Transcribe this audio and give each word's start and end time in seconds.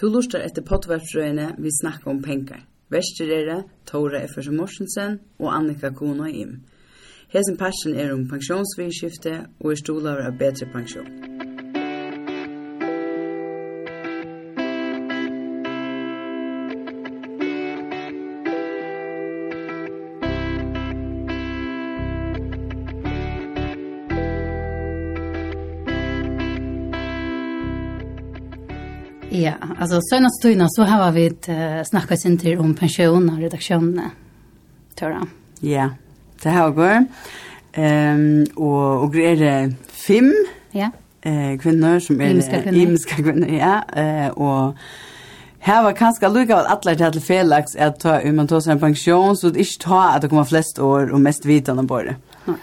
Tu 0.00 0.08
lustar 0.08 0.40
etter 0.40 0.64
potvartrøyene 0.64 1.50
vi 1.60 1.68
snakker 1.76 2.08
om 2.08 2.22
penger. 2.24 2.62
Vester 2.88 3.28
er 3.36 3.42
det, 3.44 3.58
Tora 3.84 4.22
Efersen 4.24 4.56
Morsensen 4.56 5.18
og 5.38 5.50
Annika 5.52 5.90
Kona 5.92 6.30
Im. 6.32 6.54
Hesen 7.28 7.58
passion 7.60 7.92
er 7.92 8.14
om 8.14 8.24
pensjonsvirskifte 8.30 9.34
og 9.60 9.74
er 9.74 9.82
stolar 9.82 10.24
av 10.24 10.40
bedre 10.40 10.70
pensjon. 10.72 11.29
Ja, 29.40 29.52
alltså 29.78 30.00
senast 30.00 30.42
tiden 30.42 30.70
så 30.70 30.82
har 30.82 31.12
vi 31.12 31.28
uh, 31.28 31.84
snackat 31.84 32.20
sen 32.20 32.38
till 32.38 32.58
om 32.58 32.74
pension 32.74 33.30
och 33.30 33.38
redaktioner. 33.38 34.04
Tora. 34.94 35.26
Ja, 35.60 35.90
det 36.42 36.50
har 36.50 36.70
vi. 36.70 37.06
Ehm 37.72 38.46
och 38.54 39.04
och 39.04 39.14
är 39.14 39.36
det 39.36 39.74
fem? 39.88 40.34
Ja. 40.70 40.90
Eh 41.22 41.58
kvinnor 41.58 42.00
som 42.00 42.20
är 42.20 42.74
imiska 42.74 43.14
kvinnor. 43.16 43.48
Ja, 43.48 43.82
eh 44.02 44.28
och 44.28 44.76
Här 45.58 45.82
var 45.82 45.92
kanske 45.92 46.28
lugga 46.28 46.56
av 46.60 46.66
alla 46.66 46.94
det 46.94 47.04
här 47.04 47.12
till 47.12 47.20
Felix 47.20 47.76
att 47.76 48.00
ta 48.00 48.20
om 48.20 48.36
man 48.36 48.48
tar 48.48 48.60
sin 48.60 48.80
pension 48.80 49.36
så 49.36 49.48
det 49.48 49.58
inte 49.58 49.78
ta 49.78 50.02
att 50.02 50.22
det 50.22 50.28
kommer 50.28 50.44
flest 50.44 50.78
år 50.78 51.10
och 51.10 51.20
mest 51.20 51.44
vitande 51.44 51.86
på 51.86 52.02
det. 52.02 52.16
Nej. 52.44 52.56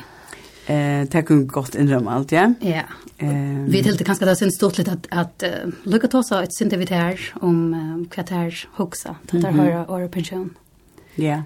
Eh, 0.67 1.07
det 1.07 1.25
kunne 1.25 1.47
godt 1.47 1.75
innrømme 1.75 2.11
alt, 2.11 2.31
ja. 2.31 2.53
Ja. 2.59 2.83
Eh, 3.17 3.63
vi 3.71 3.81
helt 3.81 4.05
kanske 4.05 4.25
det 4.25 4.35
syns 4.37 4.55
stort 4.55 4.77
lite 4.77 4.91
att, 4.91 5.07
att 5.09 5.43
uh, 5.43 5.73
lycka 5.83 6.07
ta 6.07 6.23
så 6.23 6.41
ett 6.41 6.53
synd 6.53 6.73
vi 6.73 6.85
här 6.89 7.19
om 7.41 7.73
um, 7.73 8.05
kvartär 8.11 8.67
huxa, 8.75 9.15
det 9.31 9.39
där 9.39 9.51
har 9.51 9.91
år 9.91 10.07
pension. 10.07 10.49
Ja. 11.15 11.43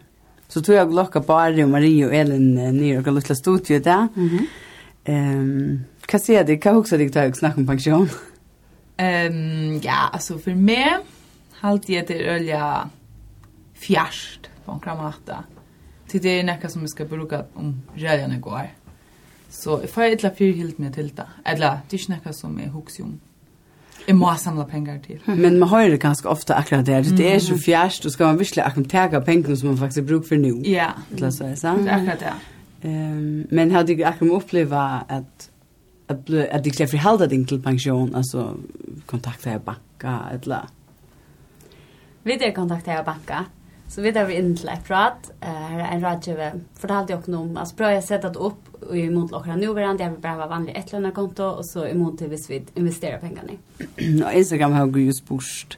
Så 0.47 0.61
tror 0.61 0.77
jag 0.77 0.93
locka 0.93 1.19
bara 1.19 1.67
Marie 1.67 2.05
och 2.05 2.13
Elin 2.13 2.57
uh, 2.57 2.73
ner 2.73 2.97
och 2.97 3.13
lilla 3.13 3.35
studio 3.35 3.79
där. 3.79 4.07
Mhm. 4.15 4.47
Ehm, 5.03 5.79
kan 6.05 6.19
se 6.19 6.43
det 6.43 6.57
kan 6.57 6.77
också 6.77 6.97
det 6.97 7.15
jag 7.15 7.37
snackar 7.37 7.57
om 7.57 7.67
pension. 7.67 8.09
Ehm, 8.97 9.79
ja, 9.83 10.09
alltså 10.13 10.37
för 10.37 10.55
mig 10.55 10.97
halt 11.51 11.89
jag 11.89 12.07
det 12.07 12.25
ölja 12.25 12.89
fjärst 13.73 14.49
på 14.65 14.71
en 14.71 14.79
kramata. 14.79 15.43
Till 16.07 16.21
det 16.21 16.39
är 16.39 16.43
näka 16.43 16.69
som 16.69 16.81
vi 16.81 16.87
ska 16.87 17.05
bruka 17.05 17.45
om 17.53 17.81
röjarna 17.95 18.37
går. 18.37 18.69
Så 19.51 19.81
jeg 19.83 19.91
får 19.91 20.15
etla 20.15 20.31
fyrir 20.37 20.55
hilt 20.61 20.79
med 20.79 20.95
til 20.95 21.11
det. 21.17 21.27
Eller 21.45 21.81
det 21.89 21.97
er 21.97 21.99
ikke 21.99 22.13
nekka 22.15 22.33
som 22.33 22.55
jeg 22.59 22.71
huks 22.71 22.99
om. 23.03 23.19
Jeg 24.07 24.15
må 24.17 24.31
samla 24.37 24.63
pengar 24.65 24.97
til. 25.03 25.19
Men 25.27 25.59
man 25.59 25.69
høyrer 25.69 25.97
ganske 26.01 26.29
ofte 26.29 26.55
akkurat 26.57 26.85
det. 26.85 27.17
Det 27.17 27.27
er 27.33 27.39
så 27.39 27.57
fjärst, 27.57 28.05
og 28.05 28.11
skal 28.11 28.25
man 28.31 28.39
virkelig 28.39 28.63
akkurat 28.65 28.89
tega 28.89 29.19
pengar 29.19 29.55
som 29.55 29.69
man 29.69 29.77
faktisk 29.77 30.07
bruk 30.07 30.25
for 30.27 30.35
nu. 30.35 30.61
Ja, 30.65 30.89
det 31.11 31.23
er 31.23 31.67
akkurat 31.67 32.19
det. 32.19 32.33
Um, 32.83 33.45
men 33.51 33.71
har 33.71 33.83
du 33.83 33.93
akkurat 34.03 34.31
oppleva 34.31 35.05
at 35.09 35.51
at 36.09 36.25
bli 36.25 36.43
at 36.51 36.65
det 36.65 36.75
klefri 36.75 36.97
halda 36.97 37.27
din 37.27 37.45
til 37.45 37.61
pension, 37.61 38.15
altså 38.15 38.53
kontakta 39.07 39.49
jeg 39.49 39.61
banka, 39.61 40.17
eller 40.33 40.71
Vi 42.23 42.37
det 42.37 42.53
kontakta 42.55 42.91
jeg 42.91 43.05
banka, 43.05 43.45
Så 43.91 44.01
vi 44.01 44.11
där 44.11 44.25
vi 44.25 44.37
inn 44.39 44.53
til 44.55 44.69
et 44.71 44.83
prat. 44.87 45.31
Her 45.43 45.79
er 45.79 45.89
en 45.91 46.03
rådgivare. 46.05 46.51
Fortalte 46.79 47.13
jag 47.13 47.39
om 47.39 47.57
att 47.57 47.75
bra 47.75 47.91
jag 47.91 48.03
sett 48.03 48.25
att 48.25 48.35
upp 48.35 48.83
och 48.89 48.97
i 48.97 49.09
mot 49.09 49.31
lockar 49.31 49.55
nu 49.55 49.65
Jeg 49.65 50.11
vil 50.11 50.21
bare 50.21 50.37
bara 50.37 50.47
vanlig 50.47 50.75
vanligt 50.75 51.07
ett 51.07 51.13
konto, 51.13 51.43
och 51.43 51.65
så 51.65 51.87
i 51.87 51.93
mot 51.93 52.21
hvis 52.21 52.49
vi 52.49 52.63
investerar 52.75 53.19
pengarna. 53.19 53.53
Och 54.25 54.33
Instagram 54.33 54.71
har 54.71 54.97
ju 54.97 55.13
spurst 55.13 55.77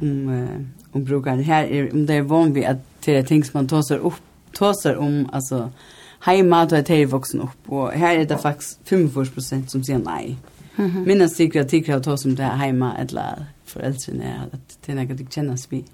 om 0.00 0.48
om 0.92 1.04
brukar 1.04 1.36
här 1.36 1.64
är 1.64 1.92
om 1.92 2.06
det 2.06 2.14
är 2.14 2.22
van 2.22 2.52
vi 2.52 2.64
att 2.64 2.76
det 3.04 3.16
är 3.16 3.22
ting 3.22 3.44
som 3.44 3.58
man 3.58 3.68
tar 3.68 3.96
upp 3.96 4.22
tar 4.52 4.96
om 4.96 5.28
alltså 5.32 5.70
hemma 6.20 6.66
då 6.66 6.76
är 6.76 6.82
det 6.82 7.04
vuxen 7.04 7.40
upp 7.40 7.72
och 7.72 7.92
här 7.92 8.16
är 8.16 8.24
det 8.24 8.38
faktiskt 8.38 8.80
45 8.84 9.66
som 9.66 9.84
säger 9.84 9.98
nej. 9.98 10.36
Minnas 11.06 11.36
sig 11.36 11.58
att 11.58 11.68
tycker 11.68 11.96
att 11.96 12.04
ta 12.04 12.16
som 12.16 12.34
det 12.34 12.42
hemma 12.42 12.96
eller 12.98 13.46
föräldrarna 13.64 14.48
att 14.52 14.78
det 14.86 14.92
är 14.92 14.96
något 14.96 15.18
de 15.18 15.26
kännas 15.30 15.72
vid. 15.72 15.84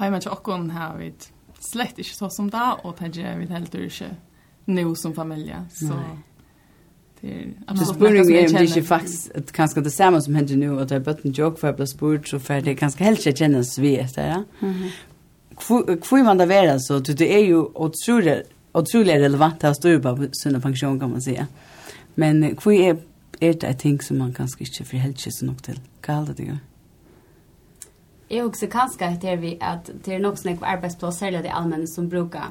Heima 0.00 0.20
til 0.20 0.32
okkon 0.32 0.70
har 0.72 0.96
vi 0.96 1.10
slett 1.60 1.98
ikke 2.00 2.16
så 2.16 2.30
som 2.32 2.48
da, 2.50 2.72
og 2.84 2.96
det 3.00 3.12
gjør 3.20 3.38
vi 3.42 3.48
heller 3.50 3.86
ikke 3.86 4.10
nå 4.70 4.94
som 4.96 5.14
familie. 5.14 5.60
Så 5.74 5.96
det 7.20 7.34
er 7.34 7.50
absolutt 7.68 8.00
noe 8.00 8.24
som 8.24 8.32
jeg 8.32 8.48
kjenner. 8.48 8.54
Det 8.54 8.60
er 8.62 8.70
ikke 8.70 8.88
faktisk 8.88 9.52
kanskje 9.56 9.84
det 9.84 9.92
samme 9.92 10.22
som 10.24 10.38
hender 10.38 10.60
nå, 10.60 10.70
og 10.78 10.88
det 10.88 10.96
er 10.96 11.04
bare 11.04 11.28
en 11.28 11.36
joke 11.36 11.60
for 11.60 11.68
jeg 11.68 11.76
ble 11.82 11.88
spurt, 11.90 12.30
så 12.30 12.40
for 12.40 12.64
det 12.64 12.78
kanskje 12.80 13.04
helst 13.04 13.28
ikke 13.28 13.44
kjennes 13.44 13.74
vi 13.82 13.92
etter. 14.00 14.30
Ja? 14.30 14.72
Hvor 15.60 16.24
man 16.24 16.40
da 16.40 16.48
være, 16.48 16.78
så 16.80 17.02
det 17.04 17.28
er 17.28 17.44
jo 17.44 17.66
utrolig, 17.76 18.40
utrolig 18.72 19.20
relevant 19.20 19.60
til 19.60 19.74
å 19.74 19.76
stå 19.76 19.94
på 20.06 20.16
sunne 20.40 20.62
funksjon, 20.64 20.96
kan 21.02 21.12
man 21.12 21.24
si. 21.24 21.36
Men 22.20 22.40
hvor 22.56 22.72
er, 22.72 23.04
er 23.40 23.60
det 23.60 23.76
ting 23.84 24.00
som 24.04 24.24
man 24.24 24.32
kanskje 24.32 24.64
ikke 24.64 24.88
forholder 24.94 25.28
seg 25.28 25.48
nok 25.50 25.62
til? 25.68 25.80
Hva 26.00 26.22
er 26.22 26.30
det 26.30 26.40
du 26.40 26.44
gjør? 26.48 26.66
Jag 28.32 28.46
också 28.46 28.66
kanske 28.66 29.06
att 29.06 29.20
det 29.20 29.28
är 29.28 29.36
vi 29.36 29.58
att 29.60 29.90
det 30.04 30.14
är 30.14 30.18
nog 30.18 30.38
snäck 30.38 30.58
arbetsplats 30.62 31.18
säljer 31.18 31.42
det 31.42 31.50
allmänna 31.50 31.86
som 31.86 32.08
brukar 32.08 32.44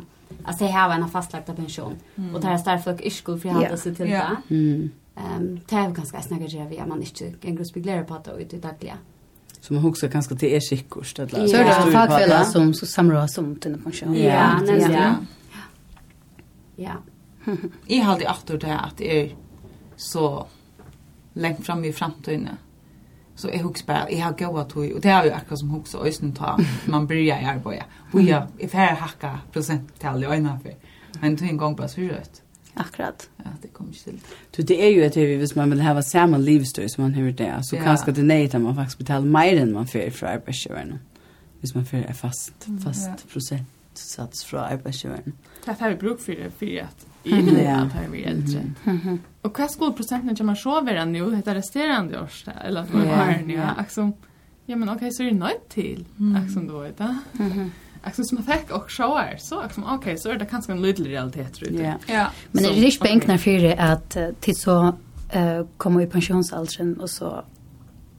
att 0.44 0.60
det 0.60 0.72
har 0.72 0.94
en 0.94 1.10
fastlagd 1.10 1.56
pension 1.56 1.96
mm. 2.16 2.36
och 2.36 2.42
det 2.42 2.48
här 2.48 2.58
starkt 2.58 2.84
folk 2.84 3.02
iskol 3.02 3.40
för 3.40 3.50
handla 3.50 3.78
sig 3.78 3.96
till 3.96 4.10
det. 4.10 4.38
Mm. 4.50 4.90
um, 5.16 5.60
det 5.70 5.76
är 5.76 5.90
ganska 5.90 6.22
snägga 6.22 6.48
det 6.48 6.70
vi 6.70 6.84
man 6.88 7.02
inte 7.02 7.34
en 7.42 7.56
gruppspeglare 7.56 8.04
på 8.04 8.14
att 8.14 8.28
ut 8.40 8.54
i 8.54 8.58
dagliga. 8.58 8.98
Så 9.62 9.74
man 9.74 9.84
huxar 9.84 10.08
kanske 10.08 10.36
till 10.36 10.50
er 10.50 10.60
sikkurs 10.60 11.20
eller 11.20 11.48
så 11.48 11.56
är 11.56 11.86
det 11.86 11.92
fackfälla 11.92 12.44
som 12.44 12.74
så 12.74 12.86
samråd 12.86 13.32
som 13.32 13.56
till 13.56 13.78
pension. 13.84 14.16
Ja, 14.16 14.60
nämligen. 14.60 14.94
Ja. 14.94 15.16
Ja. 16.76 16.94
Jag 17.88 18.04
har 18.04 18.14
alltid 18.14 18.28
åter 18.28 18.58
det 18.58 18.80
att 18.80 18.98
det 18.98 19.22
är 19.22 19.36
så 19.96 20.48
längt 21.34 21.66
fram 21.66 21.86
i 21.86 21.94
framtiden. 21.94 22.50
Så 23.40 23.50
jeg 23.54 23.62
husker 23.64 23.86
bare, 23.88 24.08
jeg 24.12 24.24
har 24.24 24.34
gått 24.34 24.70
till 24.74 24.96
og 24.96 25.04
det 25.04 25.12
er 25.12 25.26
jo 25.26 25.32
akkurat 25.32 25.60
som 25.60 25.70
hooks 25.70 25.94
och 25.94 26.08
ösnen 26.08 26.34
ta 26.36 26.58
man 26.88 27.08
bryr 27.08 27.24
i 27.24 27.32
arbeta. 27.32 27.86
Och 28.12 28.22
ja, 28.22 28.42
er 28.60 28.68
ferdig 28.68 28.98
hacka 28.98 29.40
procenttal 29.54 30.24
i 30.24 30.26
øynene 30.26 30.60
for, 30.62 30.72
Men 31.22 31.38
tog 31.38 31.50
en 31.50 31.58
gang 31.58 31.78
bare 31.78 31.88
så 31.88 32.02
rødt. 32.02 32.42
Akkurat. 32.76 33.30
Ja, 33.38 33.50
det 33.62 33.74
kommer 33.74 33.94
ikke 33.94 34.04
til. 34.04 34.20
Så 34.56 34.62
det 34.62 34.86
är 34.86 34.90
ju 34.90 35.04
att 35.04 35.18
vi 35.18 35.36
hvis 35.36 35.56
man 35.56 35.70
vill 35.70 35.82
ha 35.82 36.02
samma 36.02 36.38
livsstil 36.38 36.90
som 36.90 37.04
man 37.04 37.14
har 37.14 37.32
det 37.32 37.66
så 37.66 37.76
ja. 37.76 37.84
kanske 37.84 38.12
det 38.12 38.24
nej 38.24 38.46
att 38.46 38.62
man 38.62 38.76
faktiskt 38.76 38.98
betalar 38.98 39.26
mer 39.26 39.62
än 39.62 39.74
man 39.74 39.88
får 39.88 40.10
för 40.10 40.28
arbetsgivaren. 40.28 41.00
hvis 41.60 41.76
man 41.76 41.86
får 41.86 42.14
fast 42.14 42.68
fast 42.84 43.30
procent 43.34 43.68
sats 43.94 44.44
från 44.44 44.60
arbetsgivaren. 44.60 45.34
Det 45.66 45.76
här 45.80 45.92
är 45.92 45.98
bruk 45.98 46.20
for 46.20 46.32
det 46.32 46.52
for 46.60 46.80
at 46.80 47.09
Egentligen 47.24 47.66
ja, 47.66 47.82
att 47.82 47.94
han 47.94 48.14
äldre. 48.16 48.64
Och 49.42 49.60
vad 49.60 49.72
skulle 49.72 49.92
procenten 49.92 50.36
kommer 50.36 50.56
så 50.56 50.82
vara 50.82 51.06
nu 51.06 51.36
heter 51.36 51.56
resterande 51.56 52.22
års 52.22 52.46
eller 52.66 52.82
att 52.82 52.94
man 52.94 53.08
har 53.08 53.42
nu 53.46 53.62
Alltså 53.78 54.12
ja 54.66 54.76
men 54.76 54.90
okej 54.90 55.12
så 55.12 55.24
är 55.24 55.28
det 55.28 55.38
något 55.38 55.70
till 55.70 56.06
liksom 56.42 56.68
då 56.68 56.80
vet 56.80 56.96
jag. 56.98 57.16
Mhm. 57.32 57.72
Alltså 58.04 58.24
som 58.24 58.44
tack 58.44 58.72
och 58.72 58.92
shower 58.92 59.38
så 59.40 59.64
liksom 59.64 59.84
okej 59.84 60.18
så 60.18 60.30
är 60.30 60.36
det 60.36 60.46
kanske 60.46 60.72
en 60.72 60.82
liten 60.82 61.06
realitet 61.06 61.54
tror 61.54 61.72
jag. 61.72 61.96
Ja. 62.08 62.28
Men 62.52 62.64
det 62.64 62.70
är 62.70 62.86
inte 62.86 62.98
bänkna 63.04 63.38
för 63.38 63.52
det 63.52 63.76
att 63.76 64.18
till 64.40 64.56
så 64.56 64.96
eh 65.30 65.66
kommer 65.78 66.02
i 66.02 66.08
pensionsåldern 66.08 66.94
och 66.94 67.10
så 67.10 67.44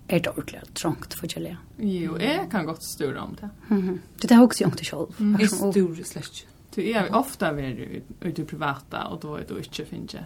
är 0.09 0.21
det 0.21 0.31
ordentligt 0.31 0.75
trångt 0.75 1.15
för 1.15 1.29
Julia. 1.37 1.57
Jo, 1.79 2.19
jag 2.21 2.51
kan 2.51 2.67
gott 2.67 2.83
störa 2.83 3.23
om 3.23 3.37
det. 3.41 3.75
Mhm. 3.75 4.01
Det 4.23 4.35
har 4.35 4.45
också 4.45 4.63
jag 4.65 4.71
inte 4.71 4.85
själv. 4.85 5.07
Mm. 5.21 5.49
Stor 5.49 6.05
slash. 6.05 6.47
Du 6.75 6.91
är 6.91 7.17
ofta 7.17 7.53
väl 7.53 8.01
ute 8.21 8.45
privata 8.45 9.07
och 9.07 9.21
då 9.21 9.35
är 9.35 9.45
du 9.49 9.59
inte 9.59 9.85
finge. 9.85 10.25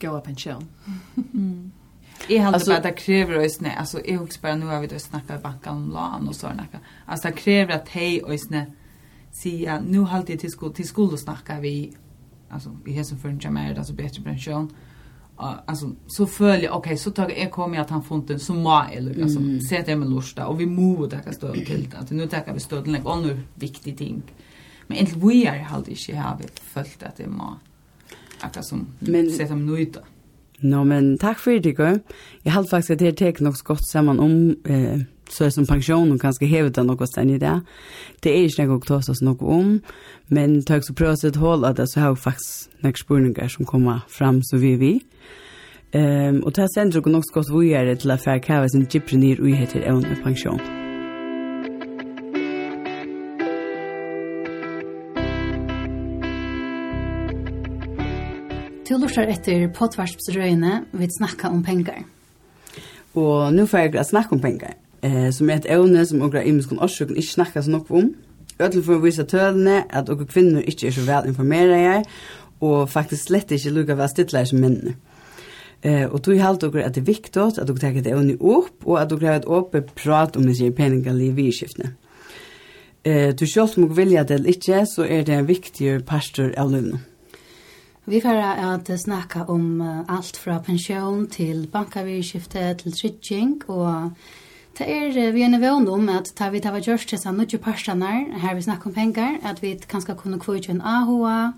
Gå 0.00 0.16
upp 0.16 0.28
Jeg 0.28 0.38
chill. 0.38 0.64
Mm. 1.34 1.72
Jag 2.28 2.42
har 2.42 2.82
det 2.82 2.92
kräver 2.92 3.34
ju 3.34 3.42
altså, 3.42 3.64
Alltså 3.76 3.98
husker 3.98 4.42
bare, 4.42 4.56
nå 4.56 4.66
nu 4.66 4.66
har 4.66 4.80
vi 4.80 4.86
då 4.86 4.98
snackat 4.98 5.42
banken 5.42 5.72
om 5.72 5.90
lån 5.90 6.28
och 6.28 6.36
såna 6.36 6.62
altså, 6.62 6.78
Alltså 7.06 7.28
det 7.28 7.34
kräver 7.34 7.74
att 7.74 7.88
hej 7.88 8.22
och 8.22 8.40
sier, 9.32 9.80
nå 9.80 9.80
nu 9.80 9.98
har 9.98 10.22
det 10.26 10.36
till 10.36 10.50
skol 10.50 10.72
till 10.72 10.88
skol 10.88 11.12
och 11.12 11.18
snacka 11.18 11.60
vi 11.60 11.96
alltså 12.50 12.70
vi 12.84 12.96
har 12.96 13.04
som 13.04 13.18
för 13.18 13.28
en 13.28 13.40
altså, 13.56 13.78
alltså 13.78 13.92
bättre 13.92 14.22
pension. 14.22 14.74
Alltså 15.36 15.90
så 16.06 16.26
føler 16.26 16.70
okej 16.70 16.92
ok, 16.92 17.00
så 17.00 17.10
tar 17.10 17.28
jeg, 17.28 17.50
kommer 17.50 17.80
att 17.80 17.90
han 17.90 18.02
fått 18.02 18.30
en 18.30 18.38
så 18.38 18.54
må 18.54 18.84
eller 18.92 19.22
alltså 19.22 19.38
mm. 19.38 19.60
sätter 19.60 19.96
med 19.96 20.10
lusta 20.10 20.46
och 20.46 20.60
vi 20.60 20.66
må 20.66 21.06
det 21.06 21.20
kan 21.24 21.34
til, 21.34 21.66
till 21.66 21.88
att 21.96 22.10
nu 22.10 22.26
tar 22.26 22.54
vi 22.54 22.60
stöd 22.60 22.84
till 22.84 22.94
en 22.94 23.06
annan 23.06 23.40
viktig 23.54 23.98
ting. 23.98 24.14
Mm 24.14 24.53
Men 24.88 24.98
egentlig 24.98 25.22
vi 25.22 25.44
er 25.44 25.62
halt 25.70 25.88
ikke 25.88 26.16
har 26.16 26.36
vi 26.40 26.50
følt 26.62 27.02
at 27.02 27.18
det 27.18 27.28
må 27.30 27.56
akkurat 28.42 28.66
som 28.66 28.86
men, 29.00 29.30
se 29.32 29.46
om 29.50 29.64
nøyda. 29.64 30.04
Nå, 30.62 30.76
no, 30.76 30.84
men 30.84 31.18
takk 31.18 31.38
for 31.38 31.58
det, 31.58 31.76
Gøy. 31.76 31.98
Jeg 32.44 32.52
har 32.52 32.64
faktisk 32.70 32.90
at 32.90 33.02
det 33.02 33.16
tek 33.18 33.40
nok 33.40 33.56
så 33.56 33.64
godt 33.64 33.86
sammen 33.90 34.20
om 34.20 34.54
eh, 34.64 35.04
så 35.30 35.50
som 35.50 35.66
pension 35.66 36.12
og 36.12 36.20
kanskje 36.20 36.48
hevet 36.48 36.76
det 36.76 36.84
noe 36.86 37.06
sted 37.08 37.30
i 37.30 37.38
det. 37.40 37.54
Det 38.22 38.32
er 38.32 38.44
ikke 38.48 38.66
noe 38.68 38.80
å 38.80 38.86
ta 38.86 39.00
oss 39.00 39.22
noe 39.24 39.48
om, 39.56 39.78
men 40.28 40.60
takk 40.62 40.84
så 40.86 40.94
prøve 40.96 41.16
å 41.16 41.20
sette 41.20 41.40
hold 41.42 41.64
at 41.64 41.80
det 41.80 41.88
så 41.90 42.04
har 42.04 42.20
faktisk 42.20 42.84
noen 42.84 43.00
spørninger 43.00 43.48
som 43.56 43.68
kommer 43.68 44.04
fram 44.08 44.42
så 44.44 44.60
vi 44.60 44.76
vi. 44.76 44.94
Ehm 45.94 46.36
um, 46.36 46.42
och 46.42 46.52
det 46.52 46.60
här 46.60 46.68
sender 46.74 46.98
och 46.98 47.14
också 47.14 47.34
gott 47.34 47.50
vore 47.50 47.84
det 47.84 47.96
till 47.96 48.10
affär 48.10 48.38
kava 48.38 48.68
sin 48.68 48.86
gyprenir 48.90 49.40
och 49.40 49.48
heter 49.48 49.80
Eone 49.80 50.16
Pension. 50.24 50.83
Du 58.84 58.98
lurer 59.00 59.30
etter 59.32 59.62
potvarsprøyene, 59.72 60.82
vi 60.92 61.06
snakka 61.08 61.48
om 61.48 61.62
pengar. 61.64 62.02
Og 63.16 63.54
nu 63.54 63.64
får 63.66 63.78
jeg 63.78 64.04
snakke 64.04 64.32
om 64.36 64.40
pengar, 64.40 64.74
eh, 65.02 65.30
som 65.32 65.50
er 65.50 65.62
et 65.62 65.70
evne 65.72 66.02
som 66.06 66.20
okra 66.22 66.42
imenskon 66.44 66.78
årsøkken 66.78 67.16
ikke 67.16 67.32
snakka 67.32 67.62
så 67.62 67.70
nok 67.70 67.90
om. 67.90 68.10
Ødel 68.60 68.84
for 68.84 68.98
å 68.98 69.00
vise 69.00 69.24
tølene 69.24 69.84
at 69.88 70.06
dere 70.06 70.26
kvinner 70.26 70.60
ikke 70.68 70.86
er 70.86 70.92
så 70.92 71.06
vel 71.06 71.30
informerer 71.30 72.04
og 72.60 72.90
faktisk 72.90 73.24
slett 73.24 73.52
ikke 73.56 73.72
lukker 73.72 73.96
vel 73.96 74.08
stittler 74.08 74.44
som 74.44 74.60
mennene. 74.60 74.96
Eh 75.82 76.04
och 76.04 76.20
du 76.22 76.38
halt 76.38 76.60
dere 76.60 76.86
att 76.86 76.94
det 76.94 77.00
er 77.00 77.04
viktig 77.04 77.40
att 77.40 77.66
dere 77.66 77.78
tar 77.78 78.02
det 78.02 78.10
evne 78.10 78.36
opp, 78.40 78.84
och 78.84 79.00
at 79.00 79.10
dere 79.10 79.26
har 79.26 79.34
et 79.34 79.48
öppet 79.48 79.94
prat 79.94 80.36
om 80.36 80.46
det 80.46 80.76
pengar 80.76 81.12
liv 81.12 81.38
i 81.38 81.42
vidskiftene. 81.42 81.94
Eh 83.04 83.34
du 83.34 83.46
själv 83.46 83.78
må 83.78 83.86
vilja 83.86 84.24
det 84.24 84.34
eller 84.34 84.48
inte 84.48 84.86
så 84.86 85.04
är 85.04 85.22
det 85.22 85.34
en 85.34 85.46
viktig 85.46 86.06
pastor 86.06 86.54
av 86.58 86.70
livet. 86.70 87.00
Vi 88.06 88.20
får 88.20 88.36
at 88.36 89.00
snakka 89.00 89.44
om 89.48 89.80
alt 90.08 90.36
fra 90.36 90.58
pensjon 90.60 91.22
til 91.32 91.62
bankavirskifte 91.72 92.74
til 92.82 92.92
trygging, 92.92 93.62
og 93.68 94.10
det 94.78 94.88
er 94.92 95.30
vi 95.32 95.42
er 95.42 95.48
nevån 95.48 95.88
om 95.88 96.08
at 96.12 96.28
ta 96.36 96.50
vi 96.52 96.60
tar 96.60 96.76
gjørst 96.76 97.08
til 97.08 97.20
sånn 97.22 97.38
nødje 97.40 97.56
parstanar, 97.64 98.26
her 98.42 98.58
vi 98.58 98.64
snakker 98.66 98.90
om 98.90 98.94
pengar, 98.94 99.38
at 99.40 99.62
vi 99.62 99.72
kanskje 99.88 100.18
kunne 100.18 100.36
kvitje 100.38 100.74
en 100.74 100.82
AHA, 100.84 101.52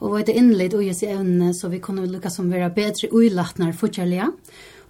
og 0.00 0.16
vi 0.16 0.22
er 0.24 0.40
innlitt 0.40 0.74
ui 0.74 0.88
seg 0.90 1.12
evnene, 1.14 1.52
så 1.54 1.70
vi 1.70 1.78
kunne 1.78 2.08
lukka 2.10 2.32
som 2.32 2.50
være 2.50 2.72
bedre 2.74 3.12
uilatnar 3.14 3.70
fortjellige, 3.78 4.32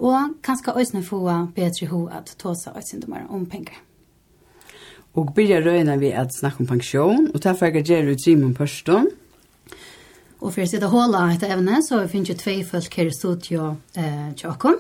og 0.01 0.39
kanskje 0.43 0.73
også 0.73 1.03
få 1.05 1.21
bedre 1.53 1.91
ho 1.91 2.07
at 2.09 2.33
tåsa 2.41 2.73
òsindomar 2.73 3.29
om 3.29 3.45
pengar. 3.45 3.77
Og 5.15 5.35
byrja 5.37 5.61
røyna 5.61 5.99
vi 6.01 6.15
at 6.17 6.33
snakke 6.33 6.65
om 6.65 6.71
pensjon, 6.73 7.29
og 7.35 7.45
ta 7.45 7.53
fyrir 7.53 7.85
gjerru 7.85 8.17
trimon 8.17 8.57
pørstum, 8.57 9.11
Og 10.45 10.53
for 10.53 10.61
å 10.61 10.69
sitte 10.69 10.91
håla 10.93 11.23
etter 11.33 11.55
evne, 11.55 11.79
så 11.81 12.03
finnes 12.11 12.29
jo 12.29 12.37
tvei 12.37 12.59
folk 12.69 12.93
her 12.99 13.09
i 13.09 13.15
studio 13.17 13.71
eh, 13.97 14.35
tjåkon. 14.37 14.77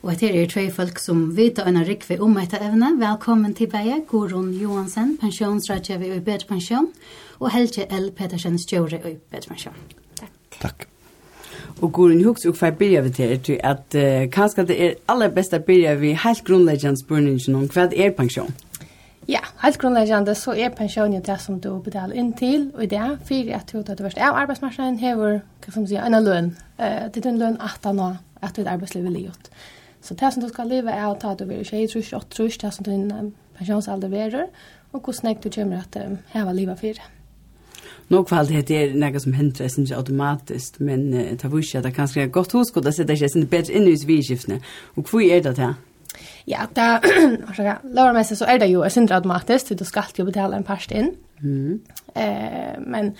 Og 0.00 0.10
etter 0.12 0.36
er 0.36 0.48
tvei 0.48 0.66
folk 0.72 1.00
som 1.00 1.22
vet 1.36 1.60
og 1.60 1.80
rikve 1.88 2.18
om 2.20 2.36
etter 2.40 2.60
evne. 2.66 2.92
Velkommen 3.00 3.54
til 3.56 3.70
beie, 3.72 4.02
Gorun 4.08 4.52
Johansen, 4.52 5.16
pensjonsrådgjøver 5.20 6.18
i 6.18 6.20
Bedpensjon, 6.24 6.90
og 7.40 7.52
Helge 7.52 7.88
L. 7.88 8.10
Petersen, 8.16 8.60
stjåre 8.60 9.00
i 9.08 9.16
Bedpensjon. 9.32 9.76
Takk. 10.20 10.38
Takk. 10.60 10.88
Og 11.80 11.92
Gorun 11.96 12.20
Hughes 12.20 12.44
og 12.48 12.58
fer 12.60 12.76
byrja 12.76 13.00
vi 13.06 13.12
til 13.16 13.38
til 13.40 13.60
at 13.64 13.96
uh, 13.96 14.26
kanskje 14.32 14.66
det 14.68 14.80
er 14.84 14.98
aller 15.08 15.32
beste 15.32 15.60
byrja 15.64 15.94
vi 16.00 16.12
helt 16.12 16.44
grunnleggjans 16.44 17.06
spørningen 17.06 17.56
om 17.56 17.68
hva 17.72 17.88
er 17.88 18.12
pensjon. 18.16 18.52
Ja, 19.30 19.40
helt 19.62 19.78
grunnleggende 19.78 20.32
så 20.34 20.56
er 20.58 20.72
pensjon 20.74 21.12
jo 21.14 21.20
det 21.22 21.36
som 21.38 21.60
du 21.62 21.68
betaler 21.84 22.16
inn 22.18 22.32
til, 22.34 22.64
og 22.74 22.82
i 22.82 22.88
det, 22.90 23.10
for 23.28 23.50
at 23.54 23.68
du 23.70 23.76
har 23.78 24.00
vært 24.02 24.18
av 24.18 24.38
arbeidsmarsjonen, 24.40 24.96
hever, 24.98 25.36
hva 25.62 25.74
som 25.74 25.84
sier, 25.86 26.02
en 26.02 26.18
lønn. 26.24 26.48
Uh, 26.80 27.06
det 27.14 27.22
er 27.22 27.28
en 27.30 27.38
lønn 27.38 27.60
at 27.62 27.84
han 27.86 28.00
har, 28.02 28.16
at 28.42 28.56
du 28.56 28.64
er 28.64 28.72
arbeidslivet 28.72 29.14
livet. 29.14 29.50
Så 30.02 30.16
det 30.18 30.32
som 30.34 30.42
du 30.42 30.48
skal 30.50 30.66
leve 30.72 30.90
er 30.90 31.06
å 31.06 31.14
at 31.14 31.38
du 31.38 31.44
vil 31.46 31.62
tjej, 31.62 31.86
trus, 31.92 32.10
åt, 32.16 32.26
trus, 32.34 32.58
det 32.58 32.72
som 32.74 32.88
din 32.88 33.06
um, 33.12 33.28
pensjonsalder 33.58 34.10
verer, 34.10 34.48
og 34.90 35.04
hvordan 35.04 35.38
du 35.38 35.50
kommer 35.54 35.84
at 35.84 36.00
um, 36.02 36.18
heva 36.32 36.56
livet 36.56 36.82
for 36.82 36.98
det. 36.98 37.06
Nog 38.10 38.28
fall 38.28 38.46
det 38.46 38.70
är 38.70 38.94
något 38.94 39.22
som 39.22 39.32
händer 39.32 39.68
sen 39.68 39.84
inte 39.84 39.96
automatiskt 39.96 40.80
men 40.80 41.12
det 41.12 41.44
er 41.44 41.58
ikke 41.58 41.78
at 41.78 41.84
det 41.84 41.94
kanske 41.94 42.22
är 42.22 42.26
godt 42.26 42.52
hos, 42.52 42.70
og 42.70 42.84
det 42.84 42.94
setter 42.94 43.28
sen 43.28 43.46
bedre 43.46 43.72
inn 43.72 43.86
i 43.86 43.94
vidskiftene. 44.06 44.60
Og 44.96 45.04
hvor 45.04 45.20
er 45.20 45.42
det 45.42 45.54
til? 45.54 45.74
Ja, 46.48 46.66
da, 46.76 46.92
hva 47.00 47.08
skal 47.08 47.26
jeg, 47.26 47.42
orsaka, 47.48 47.76
lovarmessig 47.84 48.38
så 48.40 48.48
er 48.50 48.62
det 48.62 48.70
jo 48.72 48.84
syndra 48.88 49.20
automatiskt, 49.20 49.68
för 49.68 49.74
du 49.74 49.84
skal 49.84 50.16
jo 50.18 50.24
betale 50.24 50.56
en 50.56 50.64
parst 50.64 50.92
inn. 50.92 51.14
Mm. 51.40 51.80
Eh, 52.14 52.80
men 52.80 53.14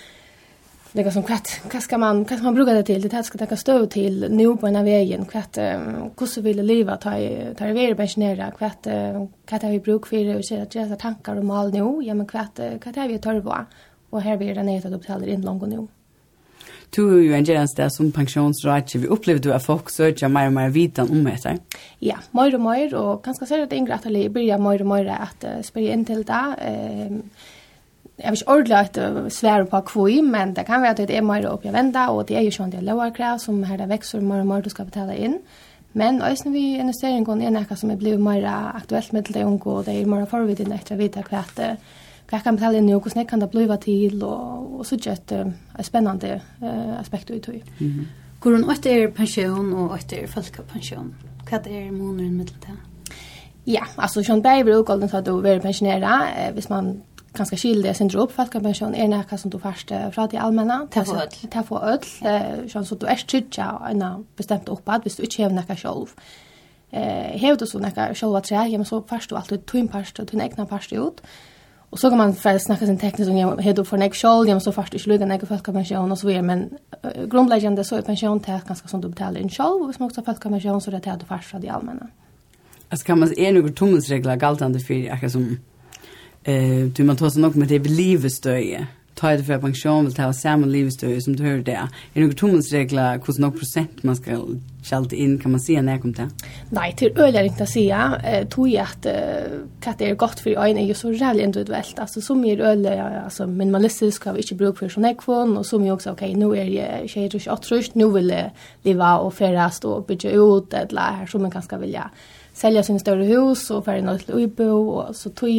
det 0.91 1.05
er 1.05 1.13
som 1.15 1.23
kvart, 1.23 1.53
hva 1.71 1.79
skal 1.79 2.01
man, 2.03 2.25
hva 2.27 2.35
skal 2.35 2.49
man 2.49 2.55
bruka 2.57 2.73
det 2.75 2.85
til? 2.89 3.05
Det 3.07 3.23
skal 3.23 3.39
det 3.39 3.47
ta 3.49 3.55
stöd 3.55 3.85
till 3.93 4.25
nu 4.29 4.57
på 4.59 4.67
av 4.67 4.83
veien, 4.83 5.23
kvart, 5.25 5.57
hur 6.19 6.27
så 6.27 6.41
vill 6.43 6.59
livet 6.65 7.01
ta 7.01 7.13
ta 7.55 7.65
det 7.65 7.77
vidare 7.77 7.95
pensionera, 7.95 8.51
hva 8.59 8.73
kvart 8.75 9.63
har 9.63 9.71
vi 9.71 9.79
bruk 9.79 10.07
för 10.07 10.35
och 10.37 10.45
så 10.45 10.61
att 10.61 10.75
jag 10.75 10.99
tankar 10.99 11.37
og 11.37 11.45
mal 11.45 11.71
nå, 11.71 12.01
ja 12.01 12.13
men 12.13 12.27
hva, 12.27 12.47
kvart 12.81 12.95
har 12.95 13.07
vi 13.07 13.17
tør 13.17 13.41
på? 13.41 13.65
Og 14.11 14.21
her 14.21 14.37
blir 14.37 14.55
det 14.55 14.63
ner 14.63 14.85
att 14.85 15.01
betala 15.01 15.25
in 15.25 15.41
långt 15.41 15.67
nu. 15.67 15.75
Mm 15.75 15.87
du 16.95 17.01
er 17.07 17.21
jo 17.23 17.33
en 17.33 17.45
gerans 17.45 17.73
där 17.73 17.89
som 17.89 18.11
pensjonsrådje. 18.11 18.99
vi 18.99 19.07
opplever 19.07 19.39
du 19.39 19.51
at 19.53 19.61
folk 19.61 19.89
søker 19.89 20.27
mer 20.27 20.47
og 20.47 20.53
mer 20.53 20.69
vitan 20.69 21.11
om 21.11 21.25
det. 21.25 21.61
Ja, 22.01 22.17
mer 22.33 22.55
og 22.55 22.61
mer 22.61 22.95
Og 22.95 23.23
ganska 23.23 23.45
ser 23.45 23.63
att 23.63 23.73
yngre 23.73 23.93
at 23.93 24.03
det 24.03 24.33
börjar 24.33 24.57
mer 24.57 24.81
og 24.81 24.87
mer 24.87 25.07
at 25.09 25.43
uh, 25.43 25.61
spela 25.63 25.93
inn 25.93 26.05
til 26.05 26.23
det. 26.23 26.45
Um, 27.09 27.23
jeg 28.17 28.31
vil 28.31 28.37
ikke 28.37 28.51
ordentlig 28.51 28.75
at 28.75 28.97
uh, 28.97 29.29
svære 29.29 29.65
på 29.65 29.81
kvoi 29.81 30.21
men 30.21 30.53
det 30.53 30.65
kan 30.65 30.81
være 30.81 30.89
at 30.89 30.97
det 30.97 31.17
er 31.17 31.21
mer 31.21 31.53
upp 31.53 31.65
jag 31.65 31.71
vända 31.73 32.09
och 32.09 32.25
det 32.25 32.35
är 32.35 32.41
ju 32.41 32.51
sån 32.51 32.69
del 32.69 32.85
lower 32.85 33.09
krav 33.09 33.37
som 33.37 33.63
her 33.63 33.77
det 33.77 33.89
vekser 33.89 34.21
mer 34.21 34.39
og 34.39 34.47
mer 34.47 34.61
du 34.61 34.69
skal 34.69 34.85
betale 34.85 35.17
inn. 35.17 35.39
Men 35.93 36.21
også 36.21 36.43
når 36.45 36.51
vi 36.51 36.77
investeringen 36.79 37.25
går 37.25 37.35
ner 37.35 37.49
noe 37.49 37.75
som 37.75 37.91
er 37.91 37.95
blivit 37.95 38.19
mer 38.19 38.43
aktuelt 38.75 39.13
med 39.13 39.23
det 39.23 39.45
unge, 39.45 39.65
og 39.65 39.85
det 39.85 40.01
er 40.01 40.05
mer 40.05 40.25
förvid 40.25 40.59
i 40.59 40.63
nästa 40.63 40.95
vita 40.95 41.21
kvätte. 41.23 41.63
Eh 41.63 41.77
hva 42.31 42.39
kan 42.39 42.55
betale 42.55 42.79
inn 42.79 42.89
i, 42.89 42.93
og 42.95 43.03
hvordan 43.03 43.27
kan 43.27 43.41
det 43.41 43.49
bli 43.51 43.67
til, 43.83 44.23
og, 44.23 44.79
og 44.79 44.85
så 44.85 44.95
gjør 44.95 45.15
det 45.29 45.41
ett 45.79 45.85
spennende 45.85 46.41
uh, 46.61 46.99
aspekt 46.99 47.29
i 47.29 47.39
tog. 47.39 47.61
Mm. 47.79 47.87
-hmm. 47.87 48.05
Hvordan 48.41 48.63
er 48.85 49.11
pensjon 49.11 49.73
og 49.73 49.91
åt 49.91 50.13
er 50.13 50.27
folkepensjon? 50.27 51.15
Hva 51.49 51.57
er 51.57 51.91
måneden 51.91 52.37
med 52.37 52.45
det? 52.45 52.77
Ja, 53.67 53.83
altså 53.97 54.23
Sean 54.23 54.41
Berg 54.41 54.63
blir 54.63 54.79
utgålden 54.79 55.09
så 55.09 55.17
at 55.17 55.25
du 55.25 55.41
vil 55.41 55.59
pensjonere, 55.59 56.27
Eh, 56.37 56.53
hvis 56.53 56.69
man 56.69 57.01
ganska 57.33 57.55
skilde 57.55 57.87
jag 57.87 57.95
sender 57.95 58.19
upp 58.19 58.31
folkpension 58.31 58.95
är 58.95 59.07
näka 59.07 59.37
som 59.37 59.51
du 59.51 59.59
först 59.59 59.91
från 60.11 60.29
det 60.31 60.37
allmänna. 60.37 60.87
Ta 60.91 61.03
för 61.03 61.15
öll. 61.15 61.49
Ta 61.51 61.61
för 61.61 61.83
öll. 61.83 62.69
Sean 62.69 62.85
så 62.85 62.95
du 62.95 63.05
är 63.05 63.15
trycka 63.27 63.81
en 63.89 64.25
bestämt 64.37 64.69
uppad, 64.69 65.01
hvis 65.01 65.15
du 65.15 65.23
inte 65.23 65.43
har 65.43 65.49
näka 65.49 65.75
själv 65.75 66.07
eh 66.93 67.41
har 67.41 67.55
du 67.55 67.65
så 67.65 67.79
nakar 67.79 68.13
sjálva 68.13 68.41
træ, 68.41 68.65
ja, 68.71 68.77
men 68.77 68.85
so 68.85 69.01
fast 69.07 69.29
du 69.29 69.35
alltid 69.35 69.65
tun 69.65 69.87
parst 69.87 70.19
og 70.19 70.27
tun 70.27 70.41
egna 70.41 70.65
parst 70.65 70.93
ut. 70.93 71.21
Och 71.91 71.99
så 71.99 72.09
kan 72.09 72.17
man 72.17 72.35
för 72.35 72.57
snacka 72.57 72.85
sin 72.85 72.97
tekniskt 72.97 73.31
om 73.31 73.37
jag 73.37 73.61
heter 73.61 73.83
för 73.83 73.97
next 73.97 74.21
show, 74.21 74.47
jag 74.47 74.61
så 74.61 74.71
fast 74.71 74.93
i 74.93 74.99
slutet 74.99 75.27
när 75.27 75.39
jag 75.39 75.47
får 75.47 75.73
pension 75.73 76.11
och 76.11 76.19
så 76.19 76.27
vidare 76.27 76.43
men 76.43 76.59
uh, 76.61 77.25
grundläggande 77.25 77.83
så 77.83 77.95
är 77.95 78.01
pension 78.01 78.39
till 78.39 78.59
ganska 78.67 78.87
som 78.87 79.01
du 79.01 79.09
betalar 79.09 79.41
in 79.41 79.49
själv 79.49 79.81
och 79.81 79.95
man 79.99 80.07
också 80.07 80.21
får 80.23 80.33
pension 80.33 80.81
så 80.81 80.91
det 80.91 81.07
är 81.07 81.17
det 81.17 81.25
fasta 81.25 81.59
det 81.59 81.69
allmänna. 81.69 82.07
Alltså 82.89 83.05
kan 83.05 83.19
man 83.19 83.29
se 83.29 83.51
några 83.51 83.69
tungelsregler 83.69 84.35
galtande 84.35 84.79
för 84.79 84.93
jag 84.93 85.31
som 85.31 85.57
eh 86.43 86.85
du 86.95 87.03
man 87.03 87.15
tar 87.15 87.29
så 87.29 87.39
nog 87.39 87.55
med 87.55 87.67
det 87.67 87.79
livestöje 87.79 88.87
ta 89.21 89.37
det 89.37 89.43
för 89.43 89.57
pension 89.57 90.05
vill 90.05 90.15
ta 90.15 90.33
samma 90.33 90.67
livstöj 90.67 91.21
som 91.21 91.35
du 91.35 91.43
hör 91.43 91.57
det. 91.57 91.71
Är 91.71 91.87
det 92.13 92.21
några 92.21 92.33
tummansregler 92.33 93.19
hur 93.25 93.41
några 93.41 93.57
procent 93.57 94.03
man 94.03 94.15
ska 94.15 94.31
skalt 94.83 95.13
in 95.13 95.39
kan 95.39 95.51
man 95.51 95.59
se 95.59 95.81
när 95.81 95.97
kommer 95.97 96.15
det? 96.15 96.29
Nej, 96.69 96.95
till 96.95 97.19
öliga 97.19 97.43
inte 97.43 97.65
säga 97.65 98.21
eh 98.25 98.47
tog 98.47 98.69
jag 98.69 98.87
att 99.85 99.97
det 99.97 100.09
är 100.09 100.15
gott 100.15 100.39
för 100.39 100.49
en 100.49 100.77
är 100.77 100.87
ju 100.87 100.93
så 100.93 101.11
jävligt 101.11 101.45
individuellt. 101.45 101.99
Alltså 101.99 102.21
som 102.21 102.45
är 102.45 102.59
öliga 102.59 103.21
alltså 103.23 103.47
minimalistiskt 103.47 104.25
man 104.25 104.33
ska 104.33 104.33
vi 104.33 104.41
inte 104.41 104.55
bruka 104.55 104.79
för 104.79 104.89
såna 104.89 105.13
kvon 105.13 105.57
och 105.57 105.65
som 105.65 105.85
ju 105.85 105.91
också 105.91 106.11
okej 106.11 106.35
nu 106.35 106.57
är 106.57 106.65
det 106.65 107.07
tjejer 107.07 107.35
och 107.35 107.53
åtrust 107.53 107.95
nu 107.95 108.11
vill 108.11 108.33
leva 108.83 109.17
och 109.17 109.33
färdas 109.33 109.79
och 109.79 110.05
bygga 110.05 110.31
ut 110.31 110.73
eller 110.73 111.01
här 111.01 111.25
som 111.25 111.41
man 111.41 111.51
kanske 111.51 111.77
vilja 111.77 112.09
sälja 112.53 112.83
sin 112.83 112.99
större 112.99 113.23
hus 113.23 113.71
och 113.71 113.85
färdas 113.85 114.27
något 114.27 114.29
Ubo 114.29 114.89
och 114.89 115.15
så 115.15 115.29
tog 115.29 115.49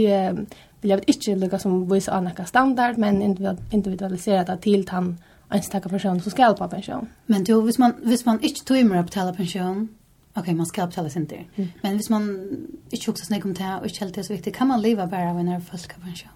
vill 0.83 0.91
jag 0.91 1.01
inte 1.07 1.35
lika 1.35 1.59
som 1.59 1.89
voice 1.89 2.09
anaka 2.09 2.47
standard 2.47 2.99
men 2.99 3.23
individualisera 3.71 4.45
det 4.45 4.57
till 4.57 4.89
han 4.89 5.19
enstaka 5.51 5.89
person 5.89 6.21
som 6.21 6.31
ska 6.31 6.43
hjälpa 6.43 6.69
pension. 6.69 7.09
Men 7.27 7.45
då 7.45 7.61
hvis 7.61 7.79
man 7.79 7.95
hvis 8.03 8.27
man 8.27 8.41
inte 8.41 8.65
tog 8.65 8.85
mer 8.85 9.03
betala 9.03 9.33
pension 9.33 9.89
Okej, 10.35 10.41
okay, 10.41 10.55
man 10.55 10.67
ska 10.67 10.87
betala 10.87 11.11
sin 11.11 11.27
där. 11.27 11.49
Mm. 11.57 11.71
Men 11.83 11.97
hvis 11.97 12.11
man 12.11 12.51
inte 12.91 13.11
också 13.11 13.25
snackar 13.25 13.45
om 13.45 13.55
det 13.55 13.79
och 13.81 13.87
inte 13.87 14.01
helt 14.01 14.27
så 14.27 14.33
viktigt, 14.33 14.57
kan 14.57 14.69
man 14.69 14.83
leva 14.83 15.07
bara 15.07 15.31
av 15.31 15.45
när 15.45 15.61
folk 15.61 16.01
pension? 16.03 16.31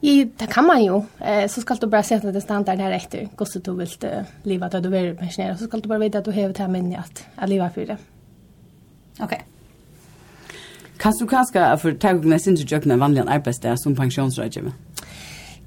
I, 0.00 0.24
det 0.24 0.46
kan 0.46 0.66
man 0.66 0.84
ju. 0.84 1.02
Eh, 1.18 1.48
så 1.48 1.60
ska 1.60 1.74
du 1.74 1.86
bara 1.86 2.02
sätta 2.02 2.32
det 2.32 2.40
standard 2.40 2.78
här 2.78 2.92
efter. 2.92 3.28
Kostar 3.36 3.60
du 3.60 3.74
vill 3.74 3.88
uh, 4.04 4.22
leva 4.42 4.68
då 4.68 4.80
du 4.80 4.96
är 4.96 5.14
pensionerad. 5.14 5.58
Så 5.58 5.66
ska 5.66 5.76
du 5.76 5.88
bara 5.88 5.98
veta 5.98 6.18
att 6.18 6.24
du 6.24 6.32
har 6.32 6.48
det 6.48 6.58
här 6.58 6.68
minnet 6.68 6.98
att, 6.98 7.26
att 7.34 7.48
leva 7.48 7.70
för 7.70 7.86
det. 7.86 7.96
Okej. 9.20 9.24
Okay. 9.24 9.38
Kan 10.98 11.14
du 11.20 11.26
kanskje 11.30 11.62
for 11.78 11.94
ta 11.94 12.10
og 12.16 12.24
nesten 12.26 12.56
til 12.58 12.66
jøkken 12.66 12.90
en 12.90 13.00
vanlig 13.00 13.22
arbeidsdag 13.22 13.78
som 13.78 13.94
pensjonsrådgiver? 13.94 14.72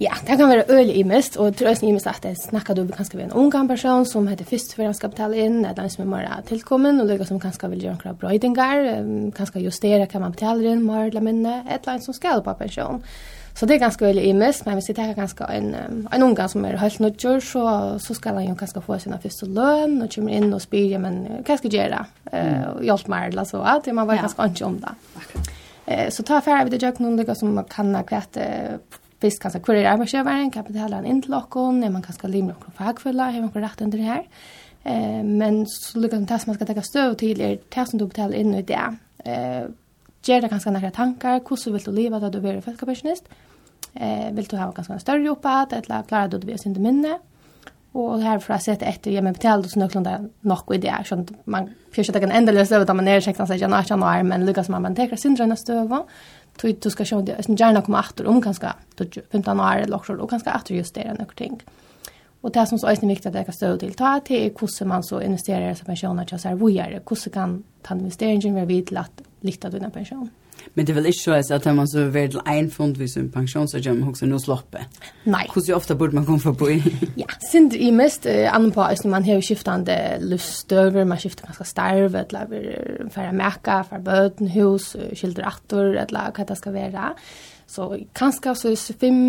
Ja, 0.01 0.15
det 0.27 0.37
kan 0.37 0.49
være 0.49 0.63
øyelig 0.69 0.95
i 0.97 1.03
mest, 1.03 1.37
og 1.37 1.55
tror 1.55 1.67
jeg 1.67 1.83
i 1.83 1.91
mest 1.91 2.07
at 2.09 2.25
jeg 2.25 2.37
snakker 2.37 2.73
du 2.73 2.87
kanskje 2.89 3.17
ved 3.17 3.25
en 3.25 3.33
ung 3.37 3.67
person 3.69 4.05
som 4.05 4.27
heter 4.27 4.45
først 4.45 4.75
før 4.75 4.89
han 4.89 4.93
skal 4.93 5.09
betale 5.09 5.37
inn, 5.37 5.59
eller 5.65 5.83
en 5.83 5.89
som 5.89 6.03
er 6.03 6.09
mer 6.09 6.41
tilkommen, 6.47 7.01
og 7.01 7.07
lykke 7.07 7.25
som 7.25 7.39
kanskje 7.39 7.69
vil 7.69 7.83
gjøre 7.85 7.99
noen 8.03 8.17
brøydinger, 8.17 9.31
kanskje 9.37 9.61
justere 9.61 10.07
hva 10.07 10.19
man 10.19 10.33
betaler 10.33 10.71
inn, 10.71 10.81
mer 10.83 11.05
eller 11.05 11.21
mindre, 11.21 11.59
et 11.67 11.79
eller 11.79 11.93
annet 11.93 12.07
som 12.09 12.17
skal 12.17 12.41
på 12.41 12.57
pensjon. 12.57 13.03
Så 13.53 13.65
det 13.65 13.73
är 13.73 13.79
ganska 13.79 14.05
väl 14.05 14.19
i 14.19 14.33
mest, 14.33 14.65
men 14.65 14.75
vi 14.75 14.81
sitter 14.81 15.01
här 15.01 15.13
ganska 15.13 15.45
en 15.45 15.75
en 16.11 16.23
unga 16.23 16.47
som 16.47 16.65
är 16.65 16.73
helt 16.73 16.99
nödjör 16.99 17.39
så 17.39 17.99
så 17.99 18.13
ska 18.13 18.33
han 18.33 18.45
ju 18.45 18.55
ganska 18.55 18.81
få 18.81 18.99
sina 18.99 19.17
första 19.17 19.45
lön 19.45 20.01
och 20.01 20.11
kommer 20.11 20.31
in 20.31 20.53
och 20.53 20.61
spyr 20.61 20.97
men 20.97 21.43
vad 21.47 21.57
ska 21.57 21.67
jag 21.67 21.73
göra? 21.73 22.05
Eh 22.31 22.67
och 22.67 22.85
hjälp 22.85 23.07
mig 23.07 23.27
eller 23.29 23.43
så 23.43 23.57
att 23.57 23.87
man 23.87 24.07
var 24.07 24.15
ganska 24.15 24.45
inte 24.45 24.65
om 24.65 24.79
det. 24.79 24.95
Eh 25.85 26.09
så 26.09 26.23
ta 26.23 26.37
affär 26.37 26.63
vid 26.65 26.79
det 26.79 26.85
jag 26.85 26.99
någon 26.99 27.35
som 27.35 27.55
man 27.55 27.63
kan 27.63 28.03
kvätt 28.03 28.37
visst 29.19 29.41
kanske 29.41 29.59
kvar 29.59 29.75
är 29.75 29.85
arbetsgivaren 29.85 30.51
kapitalen 30.51 31.05
in 31.05 31.21
till 31.21 31.31
lockon 31.31 31.79
när 31.79 31.89
man 31.89 32.01
kanske 32.01 32.27
limra 32.27 32.55
på 32.65 32.71
fackfulla 32.71 33.29
hur 33.29 33.41
man 33.41 33.51
rätt 33.53 33.81
under 33.81 33.97
det 33.97 34.03
här. 34.03 34.23
Eh 34.83 35.23
men 35.23 35.65
så 35.67 35.99
lyckas 35.99 36.19
det 36.19 36.39
som 36.39 36.49
man 36.49 36.55
ska 36.55 36.65
ta 36.65 36.81
stöd 36.81 37.17
till 37.17 37.41
er 37.41 37.59
det 37.69 37.85
som 37.85 37.99
du 37.99 38.05
betalar 38.05 38.35
in 38.35 38.55
i 38.55 38.61
det. 38.61 38.95
Eh 39.23 39.69
ger 40.23 40.41
det 40.41 40.47
ganska 40.47 40.71
några 40.71 40.91
tankar, 40.91 41.39
hvordan 41.39 41.73
vill 41.73 41.83
du 41.83 41.91
leva 41.91 42.19
då 42.19 42.29
du 42.29 42.49
är 42.49 42.61
feltkapersonist? 42.61 43.23
Eh, 43.93 44.31
vill 44.31 44.45
du 44.45 44.57
hava 44.57 44.71
ganske 44.71 44.99
større 44.99 45.29
oppad, 45.29 45.73
eller 45.73 46.03
klarer 46.03 46.27
du 46.27 46.37
det 46.37 46.47
ved 46.47 46.59
sin 46.59 46.75
minne? 46.81 47.19
Og 47.93 48.21
herfra 48.23 48.55
sett 48.59 48.83
etter, 48.87 49.11
ja, 49.11 49.21
men 49.21 49.33
betal 49.35 49.63
du 49.63 49.67
så 49.69 49.79
nøklund 49.79 50.05
det 50.07 50.29
nok 50.47 50.69
i 50.71 50.77
det, 50.77 50.93
så 51.05 51.17
at 51.19 51.31
man 51.45 51.69
fyrst 51.91 52.13
ikke 52.13 52.21
kan 52.23 52.31
endelig 52.31 52.67
støve 52.69 52.85
da 52.85 52.93
man 52.93 53.07
är 53.07 53.19
sjekta 53.19 53.47
sig 53.47 53.59
gjennom 53.59 53.79
18 53.79 54.03
år, 54.03 54.23
men 54.23 54.45
lykkes 54.45 54.69
man, 54.69 54.81
man 54.81 54.95
teker 54.95 55.17
syndrene 55.17 55.57
støve, 55.57 56.05
tog 56.57 56.79
du 56.79 56.89
skal 56.89 57.05
sjå 57.05 57.21
det, 57.21 57.35
sånn 57.43 57.57
gjerne 57.57 57.81
komme 57.83 57.99
atter 57.99 58.27
om 58.27 58.41
ganske 58.41 58.71
15 58.97 59.59
år 59.59 59.83
eller 59.83 59.97
okkur, 59.97 60.21
og 60.21 60.29
ganske 60.29 60.51
atter 60.51 60.75
justere 60.75 61.17
nøkker 61.17 61.35
ting. 61.35 61.59
Og 62.41 62.53
det 62.53 62.67
som 62.67 62.79
så 62.79 62.87
er 62.87 63.03
viktig 63.05 63.27
at 63.27 63.35
jeg 63.35 63.45
kan 63.45 63.53
støve 63.53 63.77
til, 63.77 63.93
ta 63.93 64.19
til 64.25 64.49
hvordan 64.51 64.87
man 64.87 65.03
så 65.03 65.19
investerer 65.19 65.75
seg 65.75 65.85
pensjoner 65.85 66.25
til 66.25 66.39
å 66.39 66.41
seg 66.41 66.57
vujere, 66.57 67.01
hvordan 67.05 67.33
kan 67.33 67.63
ta 67.83 67.93
investeringen 67.93 68.55
være 68.55 68.67
vidt 68.67 68.87
til 68.87 68.97
at 68.97 69.21
litt 69.41 69.65
av 69.65 69.71
denne 69.71 69.89
pension. 69.89 70.29
Men 70.73 70.85
det 70.85 70.93
er 70.93 70.99
vel 70.99 71.09
ikke 71.09 71.41
så 71.41 71.55
at 71.55 71.65
man 71.75 71.87
så 71.89 72.05
väl 72.13 72.37
en 72.47 72.69
fond 72.71 72.97
hvis 72.97 73.17
en 73.17 73.31
pensjon, 73.31 73.67
så 73.67 73.77
gör 73.77 73.93
man 73.93 74.09
också 74.09 74.25
nu 74.25 74.39
sloppe. 74.39 74.85
Nej. 75.23 75.49
Hur 75.55 75.61
så 75.61 75.75
ofta 75.75 75.95
borde 75.95 76.15
man 76.15 76.25
komma 76.25 76.39
förbi? 76.39 76.83
ja, 77.15 77.25
synd 77.51 77.73
i 77.73 77.91
mest 77.91 78.25
uh, 78.25 78.55
annan 78.55 78.71
på 78.71 78.81
at 78.81 79.05
man 79.05 79.23
har 79.23 79.35
ju 79.35 79.41
skiftande 79.41 80.17
lustöver, 80.21 81.05
man 81.05 81.17
skiftar 81.17 81.45
ganska 81.45 81.63
starv, 81.63 82.15
eller 82.15 83.09
för 83.09 83.21
att 83.21 83.35
märka, 83.35 83.83
för 83.89 83.99
böten, 83.99 84.47
hus, 84.47 84.95
skilder 85.15 85.47
attor, 85.47 85.95
eller 85.97 86.31
hva 86.31 86.45
det 86.45 86.55
ska 86.55 86.71
vara. 86.71 87.13
Så 87.71 87.85
kanskje 88.15 88.51
så 88.55 88.69
er 88.73 88.97
fem, 88.99 89.19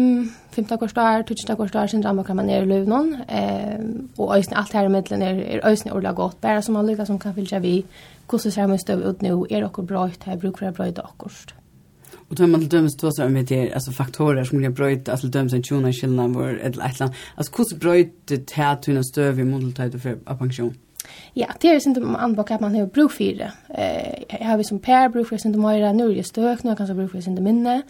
femta 0.50 0.76
korsdag, 0.76 1.26
tutsende 1.28 1.54
korsdag, 1.56 1.90
sin 1.90 2.02
rammer 2.04 2.26
kan 2.26 2.36
man 2.36 2.48
nere 2.50 2.66
i 2.66 2.70
løvnån. 2.72 3.12
Eh, 3.28 3.84
og 4.18 4.34
øyne, 4.36 4.56
alt 4.58 4.72
her 4.72 4.88
i 4.88 4.90
middelen 4.90 5.22
er, 5.22 5.38
er 5.58 5.68
øyne 5.68 5.92
ordet 5.92 6.16
godt, 6.16 6.40
bare 6.40 6.62
som 6.62 6.74
man 6.74 6.86
lykker 6.86 7.04
som 7.04 7.18
kan 7.18 7.34
fylle 7.34 7.60
vi, 7.62 7.84
hvordan 8.30 8.50
ser 8.52 8.66
man 8.66 8.78
støv 8.78 9.04
ut 9.08 9.22
nå, 9.22 9.46
er 9.50 9.60
dere 9.62 9.86
bra 9.86 10.06
ut 10.06 10.24
her, 10.26 10.36
bruker 10.36 10.66
jeg 10.66 10.74
bra 10.74 10.88
ut 10.88 10.98
akkurat. 10.98 11.54
Och 12.28 12.36
då 12.38 12.46
man 12.46 12.60
till 12.60 12.68
döms 12.68 12.96
då 12.96 13.10
så 13.12 13.28
med 13.28 13.44
det 13.44 13.72
alltså 13.72 13.92
faktorer 13.92 14.44
som 14.44 14.58
blir 14.58 14.70
bröjt 14.70 15.08
alltså 15.08 15.26
döms 15.26 15.52
en 15.52 15.62
tjuna 15.62 15.92
skillnad 15.92 16.34
var 16.34 16.60
ett 16.62 16.76
lättland. 16.76 17.12
Alltså 17.34 17.52
hur 17.56 17.64
så 17.64 18.10
det 18.24 18.50
här 18.52 18.76
tunna 18.76 19.02
stöv 19.02 19.40
i 19.40 19.44
modeltid 19.44 20.02
för 20.02 20.18
av 20.26 20.36
pension. 20.36 20.74
Ja, 21.32 21.46
det 21.60 21.68
är 21.68 21.72
ju 21.72 21.80
inte 21.86 22.00
anbaka 22.00 22.54
att 22.54 22.60
man 22.60 22.74
har 22.74 22.86
bruk 22.86 23.12
för 23.12 23.24
det. 23.24 23.52
Eh, 23.68 24.38
jag 24.40 24.46
har 24.46 24.56
vi 24.56 24.64
som 24.64 24.78
pär 24.78 25.08
bruk 25.08 25.28
för 25.28 25.36
sin 25.36 25.52
demora 25.52 25.92
nu 25.92 26.10
är 26.10 26.14
det 26.14 26.24
stök, 26.24 26.62
nu 26.62 26.76
kanske 26.76 26.94
bruk 26.94 27.10
för 27.10 27.20
sin 27.20 27.44
minne 27.44 27.82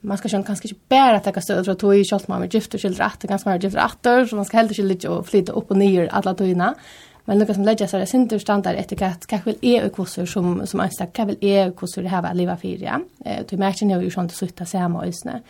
man 0.00 0.18
ska 0.18 0.28
sjön 0.28 0.42
kanske 0.42 0.68
inte 0.68 0.80
bara 0.88 1.20
ta 1.20 1.40
stöd 1.40 1.64
för 1.64 1.72
att 1.72 1.78
tog 1.78 1.96
i 1.96 2.04
kjolt 2.04 2.28
man 2.28 2.40
med 2.40 2.54
gift 2.54 2.74
och 2.74 2.80
skildra 2.80 3.04
att 3.04 3.20
det 3.20 3.28
ganska 3.28 3.50
mycket 3.50 3.64
gift 3.64 3.76
att 3.76 4.28
så 4.28 4.36
man 4.36 4.44
ska 4.44 4.56
helt 4.56 4.70
enkelt 4.70 4.88
ligga 4.88 5.10
och 5.10 5.26
flytta 5.26 5.52
upp 5.52 5.70
och 5.70 5.76
ner 5.76 6.08
alla 6.12 6.34
togina 6.34 6.74
men 7.24 7.38
lucka 7.38 7.54
som 7.54 7.64
lägger 7.64 7.86
sig 7.86 8.06
sin 8.06 8.28
tur 8.28 8.38
standard 8.38 8.76
etikett 8.76 9.26
kanske 9.26 9.50
väl 9.50 9.58
är 9.62 9.88
kurser 9.88 10.26
som 10.26 10.66
som 10.66 10.80
en 10.80 10.90
stack 10.90 11.18
väl 11.18 11.36
är 11.40 11.70
kurser 11.70 12.02
det 12.02 12.08
här 12.08 12.22
var 12.22 12.34
leva 12.34 12.56
för 12.56 12.82
ja 12.82 13.00
eh 13.24 13.44
du 13.48 13.56
märker 13.56 13.86
ju 13.86 14.02
ju 14.02 14.10
sånt 14.10 14.32
sutta 14.32 14.64
samma 14.64 15.04
ösne 15.04 15.42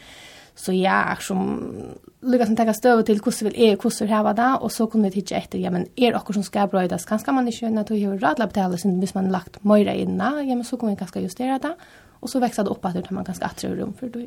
så 0.55 0.73
ja 0.73 1.17
som 1.21 1.73
lucka 2.21 2.47
som 2.47 2.57
ta 2.57 2.73
stöd 2.73 3.07
till 3.07 3.21
kurser 3.21 3.47
väl 3.47 3.55
är 3.57 3.77
kurser 3.77 4.07
här 4.07 4.23
var 4.23 4.35
där 4.35 4.63
och 4.63 4.73
så 4.73 4.87
kommer 4.87 5.11
det 5.11 5.17
inte 5.17 5.35
efter 5.35 5.59
ja 5.59 5.71
men 5.71 5.87
är 5.97 6.17
också 6.17 6.33
som 6.33 6.43
ska 6.43 6.67
brödas 6.67 7.05
kanske 7.05 7.33
man 7.33 7.47
inte 7.47 7.59
kunna 7.59 7.83
du 7.83 7.97
ju 7.97 8.19
radla 8.19 8.47
betala 8.47 8.77
sin 8.77 9.01
hvis 9.01 9.15
man 9.15 9.31
lagt 9.31 9.65
mer 9.65 9.95
in 9.95 10.17
ja 10.19 10.55
men 10.55 10.65
så 10.65 10.77
kommer 10.77 10.93
vi 10.93 10.97
kanske 10.97 11.21
justera 11.21 11.59
det. 11.59 11.75
Och 12.21 12.31
så 12.31 12.41
växte 12.41 12.63
det 12.63 12.71
upp 12.71 12.85
att 12.85 12.95
det 12.95 13.11
man 13.11 13.25
ganska 13.25 13.45
attraktiv 13.45 13.81
rum 13.81 13.93
för 13.93 14.09
då. 14.09 14.27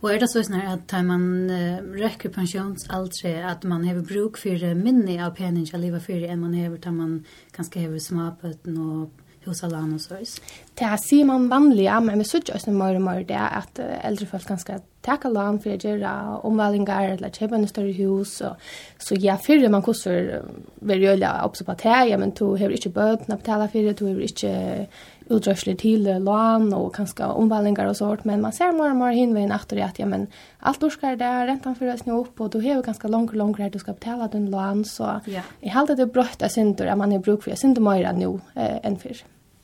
Och 0.00 0.12
är 0.12 0.20
det 0.20 0.28
så 0.28 0.42
snär 0.42 0.74
att 0.74 0.88
tar 0.88 1.02
man 1.02 1.50
äh, 1.50 1.82
räcker 1.82 2.28
pensionsaldrig 2.28 3.42
att 3.42 3.62
man 3.62 3.88
har 3.88 3.94
bruk 3.94 4.38
för 4.38 4.74
minne 4.74 5.26
av 5.26 5.30
penning 5.30 5.66
att 5.72 5.80
leva 5.80 6.00
för 6.00 6.22
än 6.22 6.40
man 6.40 6.54
har 6.54 6.76
tar 6.76 6.90
man 6.90 7.24
ganska 7.56 7.80
har 7.80 7.98
smapet 7.98 8.66
och 8.66 9.10
husalan 9.46 9.94
och 9.94 10.00
sås. 10.00 10.40
Det 10.74 10.84
här 10.84 10.96
ser 10.96 11.24
man 11.24 11.48
vanliga, 11.48 12.00
men 12.00 12.18
vi 12.18 12.24
ser 12.24 12.54
också 12.54 12.70
mer 12.70 12.94
och 12.94 13.02
mer 13.02 13.24
det 13.24 13.38
att 13.38 13.78
äldre 13.78 14.26
folk 14.26 14.48
ganska 14.48 14.80
täcka 15.00 15.28
lån 15.28 15.60
för 15.60 15.74
att 15.74 15.84
göra 15.84 16.36
omvälningar 16.38 17.10
eller 17.10 17.30
köpa 17.30 17.54
en 17.54 17.68
större 17.68 17.92
hus. 17.92 18.40
Och, 18.40 18.56
så 18.98 19.14
ja, 19.14 19.36
förr 19.36 19.68
man 19.68 19.82
kostar 19.82 20.42
väldigt 20.74 21.08
göra 21.08 21.44
också 21.44 21.64
på 21.64 21.74
det 21.82 21.88
här, 21.88 22.06
ja, 22.06 22.18
men 22.18 22.30
du 22.30 22.44
har 22.44 22.70
inte 22.70 22.88
bötna 22.88 23.34
att 23.34 23.40
betala 23.40 23.68
för 23.68 23.82
det, 23.82 23.98
du 23.98 24.04
har 24.04 24.20
inte 24.20 24.86
utrörsler 25.28 25.74
till 25.74 26.24
lån 26.24 26.74
och 26.74 26.94
kanske 26.94 27.24
omvandlingar 27.24 27.86
och 27.86 27.96
sånt. 27.96 28.24
Men 28.24 28.40
man 28.40 28.52
ser 28.52 28.72
mer 28.72 28.90
och 28.90 28.96
mer 28.96 29.12
hinvägen 29.12 29.52
efter 29.52 29.76
att 29.76 29.98
ja, 29.98 30.06
men 30.06 30.26
allt 30.58 30.82
orskar 30.82 31.16
där, 31.16 31.46
räntan 31.46 31.74
för 31.74 31.86
att 31.86 32.00
snå 32.00 32.20
upp 32.20 32.40
och 32.40 32.50
du 32.50 32.60
har 32.60 32.82
ganska 32.82 33.08
långt 33.08 33.30
och 33.30 33.36
långt 33.36 33.72
du 33.72 33.78
ska 33.78 33.92
betala 33.92 34.28
den 34.28 34.50
lån. 34.50 34.84
Så 34.84 35.20
ja. 35.24 35.40
jag 35.60 35.70
har 35.70 35.80
alltid 35.80 36.12
brött 36.12 36.42
att 36.42 36.52
synder 36.52 36.86
att 36.86 36.98
man 36.98 37.12
har 37.12 37.18
bruk 37.18 37.42
för 37.42 37.50
jag 37.50 37.58
synder 37.58 37.82
mer 37.82 38.12
nu 38.12 38.40
eh, 38.54 38.86
än 38.86 38.98
förr. 38.98 39.16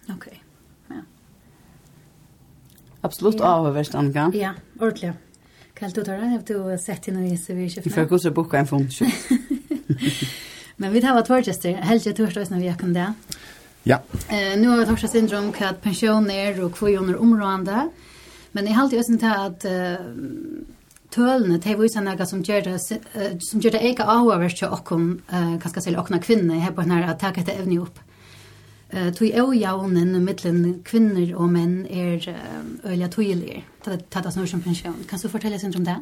Ok, 0.09 0.29
Ja. 0.89 0.95
Absolut 3.01 3.37
ja. 3.39 3.45
avvärst, 3.45 3.95
Annika. 3.95 4.33
Ja, 4.35 4.51
ordentlig. 4.81 5.13
Kallt 5.75 5.95
du 5.95 6.05
tar 6.05 6.13
den 6.13 6.31
Har 6.31 6.71
du 6.71 6.79
sett 6.79 7.09
in 7.09 7.17
och 7.17 7.23
visar 7.23 7.55
vi 7.55 7.71
köpna. 7.71 7.83
Vi 7.89 8.19
får 8.19 8.31
gå 8.31 8.31
boka 8.31 8.59
en 8.59 8.67
fond, 8.67 8.89
Men 10.77 10.93
vi 10.93 11.01
tar 11.01 11.15
vårt 11.15 11.27
förgäster, 11.27 11.73
helst 11.73 12.07
jag 12.07 12.17
törsdags 12.17 12.51
när 12.51 12.61
vi 12.61 12.75
kan 12.79 12.93
det. 12.93 13.13
Ja. 13.85 13.99
Eh, 14.29 14.59
nu 14.59 14.69
har 14.69 14.77
vi 14.77 14.87
torsdag 14.87 15.09
syndrom 15.09 15.53
hva 15.53 15.71
och 16.65 16.83
og 16.83 16.93
under 17.03 17.17
områdende, 17.17 17.89
men 18.53 18.67
jeg 18.67 18.75
har 18.75 18.83
alltid 18.83 18.99
også 18.99 19.19
til 19.19 19.27
at 19.27 19.65
uh, 19.65 20.07
tölne 21.11 21.59
det 21.59 21.81
visa 21.81 22.01
naga 22.01 22.27
som 22.27 22.43
gör 22.43 22.61
det 22.61 22.81
som 23.41 23.61
gör 23.61 23.71
det 23.71 23.83
ega 23.83 24.05
ahua 24.05 24.49
till 24.49 24.69
och 24.69 24.93
om 24.93 25.21
kanske 25.63 25.81
sel 25.81 25.97
och 25.97 26.23
kvinnor 26.23 26.55
här 26.55 26.73
på 26.73 26.81
den 26.81 26.91
här 26.91 27.11
att 27.11 27.21
ta 27.21 27.31
det 27.31 27.53
evne 27.53 27.79
upp. 27.79 27.99
Eh 28.91 29.13
tui 29.13 29.33
eu 29.33 29.55
jaunen 29.55 30.25
mitteln 30.25 30.83
kvinnor 30.85 31.35
och 31.35 31.49
män 31.49 31.87
är 31.87 32.37
öliga 32.85 33.09
tujlig. 33.09 33.65
Ta 33.85 34.23
ta 34.23 34.31
snur 34.31 34.47
som 34.47 34.61
pension. 34.61 34.95
Kan 35.09 35.19
du 35.23 35.29
fortelle 35.29 35.59
sin 35.59 35.77
om 35.77 35.85
det? 35.85 35.97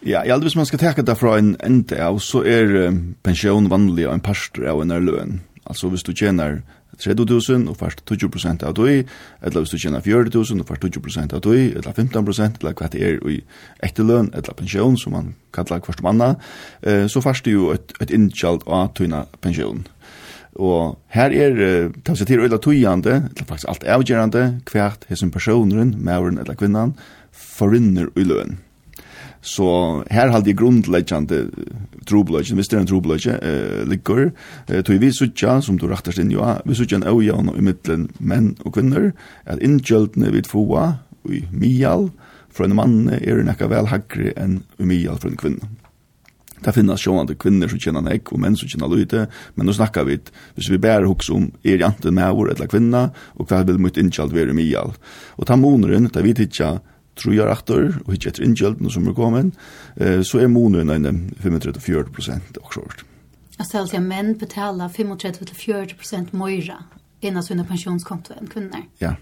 Ja, 0.00 0.24
jag 0.24 0.38
hvis 0.38 0.56
man 0.56 0.66
ska 0.66 0.78
teka 0.78 1.02
det 1.02 1.16
från 1.16 1.38
en 1.38 1.56
ände 1.60 2.06
av, 2.06 2.18
så 2.18 2.44
är 2.44 2.92
pension 3.22 3.68
vanlig 3.68 4.04
en 4.04 4.20
pastor 4.20 4.68
och 4.68 4.82
en 4.82 5.06
lön. 5.06 5.40
Alltså 5.64 5.88
hvis 5.88 6.02
du 6.02 6.14
tjänar 6.14 6.62
30.000 7.02 7.68
og 7.70 7.76
fast 7.78 8.02
20% 8.06 8.64
av 8.66 8.74
tøy, 8.74 9.04
eller 9.42 9.64
hvis 9.64 9.74
du 9.74 9.78
tjener 9.78 10.04
40.000 10.04 10.62
og 10.62 10.68
fast 10.68 10.86
20% 10.86 11.36
av 11.36 11.42
tøy, 11.44 11.60
eller 11.78 11.92
15% 11.92 12.62
eller 12.62 12.78
hva 12.78 12.90
det 12.92 13.04
er 13.04 13.20
i 13.30 13.38
etterløn, 13.86 14.32
eller 14.34 14.58
pensjon, 14.58 14.98
som 14.98 15.14
man 15.16 15.34
kallar 15.54 15.82
hvert 15.84 16.02
om 16.02 16.10
anna, 16.12 16.32
eh, 16.82 17.06
så 17.06 17.22
fast 17.24 17.46
det 17.46 17.54
jo 17.54 17.70
et, 17.74 17.94
et 18.02 18.14
innkjalt 18.14 18.66
av 18.66 18.92
tøyna 18.98 19.26
pensjon. 19.40 19.86
Og 20.58 20.96
her 21.14 21.30
er, 21.30 21.90
ta 22.02 22.16
seg 22.18 22.30
til 22.30 22.42
øyla 22.42 22.58
tøyande, 22.58 23.20
eller 23.30 23.46
faktisk 23.46 23.68
alt 23.70 23.84
avgjerande, 23.86 24.46
hvert 24.72 25.04
hessen 25.10 25.30
personeren, 25.30 25.94
mauren 26.02 26.40
eller 26.42 26.58
kvinnan, 26.58 26.96
forinner 27.30 28.10
i 28.18 28.26
løn. 28.26 28.58
Så 29.40 29.68
her 30.10 30.32
halde 30.34 30.50
jeg 30.50 30.58
grundleggjande 30.58 31.44
trobladje, 32.08 32.56
hvis 32.58 32.70
det 32.70 32.78
er 32.78 32.84
en 32.84 32.90
trobladje, 32.90 33.34
uh, 33.38 33.82
ligger, 33.88 34.30
uh, 34.70 34.80
tog 34.86 35.02
vi 35.02 35.12
suttja, 35.14 35.58
som 35.64 35.78
du 35.78 35.86
raktast 35.90 36.20
inn 36.22 36.32
jo, 36.34 36.44
vi 36.66 36.78
suttja 36.78 37.00
en 37.00 37.08
øyjavn 37.08 37.52
i 37.54 37.64
middelen 37.64 38.08
menn 38.18 38.54
og 38.64 38.74
kvinner, 38.78 39.12
at 39.46 39.62
innkjøltene 39.64 40.32
vid 40.34 40.50
foa, 40.50 40.96
i 41.28 41.42
mial, 41.52 42.08
fra 42.54 42.64
en 42.64 42.76
mann 42.78 43.10
er 43.12 43.42
nekka 43.44 43.68
vel 43.70 43.90
hagre 43.90 44.32
enn 44.40 44.62
i 44.80 44.86
mial 44.88 45.18
fra 45.20 45.28
en 45.30 45.38
kvinne. 45.40 45.68
Det 46.64 46.74
finnes 46.74 46.98
sjående 46.98 47.36
kvinner 47.38 47.70
som 47.70 47.78
kjenner 47.78 48.02
nek, 48.02 48.32
og 48.32 48.40
menn 48.42 48.56
som 48.58 48.70
kjenner 48.70 48.90
løyte, 48.90 49.26
men 49.54 49.68
nå 49.68 49.74
snakkar 49.76 50.08
vi, 50.08 50.18
hvis 50.56 50.70
vi 50.72 50.80
bare 50.82 51.06
hos 51.06 51.30
om, 51.30 51.46
er 51.62 51.84
janten 51.84 52.16
med 52.16 52.34
vår 52.34 52.54
eller 52.56 52.70
kvinna, 52.70 53.04
og 53.38 53.50
hva 53.50 53.62
vil 53.68 53.78
mot 53.82 54.00
innkjalt 54.00 54.34
være 54.34 54.54
i 54.54 54.58
mial. 54.58 54.96
Og 55.38 55.46
ta 55.46 55.58
moneren, 55.60 56.10
ta 56.10 56.24
vi 56.24 56.34
tidsja, 56.34 56.78
trojar 57.18 57.50
aktor, 57.52 57.92
og 58.06 58.14
ikke 58.14 58.32
etter 58.32 58.46
innkjelten 58.46 58.90
som 58.92 59.08
er 59.08 59.16
kommet, 59.16 59.52
eh, 60.00 60.20
så 60.26 60.42
er 60.42 60.52
monen 60.52 60.90
en 60.94 61.30
35-40 61.42 62.12
prosent 62.14 62.60
også 62.62 62.84
hørt. 62.84 63.04
Altså 63.58 63.80
alltid 63.80 63.98
at 63.98 64.06
menn 64.06 64.34
betaler 64.38 64.88
35-40 64.88 65.96
prosent 65.98 66.34
møyre 66.36 66.78
innan 67.20 67.42
sine 67.42 67.64
pensjonskonto 67.66 68.36
enn 68.38 68.50
kvinner. 68.50 68.86
Ja. 69.02 69.16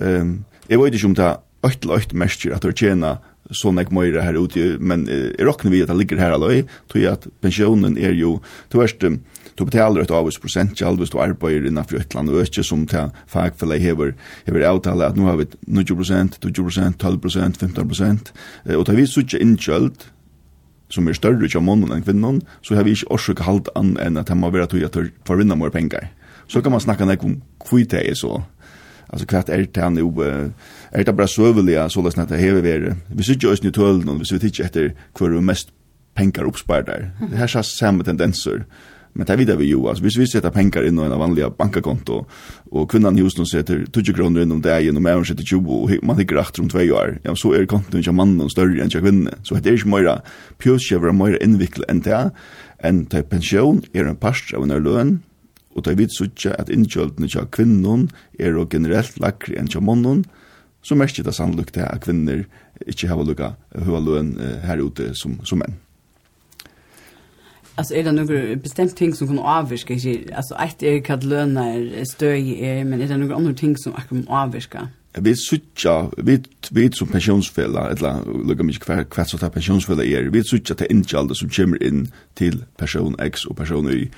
Ehm, 0.00 0.22
Um, 0.22 0.44
jeg 0.70 0.78
vet 0.80 0.94
ikke 0.94 1.06
om 1.10 1.14
det 1.14 1.24
er 1.26 1.40
8-8 1.66 2.16
mersker 2.16 2.54
at 2.54 2.62
det 2.62 2.76
tjener 2.80 3.18
så 3.52 3.72
nek 3.74 3.90
møyre 3.92 4.22
her 4.24 4.38
ute, 4.38 4.78
men 4.80 5.04
jeg 5.10 5.44
råkner 5.44 5.70
vi 5.70 5.82
at 5.82 5.90
det 5.90 5.96
ligger 5.98 6.18
her 6.18 6.32
alløy, 6.32 6.62
tror 6.88 7.00
jeg 7.02 7.12
at 7.12 7.26
pensjonen 7.42 7.98
er 7.98 8.14
jo, 8.16 8.38
til 8.70 8.80
verste, 8.80 9.10
Du 9.58 9.64
betaler 9.68 10.02
et 10.02 10.14
avvis 10.14 10.38
prosentgjald 10.40 11.00
hvis 11.00 11.12
du 11.12 11.18
arbeider 11.20 11.68
innenfor 11.68 12.00
et 12.00 12.14
land 12.16 12.32
og 12.32 12.40
ikke 12.44 12.64
som 12.64 12.86
til 12.88 13.12
fagfellet 13.30 13.82
hever, 13.82 14.14
hever 14.46 14.66
avtale 14.68 15.10
at 15.10 15.18
nå 15.18 15.28
har 15.28 15.38
vi 15.40 15.48
90 15.66 15.98
prosent, 15.98 16.40
20 16.40 16.68
prosent, 16.68 16.98
12 17.00 17.20
prosent, 17.20 17.60
15 17.60 17.88
prosent. 17.88 18.32
Og 18.72 18.86
da 18.88 18.96
vi 18.96 19.06
suttje 19.06 19.40
innkjølt, 19.42 20.08
som 20.92 21.08
er 21.08 21.16
større 21.16 21.46
ikke 21.46 21.60
av 21.60 21.66
månen 21.66 21.92
enn 21.94 22.04
kvinnen, 22.04 22.42
så 22.64 22.76
har 22.76 22.84
vi 22.84 22.96
ikke 22.96 23.12
årsøk 23.16 23.44
halt 23.46 23.70
an 23.78 23.94
enn 24.00 24.20
at 24.20 24.32
han 24.32 24.40
må 24.40 24.52
være 24.52 24.68
tog 24.72 24.84
at 24.84 24.98
for 25.28 25.44
mer 25.44 25.72
penger. 25.72 26.10
Så 26.48 26.60
kan 26.60 26.72
man 26.72 26.84
snakke 26.84 27.06
nek 27.08 27.24
om 27.24 27.38
hvitt 27.70 27.92
det 27.92 28.02
er 28.08 28.18
så. 28.18 28.42
Altså 29.12 29.26
kvart 29.28 29.48
er 29.52 29.64
det 29.64 29.82
han 29.82 29.96
jo, 30.00 30.08
er 30.20 31.04
det 31.04 31.16
bare 31.16 31.28
søvelige 31.28 31.84
så 31.90 32.02
løsne 32.02 32.24
at 32.24 32.32
det 32.32 32.40
hever 32.40 32.64
være. 32.64 32.96
Vi 33.08 33.22
sitter 33.22 33.48
jo 33.48 33.52
østen 33.52 33.68
i 33.68 33.72
tølen, 33.72 34.08
og 34.08 34.20
vi 34.20 34.28
sitter 34.28 34.64
etter 34.64 34.92
hva 35.18 35.40
mest 35.40 35.72
penger 36.16 36.48
oppspart 36.48 36.88
der. 36.88 37.10
Det 37.20 37.38
her 37.38 37.56
er 37.56 37.62
samme 37.62 38.04
tendenser. 38.04 38.64
Men 39.12 39.28
det 39.28 39.36
vidar 39.42 39.58
vi 39.60 39.68
jo, 39.68 39.82
altså, 39.90 40.06
hvis 40.06 40.16
vi 40.16 40.26
setter 40.30 40.52
penger 40.54 40.86
inn 40.88 40.96
i 40.96 41.04
en 41.04 41.18
vanlig 41.20 41.44
bankakonto, 41.58 42.22
og 42.72 42.86
kvinnan 42.88 43.18
i 43.18 43.24
husen 43.26 43.44
setter 43.48 43.82
20 43.84 44.16
kroner 44.16 44.44
inn 44.44 44.54
om 44.54 44.62
dagen, 44.64 44.96
og 44.96 45.04
mannen 45.04 45.26
setter 45.28 45.44
20, 45.44 45.68
og 45.68 46.06
man 46.08 46.16
hikker 46.20 46.40
rakt 46.40 46.60
om 46.62 46.70
2 46.72 46.86
år, 46.96 47.18
ja, 47.26 47.34
så 47.36 47.52
er 47.52 47.68
kontoen 47.68 48.00
ikke 48.00 48.16
mannen 48.16 48.48
større 48.52 48.80
enn 48.80 48.88
ikke 48.88 49.04
kvinne. 49.04 49.36
Så 49.44 49.60
det 49.60 49.68
er 49.68 49.76
ikke 49.76 49.92
mer 49.92 50.08
pjøskjøver 50.64 51.12
og 51.12 51.18
mer 51.18 51.36
innviklet 51.44 51.88
enn 51.92 52.00
det, 52.06 52.22
enn 52.80 53.04
det 53.12 53.26
pensjon 53.28 53.84
er 53.92 54.08
en 54.08 54.18
parst 54.18 54.54
av 54.56 54.64
en 54.64 54.74
løn, 54.80 55.18
og 55.76 55.84
det 55.84 55.92
er 55.92 56.00
vidt 56.00 56.16
suttje 56.16 56.56
at 56.56 56.72
innkjøltene 56.72 57.28
til 57.32 57.48
kvinnen 57.52 58.08
er 58.40 58.56
og 58.56 58.72
generelt 58.72 59.20
lakre 59.20 59.60
enn 59.60 59.68
til 59.72 59.84
mannen, 59.84 60.24
så 60.82 60.96
merker 60.98 61.24
det 61.24 61.36
sannolikt 61.36 61.76
det 61.76 61.84
at 61.86 62.02
kvinner 62.04 62.46
ikke 62.88 63.12
har 63.12 63.20
lukka 63.22 63.54
høy 63.76 63.96
løn 64.02 64.34
her 64.64 64.80
ute 64.82 65.12
som, 65.16 65.36
som 65.46 65.60
menn. 65.60 65.76
Alltså 67.74 67.94
är 67.94 68.04
det 68.04 68.12
några 68.12 68.56
bestämt 68.56 68.96
ting 68.96 69.14
som 69.14 69.28
kan 69.28 69.38
avviska 69.38 69.94
inte 69.94 70.34
alltså 70.34 70.54
ett 70.54 70.82
är 70.82 71.00
kad 71.00 71.24
löner 71.24 72.04
stöj 72.04 72.64
är 72.64 72.84
men 72.84 73.00
är 73.00 73.08
det 73.08 73.16
några 73.16 73.36
andra 73.36 73.54
ting 73.54 73.76
som 73.76 73.92
kan 74.08 74.28
avviska? 74.28 74.88
Vi 75.14 75.36
sucha 75.36 76.10
vi 76.16 76.42
vi 76.70 76.90
som 76.92 77.08
pensionsfälla 77.08 77.90
eller 77.90 78.44
lukar 78.48 78.64
mig 78.64 78.74
kvar 78.74 79.04
kvar 79.04 79.24
så 79.24 79.36
där 79.36 79.48
pensionsfälla 79.48 80.04
är 80.04 80.22
vi 80.22 80.44
sucha 80.44 80.74
till 80.74 80.86
inkalda 80.90 81.34
som 81.34 81.48
kommer 81.48 81.82
in 81.82 82.12
till 82.34 82.64
person 82.76 83.16
X 83.18 83.44
och 83.44 83.56
person 83.56 83.90
Y. 83.90 84.10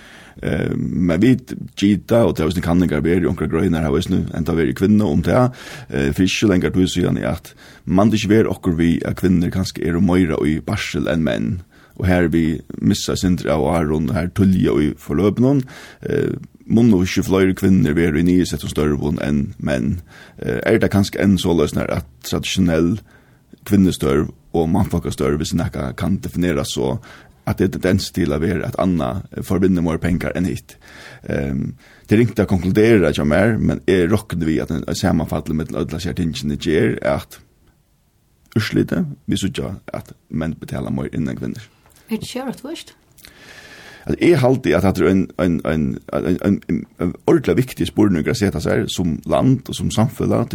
Eh 0.42 0.70
men 0.76 1.20
vi 1.20 1.38
gita 1.76 2.24
och 2.24 2.34
det 2.34 2.46
visst 2.46 2.62
kan 2.62 2.80
det 2.80 3.00
vara 3.00 3.28
onkel 3.28 3.48
gröna 3.48 3.78
här 3.78 3.92
visst 3.92 4.08
nu 4.08 4.24
ända 4.34 4.54
vi 4.54 4.74
kvinnor 4.74 5.06
om 5.06 5.22
det 5.22 5.50
eh 5.88 6.12
fiske 6.12 6.46
längre 6.46 6.70
du 6.70 6.86
så 6.86 7.00
gärna 7.00 7.28
att 7.28 7.54
man 7.84 8.10
det 8.10 8.16
är 8.24 8.46
också 8.46 8.70
vi 8.70 9.02
kvinnor 9.16 9.50
kanske 9.50 9.88
är 9.88 9.96
och 9.96 10.02
mera 10.02 10.46
i 10.46 10.60
barsel 10.60 11.08
än 11.08 11.24
män 11.24 11.62
og 11.98 12.08
her 12.08 12.28
vi 12.32 12.60
missa 12.82 13.16
sindra 13.18 13.54
av 13.54 13.68
Aron 13.70 14.10
her 14.14 14.30
tullja 14.34 14.74
i 14.82 14.92
forløpnån, 14.98 15.62
eh, 16.08 16.34
Mån 16.64 16.94
og 16.96 17.02
ikke 17.04 17.26
flere 17.26 17.52
kvinner 17.52 17.92
veri 17.92 18.22
i 18.22 18.24
nye 18.24 18.44
sett 18.48 18.62
og 18.64 18.70
størvån 18.72 19.18
enn 19.20 19.40
menn. 19.60 19.98
Eh, 20.40 20.62
er 20.64 20.78
det 20.80 20.88
kanskje 20.94 21.20
enn 21.20 21.36
så 21.36 21.52
løsner 21.52 21.90
at 21.92 22.06
tradisjonell 22.24 22.94
kvinnestørv 23.68 24.30
og 24.56 24.70
mannfolkastørv, 24.72 25.36
hvis 25.42 25.52
nekka 25.52 25.90
kan 25.98 26.16
definera 26.24 26.64
så, 26.64 26.94
at 27.44 27.58
det 27.58 27.66
er 27.66 27.74
tendens 27.76 28.08
til 28.16 28.32
å 28.32 28.40
være 28.40 28.64
at 28.64 28.78
Anna 28.80 29.10
forbinder 29.44 29.84
mer 29.84 30.00
penger 30.00 30.32
enn 30.32 30.48
hit. 30.48 30.78
Um, 31.28 31.74
det 32.08 32.16
er 32.16 32.24
ikke 32.24 32.46
å 32.46 32.52
konkludere 32.54 33.12
ikke 33.12 33.28
mer, 33.28 33.58
men 33.60 33.82
er 33.84 34.08
råkner 34.08 34.48
vi 34.48 34.56
at 34.64 34.72
en 34.72 34.86
sammenfall 34.96 35.52
med 35.52 35.74
ødela 35.74 36.00
kjertingene 36.00 36.56
gjør 36.56 36.96
at 37.12 37.38
urslite, 38.56 39.04
vi 39.28 39.36
sier 39.36 39.76
at 39.92 40.14
menn 40.30 40.56
betaler 40.56 40.94
mer 40.94 41.12
enn 41.12 41.28
kvinner. 41.36 41.73
Er 42.10 42.16
det 42.20 42.28
kjøret 42.28 42.60
først? 42.60 42.94
Alltså 44.06 44.24
är 44.24 44.36
halt 44.36 44.66
att 44.66 44.84
att 44.84 44.98
en 44.98 45.30
en 45.38 45.60
en 45.64 45.98
en 46.42 46.84
en 47.00 47.14
ordla 47.26 47.54
viktig 47.54 47.86
spårning 47.86 48.28
att 48.28 48.36
sätta 48.36 48.60
sig 48.60 48.84
som 48.88 49.20
land 49.24 49.62
och 49.68 49.76
som 49.76 49.90
samhälle 49.90 50.36
att 50.36 50.54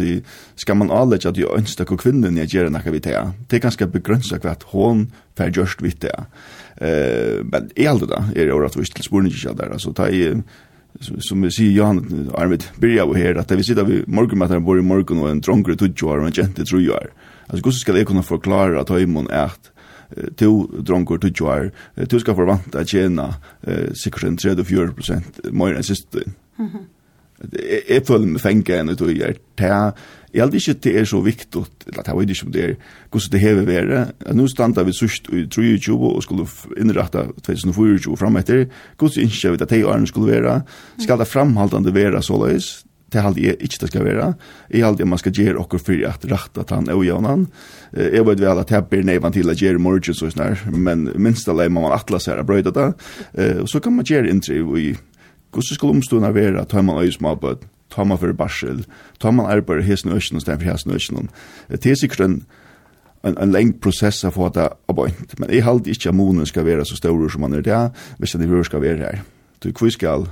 ska 0.56 0.74
man 0.74 0.90
allägga 0.90 1.30
att 1.30 1.36
ju 1.36 1.46
önska 1.56 1.82
och 1.82 2.00
kvinnan 2.00 2.38
i 2.38 2.40
Nigeria 2.40 2.70
när 2.70 2.90
vi 2.90 3.00
tar. 3.00 3.32
Det 3.48 3.56
är 3.56 3.60
ganska 3.60 3.86
begränsat 3.86 4.40
kvart 4.40 4.62
hon 4.62 5.12
för 5.36 5.50
just 5.50 5.82
vitt 5.82 6.00
det. 6.00 6.24
Eh 6.76 7.44
men 7.44 7.70
är 7.76 7.88
halt 7.88 8.08
det 8.08 8.40
är 8.40 8.46
det 8.46 8.52
ordla 8.52 8.68
visst 8.76 9.04
spårning 9.04 9.32
jag 9.44 9.56
där 9.56 9.70
alltså 9.72 9.92
ta 9.92 10.08
i 10.08 10.42
som 11.00 11.42
vi 11.42 11.50
sier 11.50 11.72
Jan 11.72 12.30
Arvid 12.34 12.64
börjar 12.76 13.06
vi 13.06 13.20
här 13.20 13.34
att 13.34 13.50
vi 13.50 13.64
sitter 13.64 13.84
vi 13.84 14.04
morgenmatteren 14.06 14.64
bor 14.64 14.78
i 14.78 14.82
morgen 14.82 15.30
en 15.30 15.40
drunkare 15.40 15.74
i 15.74 16.02
och 16.02 16.18
en 16.18 16.26
en 16.26 16.32
jente 16.32 16.64
trujar. 16.64 17.10
Alltså 17.46 17.62
hvordan 17.62 17.78
ska 17.78 17.96
jeg 17.96 18.06
kunne 18.06 18.22
forklare 18.22 18.80
at 18.80 18.88
høymon 18.88 19.26
er 19.30 19.50
at 19.50 19.70
to 20.36 20.68
dronker 20.86 21.20
to 21.20 21.30
jar 21.30 21.70
to 22.08 22.20
skal 22.20 22.34
ska 22.34 22.58
at 22.78 22.88
tjena 22.88 23.34
eh, 23.66 23.92
sikkert 23.94 24.24
en 24.24 24.38
34 24.38 25.52
mer 25.52 25.76
enn 25.76 25.86
sist. 25.86 26.16
Mhm. 26.58 26.88
Jeg 27.88 28.04
føler 28.04 28.26
meg 28.26 28.42
fengt 28.42 28.68
enn 28.68 28.90
ut 28.90 29.00
och 29.00 29.12
gjør. 29.12 29.36
det. 29.56 29.92
Jag 30.32 30.44
hade 30.44 30.56
inte 30.56 30.88
det 30.90 31.00
er 31.00 31.04
så 31.04 31.20
viktig, 31.20 31.64
eller 31.86 32.02
det 32.02 32.14
vet 32.14 32.30
ikke 32.30 32.46
om 32.46 32.52
det 32.52 32.64
er 32.64 32.74
hvordan 33.10 33.32
det 33.32 33.40
hever 33.40 33.64
vare. 33.66 34.12
nå 34.34 34.46
standar 34.46 34.84
vi 34.84 34.92
sørst 34.92 35.28
i 35.32 35.46
23 35.46 35.96
og 35.96 36.22
skulle 36.22 36.46
innrata 36.76 37.26
2024 37.42 38.16
fram 38.16 38.36
etter. 38.36 38.66
Hvordan 38.98 39.24
ikke 39.24 39.50
vet 39.50 39.62
at 39.62 39.70
det 39.70 39.84
årene 39.84 40.06
skulle 40.06 40.32
være. 40.32 40.62
Skal 40.98 41.18
det 41.18 41.26
framhaltande 41.26 41.94
være 41.94 42.22
så 42.22 42.36
løs? 42.46 42.84
det 43.12 43.22
halde 43.24 43.42
jeg 43.42 43.56
ikke 43.58 43.80
det 43.82 43.90
skal 43.90 44.04
være. 44.06 44.28
Jeg 44.70 44.84
halde 44.84 45.06
man 45.08 45.18
skal 45.18 45.34
gjøre 45.34 45.58
okkur 45.62 45.82
for 45.82 46.06
at 46.08 46.26
rakta 46.30 46.64
tann 46.68 46.88
og 46.92 47.04
jaunan. 47.06 47.48
Jeg 47.96 48.24
vet 48.26 48.42
vel 48.42 48.62
at 48.62 48.70
jeg 48.70 48.86
ber 48.90 49.02
neivan 49.06 49.34
til 49.34 49.50
at 49.50 49.58
gjøre 49.58 49.82
morgen 49.82 50.14
så 50.14 50.30
snar, 50.30 50.62
men 50.70 51.08
minst 51.16 51.48
alle 51.48 51.68
må 51.68 51.82
man 51.84 51.96
atlas 51.96 52.30
her 52.30 52.42
brøyda 52.46 52.70
det. 52.70 52.88
Og 53.60 53.68
så 53.68 53.80
kan 53.80 53.96
man 53.96 54.06
gjøre 54.06 54.30
inntryv 54.30 54.76
i 54.78 54.94
hvordan 55.50 55.74
skal 55.74 55.90
omstående 55.90 56.34
være, 56.34 56.64
tar 56.70 56.82
man 56.86 57.02
øye 57.02 57.12
småbød, 57.12 57.66
tar 57.90 58.06
man 58.06 58.18
for 58.18 58.32
barsel, 58.32 58.84
tar 59.18 59.34
man 59.34 59.50
arbeid 59.50 59.82
hesten 59.82 60.12
og 60.12 60.22
østen 60.22 60.38
og 60.38 60.44
stenfor 60.44 60.70
hesten 60.70 60.94
og 60.94 61.00
østen. 61.00 61.30
Det 61.70 61.90
er 61.90 61.98
sikkert 61.98 62.28
en 62.28 62.42
en, 63.22 63.36
en 63.38 63.52
lengd 63.52 63.80
prosess 63.84 64.24
av 64.24 64.32
å 64.32 64.36
få 64.36 64.50
det 64.56 64.66
aboint. 64.90 65.34
Men 65.40 65.52
jeg 65.52 65.66
halde 65.66 65.92
ikke 65.92 66.10
at 66.12 66.16
månen 66.16 66.48
skal 66.48 66.66
være 66.68 66.86
så 66.88 66.96
stor 66.98 67.26
som 67.32 67.44
man 67.44 67.56
er 67.56 67.64
det, 67.66 67.80
hvis 68.18 68.36
det 68.36 68.48
er 68.48 68.68
skal 68.68 68.84
være 68.84 69.04
her. 69.04 69.24
Du, 69.60 69.70
hvor 69.76 69.92
skal 69.92 70.28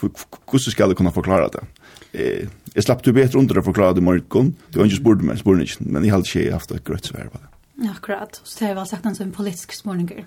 hvordan 0.00 0.70
skal 0.70 0.88
jeg 0.88 0.96
kunne 0.96 1.12
forklare 1.12 1.50
det? 1.52 1.64
Eh, 2.12 2.48
jag 2.74 2.84
slapp 2.84 3.02
du 3.04 3.12
bättre 3.12 3.38
under 3.38 3.58
att 3.58 3.64
förklara 3.64 3.92
det 3.92 4.00
morgon. 4.00 4.54
Du 4.70 4.78
har 4.78 4.84
inte 4.84 4.96
spurt 4.96 5.22
mig, 5.22 5.38
spurt 5.38 5.62
ikke, 5.62 5.84
men 5.84 6.04
jag 6.04 6.12
hadde 6.12 6.28
ikke 6.28 6.52
haft 6.52 6.70
ett 6.70 6.84
grött 6.84 7.04
svär 7.04 7.28
på 7.32 7.38
det. 7.38 7.48
Ja, 7.84 7.90
akkurat. 7.90 8.40
Så 8.44 8.64
det 8.64 8.74
var 8.74 8.84
sagt 8.84 9.06
en 9.06 9.14
sån 9.14 9.32
politisk 9.32 9.72
spurningar. 9.72 10.24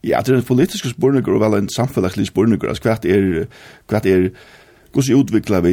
Ja, 0.00 0.22
det 0.22 0.32
är 0.32 0.36
en 0.36 0.42
politisk 0.42 0.86
spurningar 0.90 1.28
och 1.28 1.42
väl 1.42 1.54
en 1.54 1.68
samfunnslig 1.68 2.26
spørninger. 2.26 2.68
Altså, 2.68 2.82
kvart 2.82 3.04
är, 3.04 3.46
kvart 3.88 4.06
är 4.06 4.32
Hvordan 4.94 5.24
utvikler 5.24 5.62
vi 5.64 5.72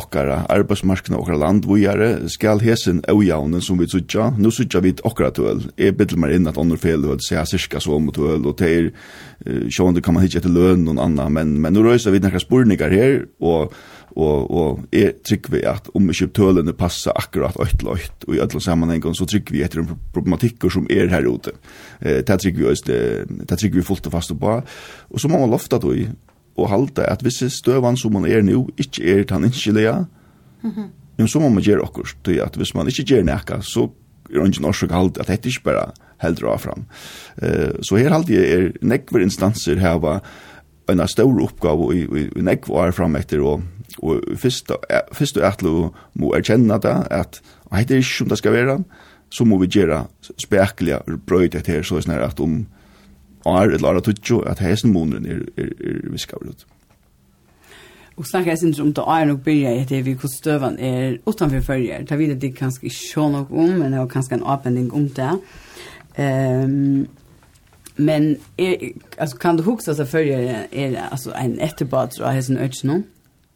okkara 0.00 0.46
arbeidsmarkene 0.48 1.18
okkara 1.20 1.36
land, 1.42 1.66
hvor 1.68 1.76
gjerne 1.76 2.30
skal 2.32 2.62
hesen 2.64 3.02
øvjavnen 3.10 3.60
som 3.60 3.76
vi 3.76 3.88
sutja, 3.90 4.30
nå 4.32 4.48
sutja 4.48 4.80
vi 4.80 4.94
okkara 5.04 5.28
tøl. 5.36 5.60
Jeg 5.76 5.96
bedler 5.98 6.22
meg 6.22 6.36
inn 6.38 6.48
at 6.48 6.56
andre 6.60 6.78
fel 6.80 7.04
og 7.04 7.20
seg 7.20 7.44
cirka 7.50 7.82
så 7.84 7.98
om 7.98 8.08
tøl, 8.16 8.40
og 8.40 8.56
til 8.56 8.88
er 8.88 9.68
sjående 9.68 10.00
kan 10.00 10.16
man 10.16 10.24
hitje 10.24 10.40
til 10.40 10.54
løn 10.56 10.86
og 10.88 11.02
anna, 11.02 11.28
men, 11.32 11.58
men 11.60 11.74
nå 11.74 11.84
røyser 11.84 12.14
vi 12.14 12.22
nekka 12.22 12.40
spurningar 12.40 12.94
her, 12.94 13.26
og, 13.44 13.76
og, 14.16 14.48
og 14.48 14.82
er 14.94 15.14
trykk 15.20 15.52
vi 15.52 15.64
at 15.68 15.92
om 15.96 16.08
ikke 16.12 16.30
tølene 16.36 16.72
passa 16.76 17.12
akkurat 17.18 17.58
øyt 17.60 17.84
løyt 17.84 18.26
og 18.28 18.36
i 18.36 18.42
alle 18.44 18.64
sammenhengen 18.64 19.16
så 19.18 19.28
trykk 19.28 19.52
vi 19.54 19.64
etter 19.66 19.84
problematikker 20.14 20.72
som 20.72 20.88
er 20.92 21.12
her 21.12 21.28
ute. 21.28 21.54
Eh, 22.00 22.22
det 22.24 22.40
trykk 22.40 22.60
vi, 22.60 22.68
det, 22.88 23.00
det 23.48 23.58
trykk 23.58 23.80
vi 23.80 23.86
fullt 23.86 24.08
og 24.08 24.16
fast 24.16 24.36
på, 24.38 24.58
og 24.62 25.20
så 25.20 25.28
må 25.28 25.42
man 25.42 25.52
lofta 25.52 25.80
tøy, 25.82 26.06
og 26.56 26.68
halda 26.68 27.06
at 27.08 27.22
hvis 27.24 27.42
støvan 27.52 27.96
som 27.96 28.12
man 28.12 28.26
er 28.28 28.44
nå 28.44 28.66
ikkje 28.80 29.04
er 29.14 29.24
tan 29.24 29.44
innskillega, 29.44 30.04
mm 30.62 30.70
-hmm. 30.70 30.88
men 31.18 31.28
så 31.28 31.40
må 31.40 31.48
man 31.48 31.62
gjøre 31.62 31.82
okkur, 31.82 32.08
til 32.24 32.40
at 32.40 32.56
hvis 32.56 32.74
man 32.74 32.86
ikkje 32.86 33.04
gjør 33.04 33.22
nekka, 33.22 33.60
så 33.60 33.90
er 34.30 34.44
ingen 34.44 34.62
norsk 34.62 34.90
halda 34.90 35.20
at 35.20 35.28
dette 35.28 35.48
ikke 35.48 35.64
bare 35.64 35.92
heldur 36.20 36.52
av 36.52 36.58
fram. 36.58 36.84
Uh, 37.42 37.82
så 37.82 37.96
her 37.96 38.10
halda 38.10 38.32
jeg 38.32 38.52
er 38.52 38.72
nekver 38.82 39.22
instanser 39.22 39.78
heva 39.78 40.20
en 40.88 41.08
stor 41.08 41.42
oppgave 41.42 41.94
i, 41.94 42.00
i, 42.00 42.28
i 42.36 42.42
nekvar 42.42 42.92
fram 42.92 43.16
etter, 43.16 43.40
og, 43.40 43.62
og 44.02 44.20
fyrst, 44.36 44.72
fyrst 45.12 45.36
og 45.36 45.46
etlo 45.46 45.94
må 46.14 46.34
erkjenne 46.34 46.78
det, 46.82 47.06
at 47.10 47.42
og 47.70 47.78
hette 47.78 47.94
er 47.94 47.98
ikke 47.98 48.18
som 48.18 48.28
det 48.28 48.38
skal 48.38 48.52
være, 48.52 48.84
så 49.32 49.44
må 49.48 49.56
vi 49.62 49.70
gjøre 49.72 50.04
spekelig 50.40 50.98
brøyde 51.26 51.60
til 51.60 51.78
her, 51.78 51.82
så 51.82 51.96
er 52.02 52.18
det 52.18 52.28
at 52.28 52.40
om 52.40 52.66
år 53.44 53.74
eller 53.74 53.88
år 53.88 54.00
tutjo 54.00 54.40
at 54.46 54.58
hesen 54.58 54.92
måneden 54.92 55.26
er, 55.26 55.42
er, 55.56 55.72
er 55.84 56.10
viskaver 56.12 56.48
ut. 56.48 56.66
Og 58.16 58.26
snakker 58.26 58.50
jeg 58.50 58.58
synes 58.58 58.80
om 58.80 58.94
det 58.94 59.04
er 59.08 59.24
nok 59.24 59.40
byrja 59.40 59.70
at 59.80 59.90
vi 59.90 60.12
hvordan 60.12 60.36
støvan 60.36 60.78
er 60.78 61.16
utanfor 61.26 61.60
følger. 61.60 62.04
Det 62.04 62.18
vet 62.18 62.28
jeg 62.28 62.42
det 62.42 62.56
kanskje 62.56 62.84
ikke 62.84 62.96
så 62.96 63.28
nok 63.28 63.50
om, 63.50 63.68
men 63.68 63.92
det 63.92 64.00
er 64.00 64.06
kanskje 64.06 64.34
en 64.34 64.46
avbending 64.46 64.92
om 64.94 65.08
det. 65.08 65.32
Um, 66.18 67.08
men 67.96 68.36
er, 68.58 68.74
altså, 69.18 69.36
kan 69.36 69.56
du 69.56 69.62
huske 69.62 69.90
at 69.90 70.08
følger 70.08 70.38
er 70.38 70.66
er 70.72 71.08
altså, 71.10 71.32
en 71.44 71.60
etterbad 71.60 72.20
av 72.20 72.32
hesen 72.32 72.56
øyne 72.56 72.84
nå? 72.84 73.02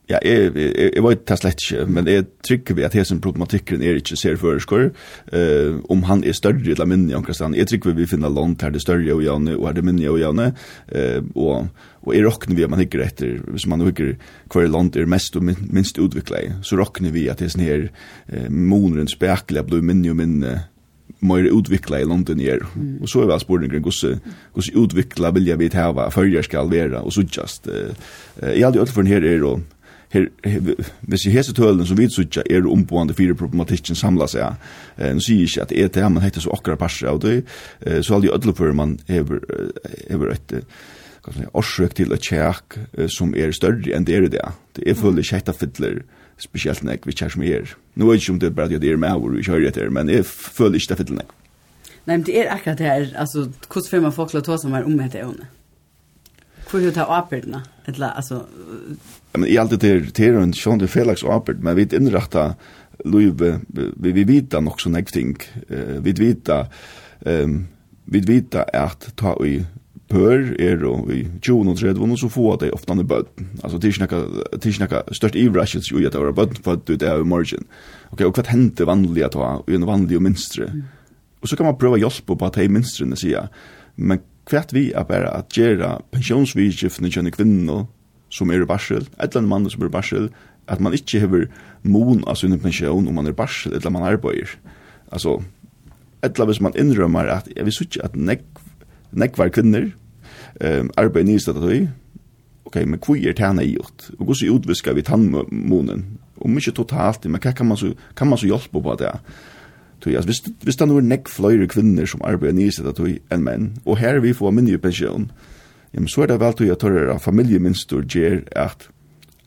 Ja, 0.06 0.20
jeg, 0.22 0.52
jeg, 0.54 0.90
jeg 0.94 1.02
vet 1.02 1.22
det 1.26 1.36
slett 1.40 1.62
ikke, 1.64 1.84
men 1.90 2.06
jeg 2.06 2.28
trykker 2.46 2.76
vi 2.78 2.84
at 2.86 2.94
hesen 2.94 3.18
problematikken 3.22 3.82
er 3.82 3.98
ikke 3.98 4.14
ser 4.14 4.36
for 4.38 4.52
føreskår, 4.52 4.84
uh, 5.34 5.80
om 5.90 6.04
han 6.06 6.22
er 6.22 6.36
større 6.36 6.62
eller 6.62 6.86
minne 6.86 7.10
i 7.10 7.16
omkring 7.18 7.56
Jeg 7.58 7.66
trykker 7.66 7.90
vi 7.90 8.04
vi 8.04 8.10
finner 8.12 8.30
land 8.30 8.62
her 8.62 8.70
det 8.70 8.84
større 8.84 9.16
og 9.16 9.24
gjerne, 9.24 9.56
og 9.58 9.66
her 9.66 9.74
det 9.74 9.84
minne 9.84 10.06
og 10.12 10.20
gjerne, 10.22 10.52
uh, 10.94 11.18
og, 11.34 11.66
og 12.06 12.14
jeg 12.14 12.22
råkner 12.22 12.54
vi 12.54 12.62
at 12.62 12.70
man 12.70 12.84
hikker 12.84 13.02
etter, 13.02 13.42
hvis 13.50 13.66
man 13.66 13.82
hikker 13.82 14.14
hver 14.54 14.70
land 14.70 14.94
er 14.94 15.10
mest 15.10 15.34
og 15.34 15.42
minst 15.42 15.98
utviklet 15.98 16.62
så 16.62 16.78
råkner 16.78 17.10
vi 17.10 17.26
at 17.32 17.42
hesen 17.42 17.66
her 17.66 17.88
uh, 18.30 18.46
moneren 18.46 19.10
spekler 19.10 19.66
blir 19.66 19.82
minne 19.82 20.14
og 20.14 20.20
minne, 20.22 20.56
mer 21.26 21.46
utvikla 21.50 21.98
i 22.02 22.06
London 22.06 22.40
er. 22.44 22.62
Mm. 22.76 22.98
Og 23.02 23.08
så 23.10 23.22
er 23.22 23.30
vel 23.30 23.42
spurningen 23.42 23.82
hvordan 23.82 24.20
hvordan 24.54 24.82
utvikla 24.82 25.30
vilja 25.34 25.56
vi 25.58 25.70
hava 25.74 26.10
førjer 26.14 26.46
skal 26.46 26.70
være, 26.70 27.00
og 27.02 27.10
så 27.12 27.26
just. 27.26 27.66
Uh, 27.66 27.90
uh, 28.42 28.52
jeg 28.54 28.68
hadde 28.68 28.84
ølt 28.84 28.94
for 28.94 29.02
den 29.02 29.10
her 29.10 29.26
er 29.26 29.42
og 29.42 29.64
her, 30.16 30.26
hvis 31.06 31.26
jeg 31.26 31.36
hese 31.36 31.54
tølen 31.56 31.86
som 31.86 31.98
vi 31.98 32.08
sutja 32.12 32.44
er 32.50 32.66
omboende 32.68 33.14
fire 33.16 33.36
problematikken 33.38 33.98
samla 33.98 34.28
seg, 34.30 34.58
eh, 34.98 35.14
nå 35.14 35.22
sier 35.24 35.44
jeg 35.44 35.52
ikke 35.52 35.66
at 35.66 35.72
det 35.72 35.84
er 35.84 35.94
det, 35.96 36.10
men 36.12 36.24
hektar 36.24 36.46
så 36.46 36.54
akkurat 36.56 36.82
parser 36.82 37.12
av 37.12 37.22
det, 37.24 37.38
eh, 37.86 38.00
så 38.02 38.16
alle 38.16 38.34
ødler 38.34 38.56
før 38.56 38.76
man 38.76 38.98
hever, 39.08 39.42
hever 40.08 40.36
et 40.36 40.60
årsøk 41.58 41.96
til 41.98 42.12
et 42.14 42.22
kjæk 42.22 42.76
som 43.10 43.32
er 43.34 43.54
større 43.54 43.94
enn 43.96 44.04
det 44.06 44.14
er 44.14 44.28
det. 44.30 44.44
Det 44.76 44.84
er 44.84 44.94
fulle 44.94 45.16
følelig 45.16 45.30
kjæktafidler, 45.32 45.96
spesielt 46.38 46.84
nek 46.86 47.06
vi 47.06 47.16
kjær 47.16 47.34
som 47.34 47.42
er. 47.42 47.72
Nå 47.96 48.06
er 48.06 48.14
det 48.14 48.22
ikke 48.22 48.36
om 48.36 48.38
det 48.38 48.50
er 48.50 48.54
bare 48.54 48.78
at 48.78 48.84
det 48.84 48.92
er 48.92 49.00
med 49.00 49.18
hvor 49.18 49.34
vi 49.34 49.42
kjører 49.42 49.68
etter, 49.72 49.90
men 49.90 50.12
jeg 50.12 50.26
føler 50.26 50.78
ikke 50.78 50.94
det 50.94 50.98
fiddler. 51.02 51.24
nek. 51.24 51.34
Nei, 52.06 52.16
men 52.16 52.26
det 52.26 52.38
er 52.38 52.52
akkurat 52.54 52.78
det 52.78 52.86
her, 52.86 53.06
altså, 53.18 53.48
hvordan 53.66 53.90
får 53.90 54.02
man 54.04 54.12
folk 54.14 54.30
til 54.30 54.38
å 54.38 54.46
ta 54.46 54.56
som 54.62 54.74
er 54.78 54.86
om 54.86 55.00
etter 55.02 55.26
ånne? 55.26 55.48
Hvor 56.66 56.82
er 56.82 56.94
det 56.94 57.04
avbyrdene? 57.04 57.62
Eller, 57.86 58.16
altså... 58.18 58.42
Ja, 59.32 59.38
men 59.38 59.48
i 59.48 59.56
alt 59.60 59.74
det 59.76 59.90
er, 59.90 60.08
det 60.10 60.26
er 60.26 60.40
en 60.40 60.54
sånn 60.56 60.82
det 60.82 60.90
felaks 60.90 61.22
avbyrd, 61.22 61.62
men 61.62 61.78
vi 61.78 61.86
er 61.86 61.98
innrettet 62.00 62.58
løyve, 63.06 63.60
vi, 63.70 64.12
vi 64.16 64.24
vita 64.26 64.60
nok 64.64 64.80
sånn 64.82 64.98
ek 64.98 65.12
ting. 65.14 65.34
Vi 65.68 66.14
vita, 66.16 66.64
um, 67.28 67.58
vi 68.10 68.22
vita 68.26 68.64
at 68.74 69.10
ta 69.20 69.36
i 69.44 69.60
pør 70.10 70.52
er 70.62 70.84
og 70.86 71.08
i 71.10 71.24
20 71.42 71.72
og 71.72 71.78
30 71.80 72.04
og 72.04 72.20
så 72.20 72.28
få 72.30 72.52
det 72.62 72.70
ofte 72.74 72.94
andre 72.94 73.06
bød. 73.10 73.32
Altså, 73.62 73.78
det 73.78 73.88
er 73.88 73.96
ikke 73.96 74.86
noe 74.86 75.16
størst 75.18 75.38
ivrasjens 75.40 75.90
jo 75.90 75.98
i 75.98 76.06
at 76.06 76.14
det 76.14 76.22
var 76.22 76.36
bød 76.36 76.60
for 76.62 76.78
at 76.78 76.86
det 76.86 77.08
er 77.08 77.22
i 77.22 77.26
morgen. 77.26 77.66
Ok, 78.12 78.22
og 78.22 78.36
hva 78.36 78.46
hendte 78.52 78.86
vanlig 78.86 79.26
at 79.26 79.38
ha, 79.38 79.56
og 79.64 79.74
en 79.74 79.88
vanlig 79.88 80.20
og 80.20 80.24
minstre. 80.28 80.70
Og 81.42 81.50
så 81.50 81.58
kan 81.58 81.68
man 81.68 81.78
prøve 81.78 81.98
å 81.98 82.04
hjelpe 82.06 82.38
på 82.38 82.46
at 82.46 82.58
det 82.58 82.66
er 82.66 82.74
minstrene 82.74 83.18
sier, 83.18 83.50
men 83.96 84.22
kvært 84.46 84.74
vi 84.74 84.90
er 84.94 85.06
bare 85.08 85.32
at 85.34 85.54
gjøre 85.54 85.96
pensjonsvidskiftene 86.14 87.10
kjønne 87.12 87.34
kvinner 87.34 87.86
som 88.32 88.50
er 88.50 88.62
i 88.62 88.68
barsel, 88.68 89.06
et 89.18 89.30
eller 89.30 89.42
annet 89.42 89.52
mann 89.52 89.68
som 89.70 89.82
er 89.82 89.90
i 89.90 89.94
barsel, 89.94 90.30
at 90.70 90.82
man 90.82 90.94
ikke 90.94 91.20
hever 91.22 91.46
mon 91.86 92.24
av 92.26 92.38
sin 92.40 92.56
pensjon 92.58 93.06
om 93.06 93.14
man 93.14 93.28
er 93.28 93.34
i 93.34 93.38
barsel, 93.38 93.76
eller 93.76 93.92
man 93.94 94.06
arbeider. 94.06 94.56
Altså, 95.12 95.38
et 96.22 96.32
eller 96.32 96.46
annet 96.46 96.54
hvis 96.54 96.64
man 96.64 96.78
innrømmer 96.78 97.30
at 97.36 97.50
jeg 97.54 97.66
visste 97.68 97.86
ikke 97.86 98.04
at 98.06 98.16
nek, 98.18 98.44
nekvar 99.12 99.52
kvinner 99.54 99.90
um, 100.60 100.90
arbeider 100.98 101.30
nye 101.30 101.42
stedet 101.42 101.62
høy, 101.62 101.88
ok, 102.66 102.80
men 102.84 103.02
hva 103.02 103.18
er 103.18 103.36
tjene 103.38 103.66
i 103.66 103.74
gjort? 103.76 104.10
Og 104.18 104.30
hvordan 104.30 104.56
utvisker 104.58 104.96
vi 104.96 105.06
tannmånen? 105.06 106.06
Om 106.36 106.58
ikke 106.58 106.74
totalt, 106.76 107.24
men 107.30 107.40
hva 107.40 107.54
kan 107.56 107.70
man 107.70 107.78
så, 107.80 107.94
kan 108.18 108.28
man 108.28 108.38
så 108.38 108.50
hjelpe 108.50 108.82
på 108.82 108.98
det? 109.00 109.12
Ja? 109.12 109.54
Tui, 110.00 110.14
altså, 110.14 110.28
hvis, 110.28 110.42
hvis 110.62 110.76
det 110.76 110.88
er 110.88 111.06
nekk 111.08 111.28
fløyre 111.32 111.68
kvinner 111.72 112.08
som 112.08 112.24
arbeider 112.24 112.56
nysetta 112.58 112.92
tui 112.96 113.18
enn 113.32 113.44
menn, 113.46 113.68
og 113.86 113.98
her 114.00 114.20
vi 114.20 114.34
får 114.36 114.52
minne 114.52 114.78
pensjon, 114.78 115.30
ja, 115.92 116.00
men 116.02 116.10
så 116.12 116.26
er 116.26 116.32
det 116.32 116.40
vel 116.42 116.56
tui 116.56 116.68
at 116.70 116.82
tørre 116.84 117.18
familieminstor 117.22 118.04
gjer 118.04 118.42
at 118.52 118.88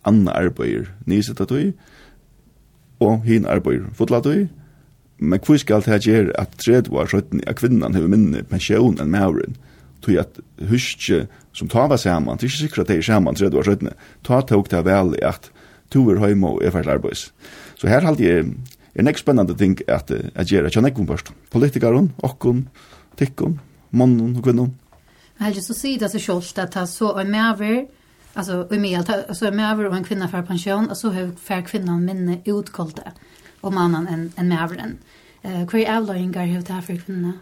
anna 0.09 0.33
arbeider 0.33 0.89
nysetta 1.05 1.45
tui, 1.49 1.73
og 2.99 3.27
hin 3.27 3.45
arbeider 3.45 3.91
fotla 3.95 4.23
tui, 4.25 4.47
men 5.19 5.41
hvor 5.43 5.59
skal 5.59 5.83
det 5.83 5.93
her 5.93 6.03
gjer 6.03 6.31
at 6.39 6.55
tredje 6.57 6.91
var 6.91 7.09
skjøtten 7.11 7.43
at 7.47 7.59
kvinnan 7.59 7.95
hever 7.95 8.09
minne 8.11 8.43
pensjon 8.47 8.97
enn 8.97 9.11
mauren, 9.13 9.57
tui 10.01 10.15
at 10.17 10.39
huske 10.69 11.25
som 11.53 11.69
ta 11.69 11.85
var 11.91 11.99
saman, 11.99 12.39
det 12.39 12.47
er 12.47 12.51
ikke 12.53 12.63
sikra 12.63 12.87
det 12.87 12.97
er 12.97 13.05
saman 13.05 13.37
tredje 13.37 13.59
var 13.59 13.67
skjøtten, 13.67 13.93
ta 14.25 14.41
tog 14.47 14.71
det 14.71 14.81
vel 14.87 15.13
at 15.27 15.51
tu 15.91 16.05
er 16.09 16.21
høyma 16.21 16.55
og 16.55 16.63
er 16.63 16.73
fært 16.73 16.89
arbeids. 16.89 17.29
Så 17.75 17.89
her 17.91 18.05
halte 18.05 18.25
jeg 18.25 18.53
er 18.95 19.05
nekk 19.05 19.21
spennende 19.21 19.55
ting 19.57 19.77
at, 19.87 20.11
at 20.11 20.51
jeg 20.51 20.65
ikke 20.65 20.83
nekk 20.83 20.99
umbørst. 21.03 21.31
Politikeren, 21.53 22.11
okken, 22.25 22.67
tikkun, 23.19 23.59
mannen 23.91 24.37
og 24.37 24.43
kvinnen. 24.45 24.73
Helge, 25.39 25.63
så 25.63 25.75
sier 25.77 26.01
det 26.01 26.11
seg 26.11 26.25
selv 26.25 26.63
at 26.63 26.75
han 26.75 26.87
så 26.89 27.13
er 27.21 27.29
med 27.29 27.45
over, 27.45 27.77
altså 28.35 28.65
i 28.71 28.79
med, 28.81 28.97
altså 28.99 29.47
er 29.47 29.55
med 29.55 29.69
over 29.69 29.87
og 29.87 29.97
en 29.97 30.07
kvinne 30.07 30.27
for 30.31 30.47
pensjon, 30.47 30.89
og 30.89 30.97
så 30.99 31.13
har 31.15 31.31
fær 31.39 31.63
kvinnen 31.67 32.03
minne 32.03 32.41
utkolde, 32.49 33.13
og 33.61 33.73
mannen 33.75 34.07
enn 34.07 34.27
en 34.35 34.51
med 34.51 34.59
over 34.59 34.81
den. 34.81 34.97
Uh, 35.39 35.63
hva 35.63 35.79
er 35.79 35.93
avløyngar 35.95 36.49
har 36.51 36.65
det 36.67 36.75
her 36.75 36.83
for 36.83 36.99
kvinnene? 36.99 37.37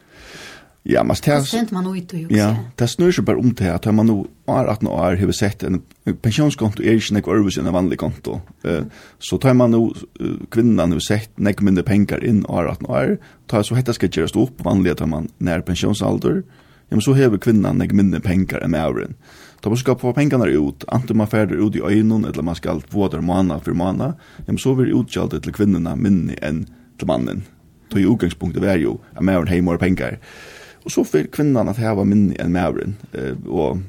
Ja, 0.87 1.03
men 1.03 1.15
det... 1.19 1.33
er... 1.33 1.73
man 1.75 1.87
ut 1.87 2.13
og 2.15 2.31
Ja, 2.31 2.47
det 2.79 2.87
snur 2.87 3.11
seg 3.11 3.25
bare 3.27 3.41
om 3.41 3.51
til 3.57 3.73
at 3.73 3.87
man 3.91 4.07
nå 4.07 4.21
er 4.47 4.69
18 4.71 4.87
år 4.87 5.17
har 5.19 5.31
sett 5.35 5.65
en 5.67 5.81
pensjonskonto 6.23 6.83
er 6.83 6.95
ikke 6.95 7.17
nek 7.17 7.27
øvelse 7.27 7.59
enn 7.59 7.67
en 7.67 7.75
vanlig 7.75 7.97
konto. 7.99 8.37
Uh, 8.63 8.85
så 9.19 9.35
tar 9.43 9.57
man 9.59 9.75
nå 9.75 9.81
uh, 9.91 10.37
kvinnan 10.53 10.95
har 10.95 11.03
sett 11.03 11.33
nek 11.35 11.59
mindre 11.59 11.83
penger 11.83 12.23
inn 12.23 12.45
og 12.45 12.61
er 12.61 12.71
18 12.71 12.87
år, 12.87 13.11
tar 13.51 13.67
så 13.67 13.75
hette 13.75 13.97
skal 13.97 14.13
gjøres 14.15 14.37
opp, 14.39 14.63
vanlig 14.63 14.95
at 14.95 15.03
man 15.11 15.27
nær 15.43 15.65
pensjonsalder, 15.67 16.39
ja, 16.87 16.95
men 16.95 17.03
så 17.03 17.17
har 17.17 17.35
kvinnan 17.43 17.81
nek 17.83 17.91
mindre 17.91 18.23
penger 18.23 18.63
enn 18.63 18.71
mauren. 18.71 19.17
Da 19.59 19.73
man 19.73 19.81
skal 19.81 19.97
få 19.99 20.13
pengene 20.15 20.47
ut, 20.55 20.85
enten 20.93 21.19
man 21.19 21.27
ferder 21.27 21.59
ut 21.59 21.75
i 21.75 21.83
øynene, 21.83 22.31
eller 22.31 22.45
man 22.47 22.55
skal 22.55 22.79
få 22.87 23.09
der 23.11 23.25
måned 23.25 23.65
for 23.65 23.75
måned, 23.75 24.15
ja, 24.15 24.47
men 24.47 24.61
så 24.61 24.71
vil 24.79 24.95
utgjaldet 25.01 25.43
til 25.43 25.57
kvinnerne 25.57 25.97
minne 25.99 26.39
enn 26.39 26.63
til 26.95 27.11
mannen. 27.11 27.43
Det 27.91 27.99
er 27.99 28.05
jo 28.05 28.15
utgangspunktet 28.15 28.63
er 28.63 28.79
jo 28.79 29.01
at 29.17 29.25
mauren 29.27 29.51
har 29.51 29.67
mer 29.67 29.83
penger. 29.83 30.15
Ja 30.15 30.55
Og 30.87 30.93
så 30.93 31.03
får 31.03 31.27
kvinnan 31.35 31.67
at 31.67 31.79
heva 31.83 32.05
minni 32.07 32.37
enn 32.39 32.53
mævren. 32.55 32.95
Uh, 33.11 33.35
og 33.51 33.81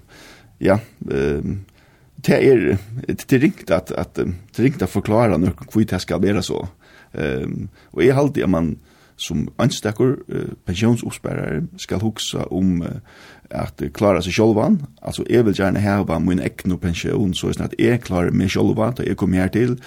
ja, 0.59 0.81
uh, 1.07 1.57
det 2.27 2.39
er 2.43 2.77
det 3.07 3.43
ringt 3.43 3.71
at, 3.71 3.93
at 3.95 4.17
det 4.19 4.35
ringt 4.59 4.83
at 4.83 4.91
forklara 4.91 5.39
når 5.39 5.55
hvor 5.71 5.87
det 5.87 6.01
skal 6.03 6.23
være 6.23 6.43
så. 6.43 6.67
Um, 7.15 7.69
og 7.93 8.05
jeg 8.05 8.15
halte 8.15 8.43
at 8.43 8.51
man 8.51 8.77
som 9.19 9.49
anstekker, 9.59 10.17
uh, 10.29 10.53
pensjonsoppsperrere, 10.67 11.63
skal 11.77 12.03
huske 12.03 12.45
om 12.53 12.83
uh, 12.83 13.01
at 13.51 13.83
klara 13.95 14.23
seg 14.23 14.35
sjolvan. 14.35 14.81
Altså, 15.03 15.25
jeg 15.31 15.47
vil 15.47 15.57
gjerne 15.57 15.83
heva 15.83 16.19
min 16.19 16.43
ekno 16.43 16.77
pensjon, 16.77 17.35
så 17.35 17.53
sånn 17.53 17.67
at 17.67 17.75
jeg 17.79 18.03
klarer 18.05 18.35
meg 18.35 18.53
sjolvan, 18.53 18.95
da 18.99 19.07
jeg 19.07 19.19
kommer 19.19 19.43
her 19.43 19.53
til, 19.55 19.79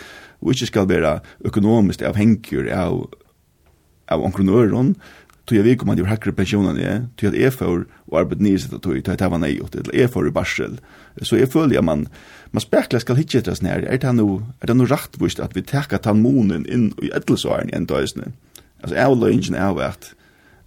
og 0.41 0.53
ikke 0.55 0.71
skal 0.71 0.89
være 0.89 1.19
økonomisk 1.45 2.01
avhengig 2.07 2.65
av, 2.73 3.05
av 4.11 4.23
omkronøren, 4.25 4.95
tog 5.45 5.57
jeg 5.57 5.65
vikom 5.65 5.89
at 5.91 5.99
jeg 5.99 6.05
var 6.05 6.13
hakkere 6.13 6.37
pensjonen 6.37 6.79
jeg, 6.79 7.03
tog 7.17 7.31
at 7.31 7.39
jeg 7.39 7.53
får 7.55 7.83
og 8.11 8.17
arbeid 8.21 8.43
nye 8.45 8.59
sitt 8.61 8.73
tog, 8.73 8.95
tog 9.01 9.13
at 9.15 9.23
jeg 9.23 9.33
var 9.33 9.41
nei 9.41 9.53
eller 9.57 9.97
jeg 9.97 10.11
får 10.13 10.29
i 10.29 10.33
barsel. 10.35 10.77
Så 11.21 11.39
jeg 11.39 11.51
føler 11.51 11.81
at 11.81 11.87
man, 11.87 12.07
man 12.51 12.63
spekler 12.63 13.03
skal 13.03 13.19
hitje 13.19 13.41
etter 13.41 13.57
sånn 13.57 13.71
her, 13.71 13.85
er 13.85 14.01
det 14.01 14.15
noe, 14.17 14.41
er 14.61 14.71
det 14.71 14.77
noe 14.77 14.89
rettvist 14.91 15.41
at 15.43 15.55
vi 15.57 15.65
teker 15.65 16.01
tannmonen 16.03 16.65
inn 16.69 16.91
i 17.01 17.11
eddelsåren 17.15 17.71
i 17.71 17.77
en 17.77 17.89
øsne? 17.89 18.31
Altså, 18.81 18.95
jeg 18.97 19.13
vil 19.13 19.39
ikke 19.39 19.61
av 19.61 19.81
at, 19.85 20.11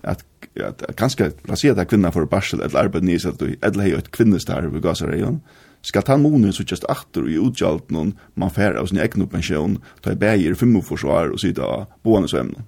at, 0.03 0.25
at, 0.57 0.83
at 0.89 0.97
ganske, 0.99 1.33
la 1.49 1.59
si 1.59 1.71
at 1.71 1.81
jeg 1.81 1.91
kvinner 1.91 2.15
får 2.15 2.31
barsel, 2.31 2.63
eller 2.63 2.87
arbeid 2.87 3.07
nye 3.07 3.23
sitt 3.23 3.43
eller 3.43 3.83
hei 3.83 3.95
et 3.97 4.13
kvinnestar 4.15 4.67
i 4.69 4.83
gasarøyen, 4.83 5.41
skal 5.85 6.03
så 6.03 6.65
just 6.65 6.85
atter 6.89 7.27
i 7.29 7.37
utgjalt 7.37 7.91
noen 7.93 8.15
man 8.35 8.51
færre 8.51 8.81
av 8.81 8.87
sin 8.89 8.99
egen 8.99 9.27
pensjon, 9.29 9.79
ta 10.01 10.13
i 10.13 10.17
bæger 10.17 10.53
i 10.53 10.57
45 10.57 11.05
år 11.05 11.33
og 11.33 11.41
sida 11.41 11.63
av 11.63 11.87
boende 12.03 12.29
sømnen. 12.29 12.65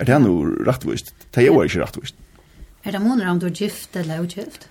Er 0.00 0.04
det 0.04 0.20
noe 0.22 0.64
rettvist? 0.66 1.12
Det 1.32 1.42
är 1.42 1.46
jo 1.50 1.62
ikke 1.62 1.82
rättvist. 1.82 2.14
Er 2.84 2.92
det 2.92 3.02
måneder 3.02 3.30
om 3.30 3.38
du 3.40 3.46
er 3.46 3.54
gift 3.54 3.96
eller 3.96 4.22
utgift? 4.22 4.68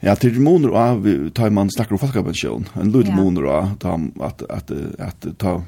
Ja, 0.00 0.14
det 0.14 0.28
är 0.28 0.40
månader 0.40 0.74
av 0.74 1.30
tar 1.34 1.50
man 1.50 1.70
snakker 1.70 1.92
om 1.92 1.98
folkepensjon. 1.98 2.68
En 2.74 2.92
liten 2.92 3.16
månader 3.16 3.48
av 3.48 4.12
att 4.20 4.42
att 4.42 4.70
att 5.00 5.38
ta 5.38 5.62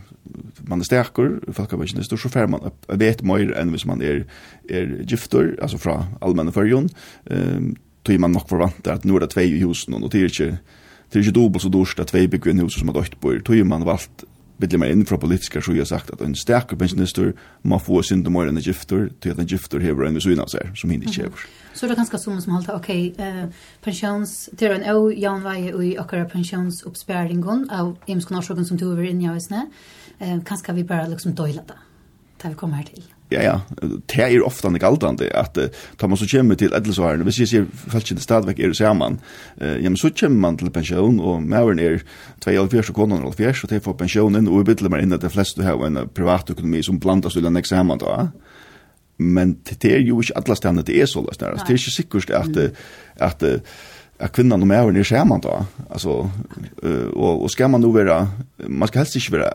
man 0.56 0.80
är 0.80 0.84
stärker 0.84 1.40
folkpension 1.52 1.98
är 1.98 2.16
så 2.16 2.28
fer 2.28 2.46
man 2.46 2.70
vet 2.88 3.22
mer 3.22 3.52
än 3.52 3.70
hvis 3.70 3.86
man 3.86 4.02
är 4.02 4.24
är 4.68 5.04
gifter 5.06 5.58
alltså 5.62 5.78
från 5.78 6.04
allmänna 6.20 6.52
förjon. 6.52 6.88
Ehm 7.30 7.76
tog 8.02 8.20
man 8.20 8.32
nog 8.32 8.48
förväntar 8.48 8.92
att 8.92 9.04
nå 9.04 9.16
er 9.16 9.20
det 9.20 9.32
tvei 9.34 9.44
i 9.44 9.60
husen, 9.60 9.94
och 9.94 10.10
det 10.10 10.20
er 10.20 10.24
inte 10.24 10.58
det 11.12 11.18
er 11.18 11.22
inte 11.22 11.40
dubbelt 11.40 11.62
så 11.62 11.68
dyrt 11.68 11.98
att 12.00 12.12
bygger 12.12 12.28
bygga 12.28 12.62
hus 12.62 12.78
som 12.78 12.88
att 12.88 12.96
åt 12.96 13.20
på. 13.20 13.38
Tog 13.44 13.66
man 13.66 13.84
valgt 13.84 14.24
vill 14.60 14.78
mer 14.78 14.90
inn 14.90 15.06
fra 15.06 15.18
politiska 15.18 15.60
så 15.60 15.74
jag 15.74 15.86
sagt 15.86 16.10
att 16.10 16.20
en 16.20 16.34
stark 16.34 16.78
pensionister 16.78 17.32
man 17.62 17.80
får 17.80 18.02
sin 18.02 18.22
de 18.22 18.32
mer 18.32 18.46
än 18.46 18.58
gifter 18.58 19.10
till 19.20 19.32
att 19.32 19.38
en 19.38 19.46
gifter 19.46 19.80
här 19.80 20.04
en 20.04 20.20
sån 20.20 20.34
där 20.34 20.74
som 20.74 20.90
inte 20.90 21.12
köper. 21.12 21.40
Så 21.74 21.86
det 21.86 21.94
ganska 21.94 22.18
som 22.18 22.40
som 22.40 22.52
hållta 22.52 22.76
okej 22.76 23.14
eh 23.18 23.44
pensions 23.80 24.50
till 24.56 24.70
en 24.70 24.96
o 24.96 25.12
Jan 25.12 25.42
Vaje 25.42 25.74
och 25.74 25.84
i 25.84 25.98
akara 25.98 26.24
pensions 26.24 26.82
uppsparingen 26.82 27.70
av 27.70 27.96
imskonarsogen 28.06 28.64
som 28.64 28.78
tog 28.78 28.92
över 28.92 29.02
in 29.02 29.22
i 29.22 29.34
visne. 29.34 29.66
Eh 30.18 30.40
kanske 30.44 30.72
vi 30.72 30.84
bara 30.84 31.06
liksom 31.06 31.34
dojla 31.34 31.62
det. 31.66 31.78
Där 32.42 32.48
vi 32.48 32.54
kommer 32.54 32.76
här 32.76 32.84
till 32.84 33.04
ja, 33.30 33.42
ja, 33.42 33.54
det 33.80 34.20
er 34.24 34.44
ofte 34.46 34.68
en 34.68 34.78
aldrande 34.82 35.28
at 35.36 35.58
uh, 35.58 35.68
tar 35.98 36.10
man 36.10 36.18
så 36.18 36.28
kommer 36.30 36.58
til 36.58 36.74
edelsvarene, 36.76 37.26
hvis 37.26 37.40
jeg 37.42 37.50
sier 37.50 37.66
feltkjent 37.92 38.22
stadigvæk 38.22 38.60
er 38.60 38.74
saman, 38.76 39.20
uh, 39.60 39.76
ja, 39.76 39.88
men 39.88 39.98
så 40.00 40.10
kommer 40.10 40.40
man 40.46 40.58
til 40.60 40.72
pensjon, 40.74 41.20
og 41.20 41.42
maveren 41.42 41.82
er 41.82 42.02
2,5 42.44 42.90
og 42.90 42.96
konan 42.96 43.22
er 43.22 43.30
2,5, 43.30 43.64
og 43.64 43.70
det 43.74 43.82
får 43.84 43.98
pensjonen, 44.02 44.48
og 44.48 44.62
vi 44.62 44.72
bidler 44.72 44.92
meg 44.92 45.06
inn 45.06 45.16
at 45.16 45.24
det 45.24 45.32
fleste 45.34 45.66
har 45.66 45.86
en 45.86 46.04
privatøkonomi 46.14 46.82
som 46.86 47.00
blandas 47.00 47.38
til 47.38 47.46
den 47.46 47.60
eksamen 47.60 48.02
da, 48.02 48.28
men 49.20 49.58
det 49.68 49.84
er 49.84 50.00
jo 50.00 50.22
ikke 50.22 50.38
alle 50.40 50.56
stedene 50.56 50.84
det 50.86 50.96
er 50.96 51.08
så 51.08 51.20
løs, 51.20 51.36
det 51.40 51.48
er 51.50 51.76
ikke 51.76 51.96
sikkert 51.96 52.30
at, 52.32 52.56
at, 53.20 53.42
at 53.42 53.66
att 54.20 54.32
kvinnan 54.32 54.62
och 54.62 54.68
männen 54.68 54.96
är 54.96 55.04
skärman 55.04 55.40
då. 55.40 55.64
Alltså 55.90 56.30
och 57.14 57.42
och 57.42 57.50
ska 57.50 57.68
man 57.68 57.80
nu 57.80 57.86
vara 57.86 58.28
man 58.56 58.88
ska 58.88 58.98
helst 58.98 59.16
inte 59.16 59.32
vara 59.32 59.54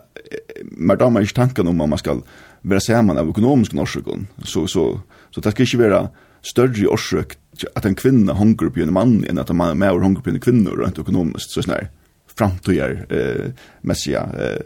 har 1.00 1.10
man 1.10 1.24
i 1.24 1.28
tanken 1.28 1.68
om 1.68 1.90
man 1.90 1.98
ska 1.98 2.22
vara 2.70 2.80
samman 2.80 3.18
av 3.18 3.30
ekonomisk 3.30 3.74
orsaker. 3.74 4.26
Så 4.44 4.68
så 4.68 5.00
så 5.32 5.42
det 5.42 5.52
ska 5.52 5.64
inte 5.64 5.78
vara 5.78 6.10
större 6.42 6.88
orsak 6.88 7.38
att 7.76 7.86
en 7.86 7.96
kvinna 7.96 8.34
hungrar 8.34 8.70
på 8.70 8.80
en 8.80 8.94
man 8.94 9.26
än 9.30 9.38
att 9.38 9.50
en 9.50 9.58
man 9.58 9.80
mer 9.80 10.00
hungrar 10.00 10.22
på 10.22 10.30
en 10.30 10.40
kvinna 10.40 10.70
rent 10.70 11.00
ekonomiskt 11.00 11.50
så 11.50 11.62
snär 11.62 11.90
framtoger 12.38 13.06
eh 13.10 13.52
messia 13.82 14.24
eh 14.40 14.62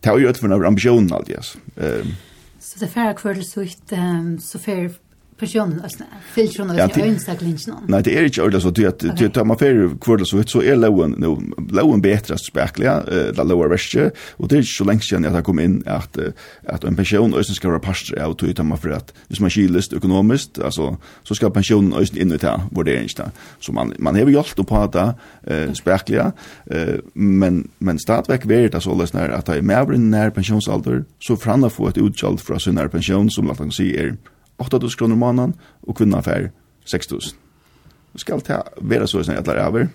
tar 0.00 0.18
ju 0.18 0.30
ut 0.30 0.38
för 0.38 0.48
några 0.48 0.68
ambitioner 0.68 1.16
alltså. 1.16 1.58
Ehm 1.76 2.14
Så 2.60 2.78
det 2.78 2.86
färre 2.86 3.14
kvar 3.14 3.34
så 3.34 3.66
så 3.66 4.40
så 4.40 4.58
färre 4.58 4.90
personen 5.40 5.80
alltså 5.82 6.04
filtrar 6.34 6.66
hon 6.66 6.80
alltså 6.80 7.00
önsa 7.00 7.34
klinchen. 7.34 7.74
Nej, 7.88 8.02
det 8.02 8.18
är 8.18 8.24
inte 8.24 8.42
alltså 8.42 8.74
så. 8.74 8.88
Att 8.88 8.98
det 9.18 9.28
tar 9.28 9.44
man 9.44 9.58
för 9.58 9.98
kvart 10.00 10.28
så 10.28 10.42
så 10.42 10.62
är 10.62 10.76
lågen 10.76 11.10
nu 11.18 11.36
lån 11.70 12.00
bättre 12.00 12.38
spärkliga 12.38 13.02
la 13.34 13.42
lower 13.42 13.68
risk 13.68 13.96
och 14.36 14.48
det 14.48 14.58
är 14.58 14.62
så 14.62 14.84
länge 14.84 15.00
sedan 15.00 15.24
jag 15.24 15.30
har 15.30 15.42
kommit 15.42 15.64
in 15.64 15.82
att 15.86 16.18
att 16.66 16.84
en 16.84 16.96
person 16.96 17.34
ösen 17.34 17.54
ska 17.54 17.68
vara 17.68 17.80
pastor 17.80 18.24
och 18.24 18.36
då 18.36 18.52
tar 18.52 18.64
man 18.64 18.78
för 18.78 18.90
att 18.90 19.14
hvis 19.28 19.40
man 19.40 19.50
skilist 19.50 19.92
ekonomiskt 19.92 20.58
alltså 20.58 20.96
så 21.22 21.34
ska 21.34 21.50
pensionen 21.50 21.92
ösen 21.92 22.18
in 22.18 22.32
ut 22.32 22.40
det 22.40 22.60
vad 22.70 22.84
det 22.84 22.96
är 22.96 23.02
inte 23.02 23.30
så 23.60 23.72
man 23.72 23.94
man 23.98 24.14
har 24.14 24.22
ju 24.22 24.32
gjort 24.32 24.68
på 24.68 24.76
att 24.76 24.94
eh 24.94 25.72
spärkliga 25.72 26.32
men 27.14 27.68
men 27.78 27.98
startväck 27.98 28.44
vet 28.46 28.72
det 28.72 28.80
så 28.80 28.94
läs 28.94 29.12
när 29.12 29.28
att 29.28 29.48
jag 29.48 29.56
är 29.56 29.62
mer 29.62 29.98
när 29.98 30.30
pensionsålder 30.30 31.04
så 31.18 31.36
framför 31.36 31.68
få 31.68 31.88
ett 31.88 31.98
utskalt 31.98 32.40
från 32.40 32.60
sin 32.60 32.88
pension 32.88 33.30
som 33.30 33.46
låt 33.46 33.60
oss 33.60 33.80
är 33.80 34.16
8000 34.60 34.98
kroner 34.98 35.16
i 35.16 35.18
månaden 35.18 35.54
og 35.82 35.96
kvinna 35.96 36.22
får 36.22 36.50
6000. 36.84 37.38
Du 38.12 38.18
skal 38.18 38.40
ta 38.40 38.62
vera 38.80 39.06
så 39.06 39.22
som 39.22 39.36
alle 39.36 39.52
över. 39.52 39.88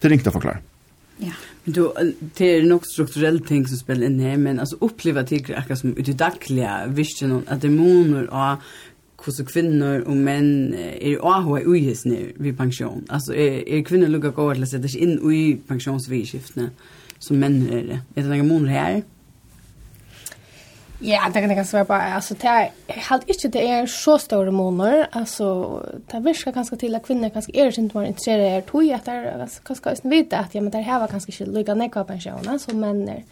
Det 0.00 0.08
ringta 0.08 0.30
förklar. 0.30 0.60
Ja. 1.18 1.32
Men 1.64 1.74
du 1.74 1.92
det 2.34 2.56
är 2.56 2.62
nog 2.62 2.86
strukturellt 2.86 3.48
ting 3.48 3.66
som 3.66 3.76
spelar 3.76 4.06
in 4.06 4.20
här 4.20 4.36
men 4.36 4.60
alltså 4.60 4.76
uppleva 4.80 5.22
tycker 5.22 5.64
jag 5.68 5.78
som 5.78 5.96
ut 5.96 6.08
i 6.08 6.12
dagliga 6.12 6.86
visst 6.86 7.22
att 7.46 7.60
demoner 7.60 8.30
och 8.30 8.62
hur 9.26 9.44
kvinnor 9.44 10.00
och 10.00 10.16
män 10.16 10.74
är 10.74 11.18
AHA 11.22 11.60
i 11.60 11.64
UIS 11.64 12.04
nu 12.04 12.32
vid 12.36 12.58
pension. 12.58 13.04
Alltså 13.08 13.34
är, 13.34 13.68
är 13.68 13.82
kvinnor 13.84 14.08
lugga 14.08 14.30
gå 14.30 14.54
till 14.54 14.62
att 14.62 14.68
sätta 14.68 14.88
sig 14.88 15.00
in 15.00 15.32
i 15.32 15.56
pensionsvidskiftena 15.66 16.70
som 17.18 17.38
män 17.38 17.68
är 17.70 17.82
det. 17.82 18.00
Är 18.14 18.22
det 18.22 18.28
några 18.28 18.42
månader 18.42 18.72
här? 18.72 19.02
Ja, 21.04 21.20
det 21.34 21.40
kan 21.40 21.56
jag 21.56 21.66
være 21.72 21.84
på. 21.84 21.92
Alltså, 21.92 22.34
det 22.34 22.48
är 22.48 22.70
helt 22.86 23.24
ikke 23.28 23.48
det 23.48 23.68
är 23.68 23.86
så 23.86 24.18
store 24.18 24.50
måneder. 24.50 25.06
Alltså, 25.12 25.80
det 26.12 26.24
virker 26.24 26.52
ganska 26.52 26.76
till 26.76 26.94
at 26.94 27.02
kvinnor 27.02 27.28
kanske 27.28 27.52
er 27.54 27.78
inte 27.78 27.98
mer 27.98 28.06
intresserade 28.06 28.46
av 28.46 28.56
er 28.56 28.60
tog. 28.60 28.90
Att 28.92 29.04
det 29.04 29.12
är 29.12 29.48
ganska 29.64 29.90
östen 29.90 30.10
vita 30.10 30.38
att 30.38 30.54
ja, 30.54 30.60
men 30.60 30.70
det 30.70 30.78
här 30.78 31.00
var 31.00 31.06
kanske 31.06 31.44
inte 31.44 31.74
lika 31.74 31.88
på 31.88 32.04
pensjonen 32.04 32.58
som 32.58 32.80
män 32.80 33.08
är. 33.08 33.22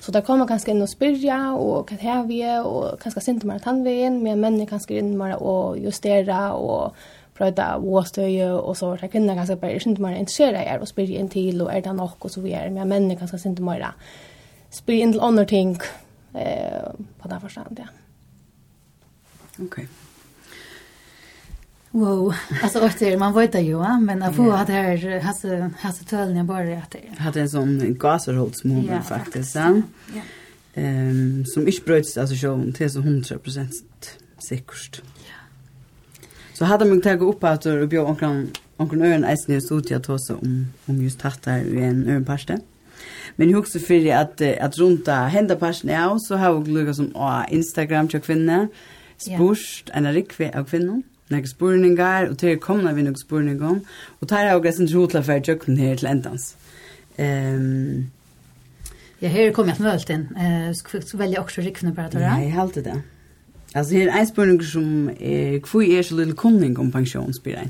Så 0.00 0.12
där 0.12 0.20
kommer 0.20 0.46
kanske 0.46 0.70
in 0.70 0.82
och 0.82 0.90
spyrja 0.90 1.52
och 1.52 1.90
det 1.90 2.00
her 2.00 2.22
vi 2.22 2.58
och 2.64 3.00
kanske 3.00 3.20
sent 3.20 3.44
mer 3.44 3.58
tandvägen 3.58 4.22
med 4.22 4.38
män 4.38 4.60
är 4.60 4.66
kanske 4.66 4.98
in 4.98 5.18
mer 5.18 5.42
och 5.42 5.78
justera 5.78 6.52
och 6.52 6.94
prata 7.34 7.78
åstöje 7.78 8.52
och 8.52 8.76
så 8.76 8.96
där 8.96 9.08
kvinner 9.08 9.34
kanske 9.34 9.56
bare 9.56 9.80
inte 9.86 10.02
mer 10.02 10.16
intresserade 10.16 10.58
av 10.58 10.64
er 10.64 10.78
och 10.80 10.88
spyrja 10.88 11.20
inn 11.20 11.28
til 11.28 11.62
og 11.62 11.76
er 11.76 11.80
det 11.80 11.92
nok 11.92 12.24
och 12.24 12.30
så 12.30 12.40
vi 12.40 12.70
Men 12.70 12.88
män 12.88 13.10
är 13.10 13.16
kanske 13.16 13.48
inte 13.48 13.62
mer 13.62 13.94
spyr 14.70 15.02
inn 15.02 15.12
til 15.12 15.20
andre 15.20 15.44
ting 15.44 15.80
eh, 16.34 16.92
på 17.18 17.28
den 17.28 17.40
förstånd, 17.40 17.80
ja. 17.80 17.86
Okej. 19.52 19.66
Okay. 19.66 19.86
Wow. 21.90 22.34
Alltså 22.62 22.80
åter 22.80 23.16
man 23.18 23.34
vet 23.34 23.54
ju, 23.54 23.74
va, 23.74 24.00
men 24.00 24.22
att 24.22 24.36
få 24.36 24.52
att 24.52 24.66
det 24.66 24.72
här 24.72 25.20
hasse 25.20 25.70
hasse 25.78 26.04
tölnen 26.04 26.46
bara 26.46 26.78
att 26.78 26.90
det. 26.90 27.18
Hade 27.18 27.40
en 27.40 27.48
sån 27.48 27.94
gaserholdsmoment 27.98 28.90
ja, 28.90 29.02
faktiskt, 29.02 29.54
ja. 29.54 29.82
Ja. 30.14 30.22
Ehm 30.74 31.44
som 31.46 31.68
ich 31.68 31.84
bröts 31.84 32.16
alltså 32.16 32.36
schon 32.36 32.72
till 32.72 32.90
så 32.90 33.00
100% 33.00 33.68
säkert. 34.48 35.02
Ja. 35.02 35.34
Så 36.54 36.64
hade 36.64 36.84
man 36.84 37.00
tagit 37.00 37.22
upp 37.22 37.44
att 37.44 37.66
och 37.66 37.88
bjöd 37.88 38.04
omkring 38.04 38.50
onkeln 38.76 39.02
Örn 39.02 39.24
Eisner 39.24 39.60
så 39.60 39.80
till 39.80 39.96
att 39.96 40.04
ta 40.04 40.18
om 40.28 40.66
om 40.86 41.02
just 41.02 41.20
tatta 41.20 41.58
i 41.58 41.84
en 41.84 42.08
örnpaste. 42.08 42.52
Mm 42.52 42.64
Men 43.36 43.50
jag 43.50 43.60
också 43.60 43.78
för 43.78 44.12
att 44.12 44.40
att 44.60 44.78
runt 44.78 45.08
hända 45.08 45.56
passion 45.56 45.90
är 45.90 46.18
så 46.18 46.36
har 46.36 46.46
jag 46.46 46.68
lukka 46.68 46.94
som 46.94 47.16
å 47.16 47.42
Instagram 47.50 48.08
till 48.08 48.20
kvinnor. 48.20 48.68
Spurst 49.16 49.90
en 49.92 50.12
rikve 50.12 50.58
av 50.58 50.64
kvinnor. 50.64 51.02
Några 51.28 51.46
spurningar 51.46 52.26
och 52.26 52.38
till 52.38 52.58
komna 52.58 52.92
vi 52.92 53.02
några 53.02 53.16
spurningar 53.16 53.80
och 54.20 54.28
tar 54.28 54.40
jag 54.40 54.66
också 54.66 54.82
en 54.82 54.88
rotla 54.88 55.22
för 55.22 55.42
jökn 55.48 55.76
här 55.76 55.96
till 55.96 56.06
ändans. 56.06 56.56
Ehm 57.16 58.10
Ja, 59.24 59.30
här 59.30 59.50
kommer 59.50 59.68
jag 59.68 59.76
snölt 59.76 60.10
in. 60.10 60.28
Eh, 60.36 61.00
så 61.04 61.16
väljer 61.16 61.40
också 61.40 61.60
rikvna 61.60 61.92
bara 61.92 62.08
då. 62.10 62.18
Nej, 62.18 62.48
helt 62.48 62.74
det. 62.74 63.02
Alltså 63.72 63.94
här 63.94 64.06
är 64.06 64.20
en 64.20 64.26
spurning 64.26 64.62
som 64.62 65.08
eh, 65.08 65.60
kvui 65.60 65.98
är 65.98 66.02
så 66.02 66.14
lite 66.14 66.36
kunning 66.36 66.78
om 66.78 66.92
pensionsbidrag. 66.92 67.68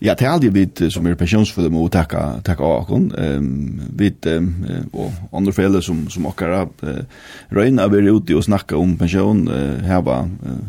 Ja, 0.00 0.14
det 0.16 0.24
er 0.24 0.32
aldri 0.32 0.48
vi 0.54 0.88
som 0.88 1.04
er 1.04 1.16
pensjonsfulle 1.20 1.68
må 1.68 1.82
takka, 1.92 2.38
takka 2.40 2.64
av 2.64 2.86
akon. 2.86 3.10
Um, 3.12 3.80
vi 4.00 4.08
og 4.96 5.10
andre 5.36 5.52
fele 5.52 5.82
som, 5.84 6.06
som 6.08 6.28
okkara 6.30 6.62
uh, 6.64 7.02
røyna 7.52 7.84
vi 7.92 8.00
er 8.00 8.08
ute 8.08 8.38
og 8.38 8.46
snakka 8.46 8.78
om 8.80 8.94
pensjon, 8.96 9.42
uh, 9.52 9.76
heva 9.84 10.22
uh, 10.24 10.62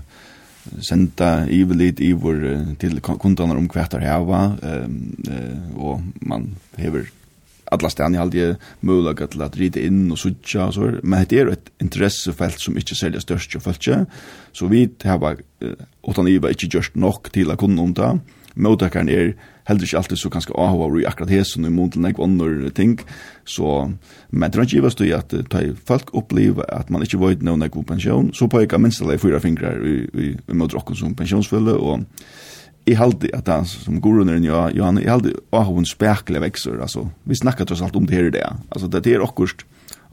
senda 0.84 1.46
ivelit 1.48 2.02
ivor 2.04 2.44
uh, 2.44 2.74
til 2.82 3.00
kundanar 3.00 3.56
om 3.56 3.70
kvætar 3.72 4.04
heva, 4.04 4.42
um, 4.60 5.00
uh, 5.24 5.80
og 5.80 6.28
man 6.28 6.50
hever 6.76 7.08
alla 7.72 7.88
stedene 7.88 8.20
aldri 8.20 8.50
mulig 8.84 9.16
til 9.32 9.46
at 9.48 9.56
rite 9.56 9.86
inn 9.88 10.12
og 10.12 10.20
sutja 10.20 10.68
og 10.68 10.76
så 10.76 10.90
men 11.08 11.24
det 11.32 11.40
er 11.40 11.54
et 11.54 11.72
interessefelt 11.80 12.60
som 12.60 12.76
ikke 12.76 13.00
selja 13.00 13.24
størst 13.24 13.56
og 13.56 13.64
følge, 13.64 14.04
så 14.52 14.68
vi 14.68 14.90
heva, 15.08 15.38
uh, 15.40 15.90
utan 16.04 16.28
iva 16.28 16.52
ikke 16.52 16.74
gjørst 16.76 17.00
nok 17.00 17.32
til 17.32 17.56
å 17.56 17.56
kunne 17.56 17.80
om 17.80 17.96
det, 17.96 18.12
mottakaren 18.56 19.10
er 19.10 19.34
heller 19.68 19.86
ikke 19.86 19.98
alltid 19.98 20.20
så 20.20 20.30
ganske 20.30 20.54
avhåvar 20.58 21.00
i 21.00 21.06
akkurat 21.08 21.32
hesen 21.32 21.66
og 21.66 21.72
i 21.72 21.76
mån 21.76 21.92
til 21.94 22.04
nekv 22.04 22.22
ting. 22.76 23.00
Så, 23.46 23.92
men 24.32 24.52
det 24.52 24.60
er 24.60 24.64
ikke 24.64 24.80
givast 24.80 25.02
i 25.02 25.12
at 25.16 25.34
ta 25.50 25.64
folk 25.88 26.14
opplever 26.14 26.66
at 26.70 26.90
man 26.90 27.04
ikke 27.04 27.20
vet 27.22 27.44
noen 27.44 27.60
nekv 27.64 27.84
pensjon, 27.88 28.34
så 28.34 28.48
på 28.48 28.64
jeg 28.64 28.80
minst 28.80 29.02
alle 29.02 29.20
fyra 29.22 29.40
fingrar 29.40 29.82
i, 29.84 30.08
i, 30.14 30.32
i 30.36 30.54
mot 30.58 30.74
rokken 30.74 30.96
som 30.96 31.16
pensjonsfølge, 31.16 31.78
og 31.78 32.06
jeg 32.88 32.98
halde 32.98 33.30
at 33.34 33.48
han 33.48 33.66
som 33.66 34.02
går 34.02 34.24
under 34.24 34.36
en 34.36 34.48
Johan, 34.48 34.98
jeg 35.02 35.12
halde 35.12 35.36
avhån 35.54 35.86
spekle 35.86 36.42
vekser, 36.42 36.82
altså, 36.82 37.08
vi 37.26 37.38
snakkar 37.38 37.70
tross 37.70 37.84
alt 37.86 37.96
om 37.96 38.08
det 38.08 38.18
her 38.18 38.32
i 38.32 38.34
det, 38.34 38.48
altså 38.72 38.90
det 38.90 39.06
er 39.06 39.22
okkurst, 39.22 39.66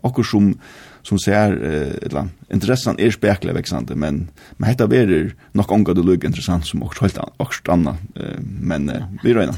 okkurst 0.05 0.31
som 0.31 0.53
som 1.03 1.19
ser 1.19 1.53
eh, 1.65 2.19
uh, 2.19 2.27
intressant 2.53 3.01
är 3.01 3.11
spekla 3.11 3.53
växande 3.53 3.95
men 3.95 4.29
men 4.57 4.69
detta 4.69 4.87
blir 4.87 5.35
nog 5.53 5.73
onga 5.73 5.95
det 5.95 6.03
lugg 6.03 6.25
intressant 6.25 6.67
som 6.67 6.83
också 6.83 7.05
helt 7.05 7.19
också 7.37 7.61
stanna 7.61 7.97
eh, 8.15 8.39
men 8.61 8.89
eh, 8.89 9.03
vi 9.23 9.35
röna 9.35 9.55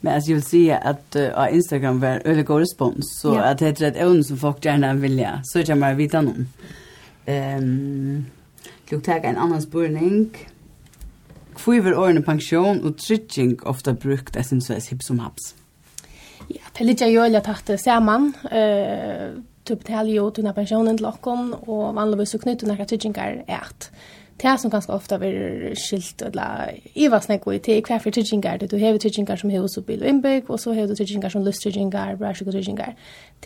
Men 0.00 0.18
as 0.18 0.28
you 0.28 0.34
will 0.34 0.44
see 0.44 0.70
at 0.70 1.16
uh, 1.16 1.22
äh, 1.22 1.54
Instagram 1.54 2.00
var 2.00 2.22
öle 2.24 2.42
god 2.42 2.60
respons 2.60 3.20
så 3.20 3.34
ja. 3.34 3.42
att 3.42 3.58
det 3.58 3.80
är 3.80 3.88
ett 3.88 3.96
ämne 3.96 4.24
som 4.24 4.36
folk 4.38 4.64
gärna 4.64 4.94
vill 4.94 5.18
ja 5.18 5.40
så 5.42 5.60
jag 5.60 5.78
mer 5.78 5.94
vita 5.94 6.20
någon. 6.20 6.48
Ehm 7.26 7.62
um, 7.62 8.24
Lukta 8.90 9.18
en 9.18 9.36
annan 9.36 9.62
spurning. 9.62 10.36
Kviver 11.54 11.94
årene 11.96 12.22
pension 12.22 12.82
og 12.84 12.98
trygging 12.98 13.56
ofta 13.66 13.94
brukt, 13.94 14.36
jeg 14.36 14.44
synes 14.44 14.66
det 14.66 14.76
er 14.76 14.88
hipp 14.90 15.02
som 15.02 15.18
haps. 15.18 15.54
Ja, 16.50 16.60
det 16.74 16.80
er 16.80 16.84
litt 16.84 17.00
ligger 17.00 17.14
jo 17.14 17.24
alle 17.24 17.40
tatt 17.40 17.70
man. 18.02 18.34
Uh, 18.44 19.40
du 19.68 19.74
betaler 19.76 20.12
jo 20.12 20.28
dina 20.30 20.52
pensionen 20.52 20.98
til 20.98 21.08
okkon, 21.08 21.54
og 21.66 21.94
vanligvis 21.96 22.34
så 22.34 22.42
knyter 22.42 22.68
nekka 22.68 22.88
tydgingar 22.90 23.40
eit. 23.48 23.90
Det 24.42 24.60
som 24.60 24.70
ganske 24.70 24.92
ofta 24.92 25.16
blir 25.18 25.76
skilt 25.78 26.22
eller 26.26 26.72
i 26.74 27.04
iva 27.06 27.20
snakk 27.22 27.46
i 27.52 27.58
til 27.62 27.82
hver 27.86 28.00
for 28.02 28.10
det 28.10 28.70
Du 28.70 28.78
har 28.78 28.98
tydgingar 28.98 29.36
som 29.36 29.50
hus 29.50 29.76
og 29.78 29.84
bil 29.86 30.02
og 30.02 30.08
innbygg, 30.08 30.50
og 30.50 30.60
så 30.60 30.74
har 30.74 30.86
du 30.86 30.94
tydgingar 30.94 31.28
som 31.28 31.44
lusttydgingar, 31.44 32.16
brasjik 32.16 32.48
og 32.48 32.52
tydgingar. 32.52 32.94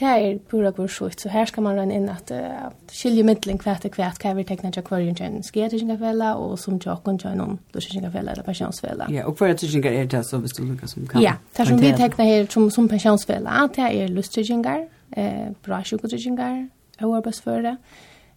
Det 0.00 0.08
er 0.08 0.38
pura 0.48 0.70
går 0.70 0.86
sjukt, 0.86 1.20
så 1.20 1.28
her 1.28 1.44
skal 1.44 1.62
man 1.62 1.76
rønne 1.76 1.94
inn 1.94 2.08
at 2.08 2.30
uh, 2.32 2.72
skilje 2.90 3.22
middelen 3.22 3.60
hvert 3.60 3.84
og 3.84 3.90
hvert 3.94 4.22
hva 4.22 4.34
vi 4.34 4.44
tekner 4.44 4.70
til 4.70 4.82
hver 4.82 5.26
en 5.26 5.42
skia 5.42 5.68
tydgingarfella, 5.68 6.34
og 6.34 6.58
som 6.58 6.80
tjokken 6.80 7.18
tjokken 7.18 7.38
noen 7.38 7.58
lusttydgingarfella 7.74 8.32
eller 8.32 8.42
pensjonsfella. 8.42 9.10
Ja, 9.12 9.26
og 9.26 9.36
hver 9.36 9.54
tydgingar 9.54 9.92
er 9.92 10.06
det 10.06 10.24
så 10.26 10.38
hvis 10.38 10.52
du 10.52 10.64
lukkar 10.64 10.86
som 10.86 11.06
kan? 11.06 11.22
Ja, 11.22 11.36
det 11.56 11.68
som 11.68 11.80
vi 11.80 11.92
tekner 11.92 12.24
her 12.24 12.46
som, 12.50 12.70
som 12.70 12.88
pensjonsfella, 12.88 13.68
det 13.76 13.92
er 13.92 14.08
lusttydgingar, 14.08 14.86
eh, 15.16 15.50
bra 15.62 15.82
sjukotryggingar, 15.84 16.68
arbetsförare. 16.98 17.76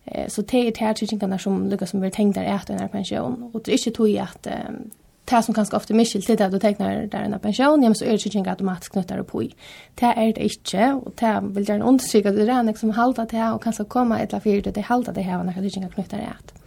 Eh, 0.05 0.29
så 0.29 0.41
det 0.41 0.67
er 0.67 0.71
teatryggingarna 0.71 1.37
som 1.37 1.69
lykkes 1.69 1.89
som 1.89 2.01
vi 2.01 2.11
tänkt 2.11 2.35
där 2.35 2.43
etter 2.43 2.81
en 2.81 2.89
pensjon, 2.89 3.49
og 3.53 3.65
det 3.65 3.71
er 3.71 3.77
ikke 3.77 3.91
tog 3.91 4.09
i 4.09 4.17
at 4.17 4.47
eh, 4.47 4.73
det 5.29 5.43
som 5.45 5.53
ganske 5.53 5.75
ofte 5.75 5.93
miskjel 5.93 6.23
til 6.23 6.37
det 6.37 6.45
at 6.45 6.51
du 6.51 6.59
tegner 6.59 7.05
der 7.05 7.23
en 7.23 7.39
pensjon, 7.39 7.83
ja, 7.83 7.93
så 7.93 8.05
er 8.05 8.11
det 8.11 8.25
ikke 8.25 8.39
ikke 8.39 8.49
automatisk 8.49 8.91
knyttet 8.91 9.19
opp 9.19 9.35
i. 9.41 9.53
Det 9.99 10.13
er 10.17 10.31
det 10.31 10.37
ikke, 10.37 10.93
og 10.93 11.13
det 11.19 11.55
vil 11.55 11.65
gjerne 11.65 11.85
understryke 11.85 12.29
at 12.29 12.35
det 12.35 12.49
er 12.49 12.63
liksom 12.63 12.89
som 12.89 12.97
halter 13.03 13.25
til, 13.25 13.43
og 13.53 13.61
kanskje 13.61 13.85
komme 13.85 14.21
et 14.21 14.29
eller 14.29 14.39
fyrt 14.39 14.63
til 14.63 14.75
det 14.75 14.83
halter 14.83 15.13
til 15.13 15.23
her, 15.23 15.43
når 15.43 15.53
det 15.53 15.63
ikke 15.63 15.93
knyttet 15.95 16.11
det 16.11 16.27
etter. 16.27 16.57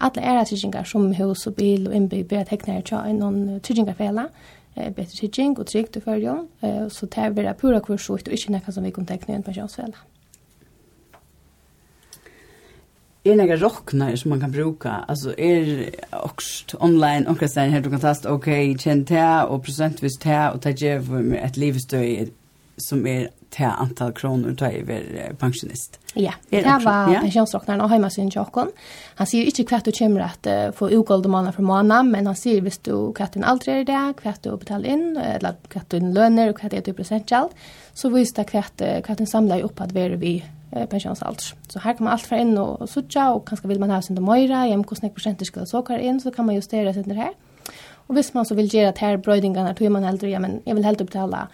Alle 0.00 0.22
er 0.22 0.44
tryggingar 0.44 0.84
som 0.84 1.14
hus 1.14 1.46
og 1.46 1.54
bil 1.54 1.86
og 1.88 1.94
innbygg 1.94 2.28
bør 2.28 2.44
tegner 2.44 2.80
til 2.80 3.14
noen 3.14 3.60
tryggingarfela, 3.62 4.26
eh, 4.74 4.94
bättre 4.94 5.18
hygging 5.20 5.58
och 5.58 5.66
tryggt 5.66 5.96
i 5.96 6.00
förrjön. 6.00 6.48
Eh, 6.60 6.88
så 6.88 7.06
det 7.06 7.20
här 7.20 7.30
blir 7.30 7.44
det 7.44 7.54
pura 7.54 7.80
kursut 7.80 8.28
och 8.28 8.32
inte 8.32 8.52
något 8.52 8.74
som 8.74 8.84
vi 8.84 8.90
kommer 8.90 9.08
teckna 9.08 9.34
i 9.34 9.36
en 9.36 9.42
pensionsfälla. 9.42 9.96
Är 13.24 13.36
några 13.36 13.56
rocknar 13.56 14.16
som 14.16 14.28
man 14.28 14.40
kan 14.40 14.50
bruka? 14.50 14.90
Alltså 14.90 15.38
är 15.38 15.90
också 16.10 16.76
online 16.80 17.26
och 17.26 17.38
kan 17.38 17.48
säga 17.48 17.70
här 17.70 17.80
du 17.80 17.90
kan 17.90 18.00
testa 18.00 18.32
okej, 18.32 18.70
okay, 18.70 18.78
känn 18.78 19.04
det 19.04 19.42
och 19.42 19.64
procentvis 19.64 20.18
det 20.18 20.50
och 20.50 20.62
ta 20.62 20.70
ge 20.70 21.00
mig 21.00 21.38
ett 21.38 21.56
livsstöd 21.56 22.30
som 22.76 23.06
är 23.06 23.28
till 23.50 23.64
antal 23.64 24.12
kronor 24.12 24.50
då 24.50 24.64
är 24.64 25.32
pensionist. 25.38 25.98
Ja, 26.14 26.32
det 26.48 26.62
var 26.62 27.20
pensionsrocknaren 27.20 27.80
och 27.80 27.90
hemma 27.90 28.10
sin 28.10 28.30
tjockon. 28.30 28.70
Han 29.14 29.26
säger 29.26 29.44
ju 29.44 29.50
inte 29.50 29.64
kvart 29.64 29.86
och 29.86 29.94
kämmer 29.94 30.20
att 30.20 30.76
få 30.76 30.88
ogold 30.88 31.26
månad 31.26 31.54
för 31.54 31.62
månad, 31.62 32.06
men 32.06 32.26
han 32.26 32.36
säger 32.36 32.60
visst 32.60 32.84
du 32.84 33.12
kvart 33.12 33.36
en 33.36 33.44
aldrig 33.44 33.76
är 33.76 33.84
det, 33.84 34.14
kvart 34.22 34.42
du 34.42 34.56
betalar 34.56 34.86
in, 34.86 35.16
eller 35.16 35.54
kvart 35.68 35.90
du 35.90 36.00
löner 36.00 36.50
och 36.50 36.58
kvart 36.58 36.72
är 36.72 36.82
du 36.82 36.92
procentkält, 36.92 37.52
så 37.94 38.08
visst 38.08 38.36
det 38.36 38.44
kvart, 38.44 38.82
kvart 39.04 39.20
en 39.20 39.26
samlar 39.26 39.56
ju 39.56 39.62
upp 39.62 39.80
att 39.80 39.92
vi 39.92 40.00
är 40.00 40.10
vid 40.10 40.42
pensionsalder. 40.90 41.44
Så 41.68 41.78
här 41.78 41.94
kan 41.94 42.04
man 42.04 42.12
allt 42.12 42.22
för 42.22 42.36
in 42.36 42.58
och 42.58 42.88
sutja 42.88 43.32
och 43.32 43.48
kanske 43.48 43.68
vill 43.68 43.80
man 43.80 43.90
ha 43.90 44.02
sin 44.02 44.16
demöjra, 44.16 44.66
jämkostnäck 44.66 45.14
procenter 45.14 45.44
skulle 45.44 45.66
såkar 45.66 45.98
in 45.98 46.20
så 46.20 46.30
kan 46.30 46.46
man 46.46 46.54
justera 46.54 46.94
sig 46.94 47.02
det 47.02 47.14
här. 47.14 47.32
Och 48.06 48.16
visst 48.16 48.34
man 48.34 48.46
så 48.46 48.54
vill 48.54 48.74
göra 48.74 48.92
det 48.92 48.98
här 48.98 49.16
brödingarna, 49.16 49.74
då 49.78 49.90
man 49.90 50.04
äldre, 50.04 50.30
ja 50.30 50.38
men 50.38 50.60
jag 50.64 50.74
vill 50.74 50.84
helt 50.84 50.98
betala 50.98 51.48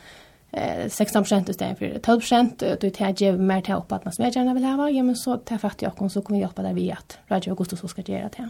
16 0.88 1.22
procent 1.22 1.48
istället 1.48 1.78
för 1.78 1.98
12 1.98 2.20
procent. 2.20 2.62
Du 2.80 2.90
tar 2.90 3.22
ge 3.22 3.32
mer 3.32 3.61
till 3.61 3.74
upp 3.74 3.92
att 3.92 4.04
man 4.04 4.14
som 4.14 4.24
jag 4.24 4.37
gärna 4.37 4.54
vill 4.54 4.64
ha. 4.64 4.90
Ja, 4.90 5.02
men 5.02 5.16
så 5.16 5.37
tar 5.37 5.58
fattig 5.58 5.87
jag 5.87 5.96
kom 5.96 6.11
så 6.11 6.22
kommer 6.22 6.38
vi 6.38 6.42
hjälpa 6.42 6.62
dig 6.62 6.74
vid 6.74 6.92
att 6.92 7.18
Radio 7.28 7.50
Augusto 7.50 7.76
så 7.76 7.88
ska 7.88 8.02
göra 8.02 8.30
det. 8.37 8.48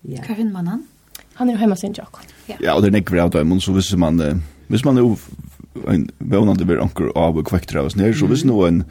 Ja. 0.00 0.22
Karin 0.22 0.52
Mannan? 0.52 0.86
Han 1.34 1.50
är 1.50 1.56
hemma 1.56 1.76
sin 1.76 1.94
Jakob. 1.96 2.24
Ja. 2.46 2.54
ja, 2.60 2.74
och 2.74 2.82
det 2.82 2.88
är 2.88 2.92
nekvar 2.92 3.18
av 3.18 3.30
dem. 3.30 3.60
Så 3.60 3.72
visst 3.72 3.96
man, 3.96 4.42
visst 4.66 4.84
man 4.84 4.98
är 4.98 5.16
en 5.88 6.10
vånande 6.18 6.64
blir 6.64 6.82
anker 6.82 7.12
av 7.14 7.38
och 7.38 7.46
kvekter 7.46 7.76
av 7.76 7.86
oss 7.86 7.96
ner. 7.96 8.12
Så 8.12 8.26
visst 8.26 8.44
nu 8.44 8.66
en 8.66 8.84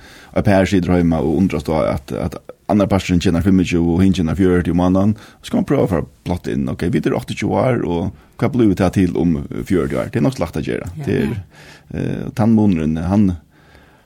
par 0.43 0.65
sidor 0.65 0.93
hemma 0.93 1.19
och 1.19 1.37
undras 1.37 1.63
då 1.63 1.73
att, 1.73 2.11
att 2.11 2.35
andra 2.65 2.87
personen 2.87 3.21
tjänar 3.21 3.41
25 3.41 3.89
och 3.89 4.03
hin 4.03 4.13
tjänar 4.13 4.35
40 4.35 4.71
om 4.71 4.79
annan. 4.79 5.15
Så 5.41 5.51
kan 5.51 5.57
man 5.57 5.65
pröva 5.65 5.87
för 5.87 5.99
att 5.99 6.23
platta 6.23 6.51
in, 6.51 6.69
okej, 6.69 6.89
okay, 6.89 7.01
vi 7.01 7.09
är 7.09 7.13
80 7.13 7.45
år 7.45 7.81
och 7.81 8.07
vad 8.37 8.51
blir 8.51 8.75
det 8.75 8.83
här 8.83 8.89
till 8.89 9.17
om 9.17 9.47
40 9.65 9.73
år? 9.73 10.09
Det 10.13 10.15
är 10.19 10.21
nog 10.21 10.33
slagt 10.33 10.57
att 10.57 10.67
göra. 10.67 10.89
Det 11.05 11.17
är 11.17 11.43
eh, 11.89 12.29
tandmånaren, 12.33 12.97
han, 12.97 13.33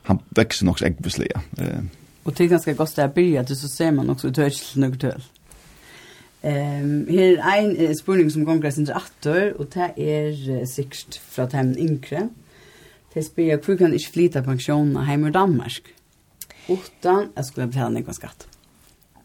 han 0.03 0.19
växer 0.29 0.65
nog 0.65 0.83
äggvisliga. 0.83 1.41
Eh. 1.57 1.67
Och 2.23 2.33
det 2.33 2.43
är 2.43 2.47
ganska 2.47 2.73
gott 2.73 2.99
att 2.99 3.15
börja, 3.15 3.45
så 3.45 3.67
ser 3.67 3.91
man 3.91 4.09
också 4.09 4.27
att 4.27 4.35
det 4.35 4.45
är 4.45 4.85
inte 4.85 5.15
Ehm 6.45 7.05
um, 7.09 7.17
här 7.41 7.57
är 7.57 7.63
en 7.63 7.77
uh, 7.77 7.93
spurning 7.93 8.31
som 8.31 8.45
kongressen 8.45 8.81
inte 8.81 8.93
åter 8.93 9.53
och 9.53 9.65
det 9.73 9.93
är 9.97 10.49
uh, 10.49 10.65
sikt 10.65 11.15
från 11.15 11.51
hem 11.51 11.77
inkre 11.77 12.29
til 13.13 13.25
spyr 13.25 13.57
hvor 13.57 13.77
kan 13.77 13.93
ikke 13.93 14.13
flyta 14.13 14.41
pensjonen 14.41 14.97
hjemme 15.07 15.29
i 15.29 15.35
Danmark? 15.35 15.93
Utan 16.69 17.29
at 17.35 17.45
skulle 17.45 17.67
betala 17.67 17.89
nekva 17.89 18.13
skatt. 18.13 18.47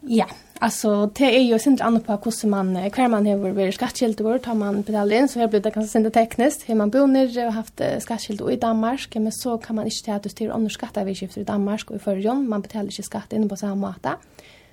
Ja, 0.03 0.27
alltså 0.59 1.07
det 1.07 1.37
är 1.37 1.41
ju 1.41 1.59
sent 1.59 1.81
annat 1.81 2.07
på 2.07 2.13
hur 2.13 2.49
man 2.49 2.77
hur 2.77 3.09
man 3.09 3.27
har 3.27 3.37
varit 3.37 3.75
skattskilt 3.75 4.21
vart 4.21 4.47
har 4.47 4.55
man 4.55 4.83
betalat 4.83 5.13
in 5.13 5.29
så 5.29 5.41
här 5.41 5.49
blir 5.49 5.61
det 5.61 5.71
kanske 5.71 5.93
sent 5.93 6.15
tekniskt 6.15 6.69
hur 6.69 6.75
man 6.75 6.91
bor 6.91 7.47
och 7.47 7.53
haft 7.53 7.81
skattskilt 8.01 8.41
i 8.51 8.57
Danmark 8.57 9.15
men 9.15 9.33
så 9.33 9.59
kan 9.59 9.77
man 9.77 9.85
inte 9.85 10.05
ta 10.05 10.19
det 10.19 10.29
till 10.29 10.51
andra 10.51 10.71
skatter 10.71 11.05
vi 11.05 11.15
skiftar 11.15 11.41
i 11.41 11.45
Danmark 11.45 11.91
och 11.91 11.97
i 11.97 11.99
förrjon 11.99 12.49
man 12.49 12.63
betalar 12.63 12.85
inte 12.85 13.03
skatt 13.03 13.33
in 13.33 13.49
på 13.49 13.57
samma 13.57 13.75
måte 13.75 14.11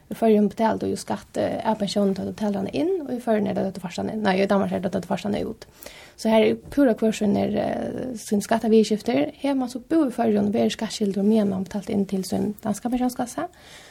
i 0.10 0.16
förrjun 0.16 0.48
betalade 0.48 0.88
ju 0.88 0.96
skatt 0.96 1.38
är 1.38 1.62
äh, 1.66 1.76
pensionen 1.76 2.16
till 2.16 2.24
hotellarna 2.24 2.70
in 2.70 3.06
och 3.08 3.14
i 3.14 3.20
förrjun 3.20 3.48
är 3.48 3.54
det 3.54 3.68
att 3.68 3.78
farsarna 3.78 4.14
in. 4.14 4.20
Nej, 4.20 4.42
i 4.42 4.46
Danmark 4.46 4.72
är 4.72 4.80
det 4.80 4.96
att 4.96 5.06
farsarna 5.06 5.40
ut. 5.40 5.68
Så 6.16 6.30
här 6.30 6.42
är 6.42 6.56
pura 6.56 6.94
kursen 6.94 7.38
äh, 7.38 8.16
sin 8.16 8.42
skatta 8.42 8.70
vi 8.70 8.84
Här 9.38 9.56
man 9.56 9.70
så 9.70 9.80
bor 9.80 10.08
i 10.08 10.12
förrjun 10.12 10.46
och 10.46 10.52
ber 10.52 10.70
skattskyldig 10.70 11.18
och 11.18 11.26
mer 11.26 11.46
man 11.46 11.64
betalt 11.64 11.90
in 11.90 12.06
till 12.06 12.24
sin 12.24 12.54
danska 12.62 12.90
pensionskassa. 12.90 13.48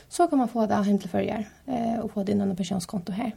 Så 0.09 0.27
kan 0.27 0.38
man 0.38 0.48
få 0.48 0.66
det 0.66 0.74
hem 0.74 0.98
till 0.98 1.11
förrjär 1.11 1.48
eh 1.66 2.00
och 2.00 2.12
få 2.12 2.22
det 2.22 2.33
innan 2.33 2.57
pensionskonto 2.57 3.12
här. 3.12 3.33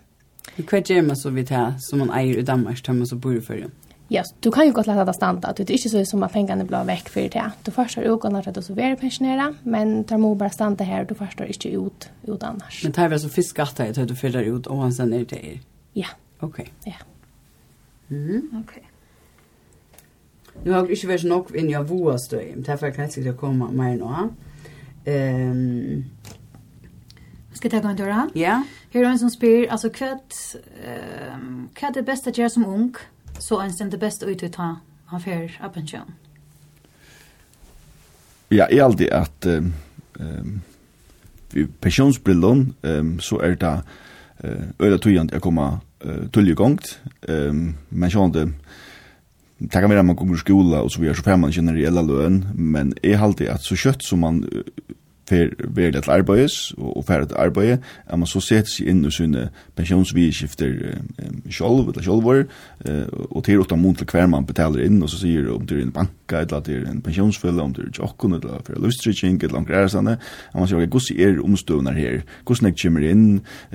Hur 0.55 0.63
kvar 0.63 0.83
gör 0.85 1.01
man 1.01 1.17
så 1.17 1.29
vid 1.29 1.47
det 1.47 1.55
här 1.55 1.73
som 1.79 1.99
man 1.99 2.09
äger 2.09 2.37
i 2.37 2.41
Danmark 2.41 2.87
när 2.87 2.95
man 2.95 3.07
så 3.07 3.15
bor 3.15 3.37
i 3.37 3.41
förrjun? 3.41 3.71
Ja, 4.09 4.19
yes, 4.19 4.27
du 4.39 4.51
kan 4.51 4.65
ju 4.65 4.71
gott 4.71 4.87
låta 4.87 5.05
det 5.05 5.13
stanna. 5.13 5.53
Det 5.57 5.69
är 5.69 5.71
inte 5.71 5.89
så 5.89 6.05
som 6.05 6.23
att 6.23 6.33
pengarna 6.33 6.63
blir 6.63 6.83
väck 6.83 7.09
för 7.09 7.21
det. 7.21 7.51
Du 7.63 7.71
förstår 7.71 8.03
ju 8.03 8.15
gott 8.15 8.31
när 8.31 8.53
du 8.53 8.61
så 8.61 8.73
vill 8.73 8.95
pensionera, 8.95 9.55
men 9.63 10.03
tar 10.03 10.17
må 10.17 10.35
bara 10.35 10.49
stanna 10.49 10.83
här 10.83 11.05
du 11.05 11.15
förstår 11.15 11.47
inte 11.47 11.69
ut 11.69 12.09
ut 12.23 12.43
annars. 12.43 12.83
Men 12.83 12.91
tar 12.91 13.09
vi 13.09 13.19
så 13.19 13.29
fiskatta 13.29 13.83
det 13.83 14.05
du 14.05 14.15
fyller 14.15 14.41
ut 14.41 14.67
och 14.67 14.77
han 14.77 14.93
sen 14.93 15.13
är 15.13 15.25
det. 15.25 15.45
Er. 15.45 15.59
Ja. 15.93 16.07
Okej. 16.39 16.73
Ja. 16.83 16.93
Mm. 18.09 18.63
Okej. 18.67 18.83
Nu 20.63 20.71
har 20.71 20.77
jag 20.77 20.91
inte 20.91 21.07
varit 21.07 21.23
nog 21.23 21.55
in 21.55 21.69
jag 21.69 21.83
våras 21.83 22.29
då. 22.29 22.41
Därför 22.55 22.91
kan 22.91 23.03
jag 23.03 23.17
inte 23.17 23.33
komma 23.33 23.71
mer 23.71 23.95
nu. 23.95 24.29
Ehm 25.11 26.03
Ska 27.57 27.69
ta 27.69 27.79
gå 27.79 27.87
en 27.87 28.29
Ja. 28.33 28.63
Här 28.91 29.01
är 29.01 29.05
en 29.05 29.19
som 29.19 29.29
spyr, 29.29 29.67
alltså 29.67 29.89
kvart, 29.89 30.33
um, 31.33 31.69
kvart 31.73 31.95
är 31.95 32.01
bästa 32.01 32.29
att 32.29 32.37
göra 32.37 32.49
som 32.49 32.65
ung 32.65 32.95
så 33.39 33.61
en 33.61 33.73
stund 33.73 33.91
det 33.91 33.99
best 33.99 34.23
ut 34.23 34.43
ut 34.43 34.55
han 34.55 34.77
han 35.07 35.21
fer 35.23 35.53
av 35.63 35.71
pension. 35.73 36.15
Ja, 38.51 38.67
er 38.71 38.83
alltid 38.83 39.11
at 39.11 39.47
ehm 39.47 39.73
um, 40.19 40.61
um, 41.55 41.69
pensionsbrillon 41.81 42.73
ehm 42.83 43.13
um, 43.13 43.19
så 43.19 43.39
er 43.43 43.55
det 43.55 43.81
eh 44.43 44.67
øyla 44.79 44.97
tøyant 44.97 45.31
jag 45.31 45.41
komma 45.41 45.79
uh, 46.05 46.27
tulje 46.31 46.53
gongt 46.55 47.01
Ehm 47.29 47.49
um, 47.49 47.75
men 47.89 48.11
så 48.11 48.25
inte 48.25 48.53
Det 49.59 49.71
kan 49.71 49.89
være 49.89 49.99
at 49.99 50.05
man 50.05 50.15
kommer 50.15 50.35
i 50.35 50.37
skola 50.37 50.81
og 50.81 50.91
så 50.91 50.99
videre, 50.99 51.15
så 51.15 51.23
får 51.23 51.35
man 51.35 51.51
generelle 51.51 52.01
løn, 52.07 52.45
men 52.55 52.93
jeg 53.03 53.17
halte 53.19 53.49
at 53.51 53.61
så 53.61 53.75
kjøtt 53.75 54.03
som 54.03 54.19
man 54.19 54.43
uh, 54.43 54.61
fer 55.27 55.53
verið 55.59 56.03
til 56.05 56.13
arbeiðis 56.13 56.57
og, 56.77 56.89
og 56.99 57.05
fer 57.07 57.25
til 57.27 57.39
arbeiði, 57.39 57.77
at 58.07 58.19
man 58.19 58.29
så 58.29 58.41
setur 58.43 58.71
seg 58.71 58.91
inn 58.91 59.03
i 59.07 59.11
sine 59.13 59.47
pensjonsvidskifter 59.77 60.73
um, 60.93 61.41
sjálv, 61.51 61.91
eller 61.91 62.05
sjálvor, 62.05 62.43
uh, 62.87 63.05
og 63.27 63.43
til 63.47 63.63
åtta 63.63 63.77
mån 63.79 63.99
til 63.99 64.09
hver 64.11 64.29
man 64.31 64.47
betaler 64.47 64.85
inn, 64.87 65.01
og 65.03 65.11
så 65.11 65.21
sier 65.21 65.49
om 65.53 65.67
det 65.67 65.79
er 65.79 65.85
en 65.85 65.93
banka, 65.95 66.41
eller 66.41 66.59
at 66.59 66.69
det 66.69 66.79
er 66.79 66.89
en 66.91 67.03
pensjonsfølge, 67.05 67.63
om 67.63 67.75
det 67.75 67.87
er 67.87 67.93
jokken, 67.99 68.37
eller 68.39 68.63
for 68.67 68.83
lustrykking, 68.83 69.39
eller 69.43 69.61
om 69.61 69.67
greier 69.67 69.91
sånne, 69.91 70.17
at 70.17 70.57
man 70.57 70.69
sier, 70.69 70.81
ok, 70.81 70.97
hvordan 70.97 71.23
er 71.27 71.41
omstøvner 71.43 71.97
her, 71.97 72.19
hvordan 72.47 72.71
jeg 72.71 72.79
kommer 72.83 73.07
inn, 73.11 73.25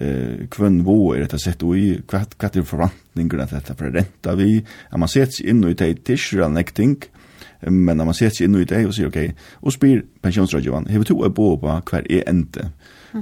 uh, 0.01 0.45
hvem 0.57 0.83
vå 0.89 0.99
er 1.17 1.27
dette 1.27 1.43
sett 1.43 1.65
og 1.67 1.77
i, 1.79 1.89
hva, 2.11 2.25
er 2.25 2.69
forvantningene 2.69 3.49
at 3.49 3.57
dette 3.59 3.77
for 3.77 3.93
renta 3.93 4.37
vi, 4.39 4.63
at 4.63 5.01
man 5.01 5.11
setur 5.11 5.37
seg 5.37 5.53
inn 5.53 5.67
i 5.69 5.77
det 5.77 5.95
tidsrannekting, 6.09 6.97
og 7.03 7.22
men 7.71 7.97
när 7.97 8.05
man 8.05 8.15
ser 8.15 8.31
sig 8.31 8.45
in 8.45 8.55
i 8.55 8.65
det 8.65 8.87
och 8.87 8.95
säger 8.95 9.09
okej, 9.09 9.25
okay, 9.25 9.37
och 9.53 9.73
spyr 9.73 10.05
pensionsrådgivaren, 10.21 10.87
hur 10.87 11.05
du 11.05 11.25
är 11.25 11.31
på 11.31 11.59
på 11.59 11.81
kvar 11.87 12.07
är 12.13 12.31
inte 12.31 12.71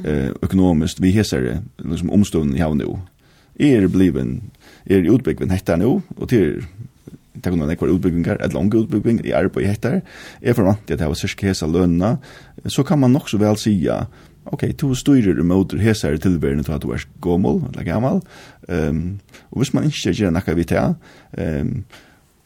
eh, 0.05 0.31
ekonomiskt, 0.42 1.00
vi 1.00 1.11
hesar 1.11 1.40
det 1.40 1.62
liksom 1.76 2.11
omstånden 2.11 2.57
jag 2.57 2.66
har 2.66 2.74
nu. 2.74 2.98
Er 3.59 3.88
bliven, 3.88 4.50
er 4.85 5.14
utbyggven 5.14 5.50
hettar 5.50 5.76
nu, 5.76 6.00
och 6.16 6.29
till 6.29 6.64
tar 7.42 7.50
kunna 7.50 7.66
nekvar 7.66 7.88
utbyggingar, 7.88 8.40
et 8.40 8.53
langt 8.53 8.74
utbygging 8.74 9.20
i 9.24 9.33
arbeid 9.33 9.66
hettar, 9.66 10.00
er 10.42 10.57
forvant 10.57 10.90
at 10.90 10.98
det 10.98 11.09
var 11.09 11.18
sørsk 11.18 11.44
hesa 11.46 11.66
lønna, 11.66 12.16
så 12.66 12.83
kan 12.83 12.98
man 12.98 13.12
nok 13.12 13.29
så 13.31 13.38
vel 13.40 13.57
sia, 13.57 14.07
ok, 14.44 14.66
to 14.79 14.94
styrer 14.94 15.35
du 15.35 15.79
hesa 15.79 16.09
er 16.09 16.16
tilbærende 16.16 16.64
til 16.64 16.72
at 16.72 16.83
du 16.83 16.90
er 16.90 17.07
gommel, 17.20 17.62
eller 17.70 17.85
gammal, 17.85 18.20
um, 18.68 19.20
og 19.50 19.59
hvis 19.59 19.74
man 19.74 19.85
ikke 19.85 20.12
gjør 20.12 20.31
nekka 20.31 20.55
vi 20.55 20.64
til, 20.64 20.94
um, 21.38 21.85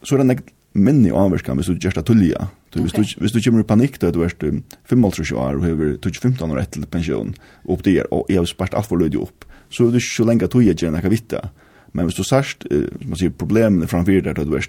så 0.02 0.14
er 0.14 0.22
det 0.22 0.26
minni 0.74 1.12
avverkan 1.14 1.58
hvis 1.58 1.70
du 1.70 1.78
gjørst 1.78 2.00
det 2.00 2.06
tullia. 2.08 2.48
Du, 2.74 2.80
okay. 2.82 2.82
hvis, 2.82 2.94
du, 3.14 3.20
hvis 3.22 3.34
du 3.34 3.40
kommer 3.40 3.62
i 3.62 3.68
panikk 3.68 4.00
da 4.02 4.10
du 4.14 4.22
er 4.26 4.34
25 4.34 5.36
år 5.38 5.60
og 5.60 5.66
hever 5.66 5.94
15 6.02 6.50
år 6.50 6.62
etter 6.62 6.86
pensjon 6.90 7.34
opp 7.70 7.84
der, 7.86 8.08
og 8.10 8.26
jeg 8.28 8.42
har 8.42 8.50
spart 8.50 8.74
alt 8.74 8.90
for 8.90 9.00
løydig 9.00 9.22
opp, 9.22 9.46
så 9.70 9.86
er 9.86 9.94
du 9.94 10.00
ikke 10.00 10.10
så 10.10 10.26
lenge 10.26 10.50
tog 10.50 10.66
jeg 10.66 10.78
gjerne 10.82 11.02
vitta. 11.10 11.46
Men 11.94 12.08
hvis 12.08 12.18
du 12.18 12.26
sørst, 12.26 12.66
eh, 12.70 12.90
man 13.06 13.18
sier, 13.18 13.30
problemene 13.30 13.88
framfyr 13.90 14.24
der 14.26 14.34
da 14.34 14.44
du 14.44 14.56
er 14.58 14.66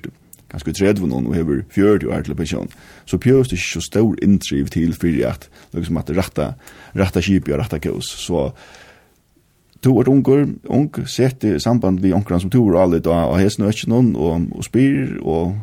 ganske 0.51 0.73
30 0.77 1.09
noen 1.09 1.27
og 1.27 1.35
hever 1.35 1.63
40 1.73 2.11
år 2.13 2.25
til 2.25 2.37
pensjon, 2.37 2.69
så 3.09 3.17
pjøs 3.17 3.49
det 3.49 3.57
ikke 3.57 3.79
så 3.79 3.85
stor 3.87 4.15
inndriv 4.23 4.69
til 4.73 4.93
fyrir 4.93 5.31
at, 5.33 5.49
liksom 5.73 5.97
at 5.97 6.11
ratta, 6.15 6.53
ratta 6.95 7.23
og 7.25 7.53
ratta 7.59 7.81
kjøs. 7.81 8.11
Så 8.21 8.51
to 9.81 9.99
er 9.99 10.09
unger, 10.09 10.45
ung, 10.69 10.89
sett 11.09 11.43
i 11.43 11.57
samband 11.59 11.99
vi 12.01 12.13
onkran 12.13 12.41
som 12.41 12.53
to 12.53 12.61
er 12.69 12.77
alle 12.81 12.99
da, 12.99 13.25
og 13.25 13.39
hesen 13.41 13.65
er 13.65 13.73
ikke 13.73 13.89
noen, 13.89 14.13
og, 14.15 14.47
og 14.53 14.63
spyr, 14.65 15.17
og 15.21 15.57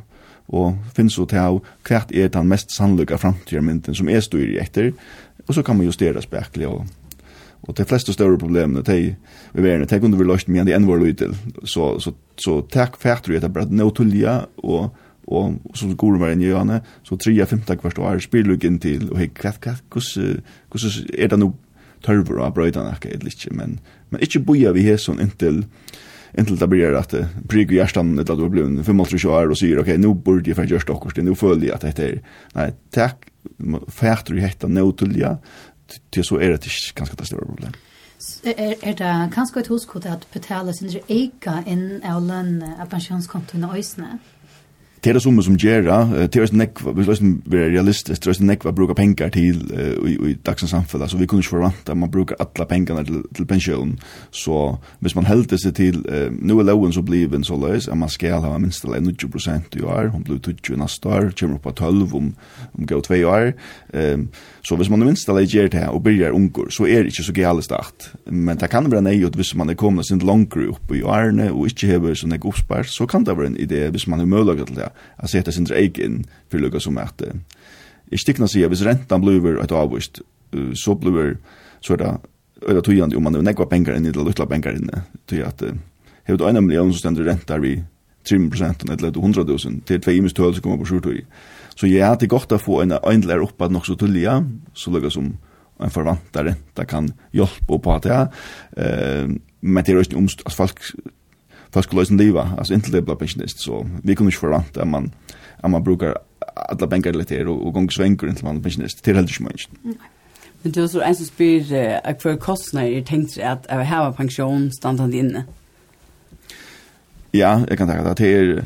og 0.52 0.76
finnes 0.96 1.16
jo 1.18 1.24
til 1.28 1.60
hvert 1.88 2.12
er 2.14 2.32
den 2.32 2.48
mest 2.48 2.74
sannløyga 2.76 3.16
framtidarmynden 3.20 3.96
som 3.96 4.08
er 4.08 4.20
styrir 4.24 4.60
etter, 4.62 4.92
og 5.46 5.54
så 5.56 5.64
kan 5.64 5.78
man 5.78 5.88
justera 5.88 6.20
spekler 6.22 6.68
og 6.68 6.84
Og 7.62 7.76
de 7.78 7.84
fleste 7.86 8.12
større 8.12 8.38
problemene 8.38 8.82
de 8.82 9.14
vi 9.54 9.62
verden, 9.62 9.86
de 9.86 10.00
kunne 10.00 10.18
vi 10.18 10.24
løst 10.26 10.48
med 10.48 10.66
de 10.66 10.74
enn 10.74 10.86
var 10.88 10.98
løy 10.98 11.12
til. 11.14 11.36
Så, 11.64 11.98
så, 12.02 12.12
så 12.40 12.60
takk 12.66 12.96
fætter 12.98 13.30
vi 13.30 13.38
etter 13.38 13.52
bare 13.52 13.70
nå 13.70 13.90
tullja, 13.94 14.46
og, 14.64 14.96
og, 15.28 15.58
og 15.70 15.76
som 15.78 15.92
går 15.96 16.32
inn 16.32 16.42
i 16.42 16.50
gjøne, 16.50 16.80
så 17.06 17.16
tre 17.16 17.36
av 17.42 17.52
femte 17.52 17.76
hvert 17.78 18.00
år 18.02 18.22
spiller 18.24 18.56
du 18.56 18.66
inn 18.66 18.80
til, 18.82 19.06
og 19.12 19.20
hei, 19.20 19.28
hva, 19.38 19.54
hva, 19.62 19.76
hvordan 19.86 21.14
er 21.14 21.30
det 21.30 21.38
noe 21.38 21.54
tørver 22.02 22.42
av 22.42 22.58
ikke, 22.58 23.12
eller 23.14 23.30
ikke, 23.30 23.54
men, 23.54 23.78
men 24.10 24.22
ikke 24.26 24.42
boja 24.42 24.72
vi 24.74 24.82
her 24.88 24.98
sånn 24.98 25.22
inntil, 25.22 25.62
inntil 26.38 26.58
det 26.58 26.68
blir 26.68 26.94
at 26.96 27.14
att 27.14 27.34
bryg 27.48 27.72
i 27.72 27.76
hjertan 27.80 28.18
etter 28.18 28.32
at 28.32 28.38
du 28.38 28.48
blir 28.48 28.64
en 28.64 28.84
35 28.84 29.28
år 29.28 29.52
og 29.52 29.58
sier, 29.58 29.80
ok, 29.80 29.94
nå 30.00 30.14
burde 30.14 30.50
jeg 30.50 30.56
faktisk 30.56 30.88
gjøre 30.88 31.14
det, 31.16 31.24
nå 31.26 31.34
føler 31.34 31.66
jeg 31.66 31.74
at 31.76 31.86
dette 31.86 32.08
er, 32.08 32.18
nei, 32.54 32.68
takk, 32.90 33.28
färdar 33.88 34.34
du 34.34 34.40
hetta 34.40 34.68
nåtulja, 34.68 35.36
til 36.10 36.24
så 36.24 36.38
er 36.40 36.54
det 36.54 36.70
ikke 36.70 37.02
ganske 37.02 37.16
det 37.18 37.28
større 37.28 37.48
problem. 37.48 37.74
Er, 38.46 38.76
er 38.82 38.94
det 38.94 39.14
kanskje 39.34 39.60
et 39.60 39.68
huskode 39.68 40.10
at 40.10 40.26
betale 40.32 40.72
sin 40.74 40.92
egen 41.08 41.66
inn 41.66 41.88
av 42.06 42.22
lønne 42.22 42.76
av 42.80 42.88
pensjonskontoene 42.92 43.68
og 43.68 43.80
øsene? 43.80 44.18
det 45.02 45.10
är 45.10 45.14
det 45.14 45.20
som 45.20 45.42
som 45.42 45.56
gera 45.56 46.28
till 46.28 46.42
oss 46.42 46.52
neck 46.52 46.78
vi 46.96 47.06
måste 47.06 47.24
vara 47.44 47.68
realistiskt 47.68 48.22
till 48.22 48.30
nek 48.30 48.40
neck 48.40 48.64
vad 48.64 48.74
brukar 48.74 48.94
pengar 48.94 49.30
till 49.30 49.72
i 50.06 50.30
i 50.30 50.38
dagens 50.42 50.70
samhälle 50.70 51.08
så 51.08 51.16
vi 51.16 51.26
kunde 51.26 51.42
förvänta 51.42 51.92
att 51.92 51.98
man 51.98 52.10
brukar 52.10 52.36
alla 52.38 52.66
pengarna 52.66 53.04
till 53.04 53.22
till 53.34 53.46
pension 53.46 54.00
så 54.30 54.78
hvis 54.98 55.14
man 55.14 55.24
hällde 55.24 55.58
sig 55.58 55.72
till 55.72 56.02
nu 56.40 56.60
är 56.60 56.64
lågen 56.64 56.92
så 56.92 57.02
blir 57.02 57.42
så 57.42 57.56
lös 57.56 57.88
att 57.88 57.98
man 57.98 58.08
ska 58.08 58.34
ha 58.34 58.58
minst 58.58 58.84
90 58.84 59.28
i 59.72 59.82
år 59.82 60.10
hon 60.12 60.22
blir 60.22 60.56
20 60.62 60.76
nästa 60.76 61.08
år 61.08 61.32
kommer 61.38 61.58
på 61.58 61.72
12 61.72 62.14
om 62.14 62.34
om 62.72 62.86
gå 62.86 63.00
2 63.00 63.14
år. 63.14 63.52
Ehm 63.92 64.28
så 64.64 64.76
hvis 64.76 64.90
man 64.90 65.00
minst 65.00 65.28
alla 65.28 65.40
ger 65.40 65.68
det 65.68 65.88
och 65.88 66.00
börjar 66.00 66.30
unkor 66.30 66.68
så 66.70 66.86
är 66.86 67.00
det 67.02 67.04
inte 67.04 67.22
så 67.22 67.32
galet 67.32 67.64
start. 67.64 68.12
Men 68.24 68.56
det 68.56 68.68
kan 68.68 68.90
vara 68.90 69.00
nej 69.00 69.24
att 69.24 69.36
hvis 69.36 69.54
man 69.54 69.70
är 69.70 69.74
kommande 69.74 70.04
sin 70.04 70.18
långt 70.18 70.56
upp 70.56 70.90
i 70.90 71.02
årene 71.02 71.50
och 71.50 71.66
inte 71.66 71.86
har 71.86 72.14
så 72.14 72.26
nek 72.26 72.44
uppspart 72.44 72.86
så 72.86 73.06
kan 73.06 73.24
det 73.24 73.34
vara 73.34 73.46
en 73.46 73.56
idé 73.56 73.90
hvis 73.90 74.06
man 74.06 74.20
är 74.20 74.26
möjlig 74.26 74.66
till 74.66 74.74
det 74.74 74.91
att 75.16 75.30
sätta 75.30 75.52
sin 75.52 75.66
eik 75.72 75.98
in 75.98 76.24
för 76.50 76.58
lukka 76.58 76.80
som 76.80 76.98
att 76.98 77.22
jag 78.10 78.20
stickna 78.20 78.48
sig 78.48 78.68
hvis 78.68 78.82
rentan 78.82 79.20
blir 79.20 79.60
ett 79.60 79.72
avvist 79.72 80.20
så 80.74 80.94
blir 80.94 81.36
så 81.80 81.96
där 81.96 82.18
eller 82.68 82.80
tog 82.80 82.94
ju 82.94 83.02
om 83.02 83.22
man 83.22 83.32
nu 83.32 83.42
nekva 83.42 83.66
pengar 83.66 83.96
in 83.96 84.06
i 84.06 84.10
det 84.10 84.24
lilla 84.24 84.46
pengar 84.46 84.76
inne 84.76 85.02
till 85.26 85.44
att 85.44 85.62
hevd 86.24 86.42
en 86.42 86.66
miljon 86.66 86.92
så 86.92 86.98
ständer 86.98 87.24
rentar 87.24 87.58
vi 87.58 87.82
3% 88.24 88.92
eller 88.92 89.18
100 89.18 89.44
000 89.44 89.58
till 89.84 90.00
två 90.00 90.10
imus 90.10 90.34
tål 90.34 90.54
så 90.54 90.62
kommer 90.62 90.76
på 90.76 90.84
sjutton 90.84 91.20
så 91.74 91.86
jag 91.86 92.06
hade 92.06 92.26
gott 92.26 92.52
att 92.52 92.62
få 92.62 92.82
en 92.82 92.92
ändlar 92.92 93.38
upp 93.38 93.60
att 93.62 93.70
nog 93.70 93.86
så 93.86 93.96
tulliga 93.96 94.44
så 94.74 94.90
lukka 94.90 95.10
som 95.10 95.36
en 95.80 95.90
förvantare 95.90 96.54
det 96.74 96.84
kan 96.84 97.12
hjälpa 97.30 97.78
på 97.78 97.92
att 97.92 98.04
ja 98.04 98.32
eh 98.76 99.28
men 99.64 99.84
det 99.84 99.92
är 99.92 100.10
ju 100.10 100.16
omst 100.16 100.42
att 100.44 100.54
folk 100.54 100.78
folk 101.72 101.86
skulle 101.86 102.00
lösa 102.00 102.14
liva, 102.14 102.54
alltså 102.58 102.74
inte 102.74 102.90
det 102.90 103.02
blir 103.02 103.14
pensionist 103.14 103.60
så 103.60 103.86
vi 104.02 104.16
kunde 104.16 104.32
ju 104.32 104.38
förvänta 104.38 104.82
att 104.82 104.88
man 104.88 105.12
att 105.56 105.70
man 105.70 105.84
brukar 105.84 106.18
alla 106.54 106.86
bänkar 106.86 107.12
lite 107.12 107.34
här 107.34 107.48
och, 107.48 107.66
och 107.66 107.72
gång 107.72 107.90
svänger 107.90 108.28
inte 108.28 108.44
man 108.44 108.62
pensionist 108.62 109.04
till 109.04 109.16
helt 109.16 109.30
smänst. 109.30 109.68
Men 110.62 110.72
det 110.72 110.80
är 110.80 110.86
så 110.86 111.00
en 111.00 111.16
som 111.16 111.26
spyr 111.26 111.74
att 112.04 112.22
för 112.22 112.36
kostnader 112.36 112.88
är 112.88 113.02
tänkt 113.02 113.38
att 113.38 113.66
jag 113.68 113.84
har 113.84 114.12
pension 114.12 114.72
standande 114.72 115.16
inne. 115.16 115.44
Ja, 117.30 117.64
jag 117.68 117.78
kan 117.78 117.88
tänka 117.88 118.10
att 118.10 118.16
det 118.16 118.28
är 118.28 118.64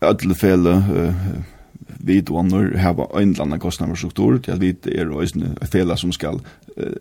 ödlefälle 0.00 0.82
vi 2.02 2.20
då 2.20 2.42
när 2.42 2.78
har 2.78 3.20
en 3.20 3.32
landa 3.32 3.58
kostnader 3.58 3.94
struktur 3.94 4.38
til 4.38 4.60
vi 4.60 4.76
er 4.84 5.20
øysne 5.20 5.56
fela 5.72 5.96
som 5.96 6.12
skal 6.12 6.40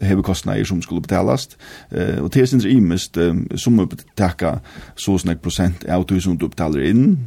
heve 0.02 0.24
kostnader 0.24 0.64
som 0.64 0.82
skulle 0.82 1.02
betalast. 1.02 1.58
Eh 1.92 2.24
og 2.24 2.32
til 2.32 2.48
sindre 2.48 2.70
uh, 2.70 3.58
som 3.58 3.74
må 3.74 3.86
betaka 3.86 4.60
så 4.96 5.18
snakk 5.18 5.42
prosent 5.42 5.86
av 5.88 6.06
som 6.20 6.38
du 6.38 6.48
betaler 6.48 6.90
inn 6.90 7.18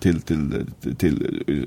til 0.00 0.20
til 0.26 0.66
til 0.98 1.18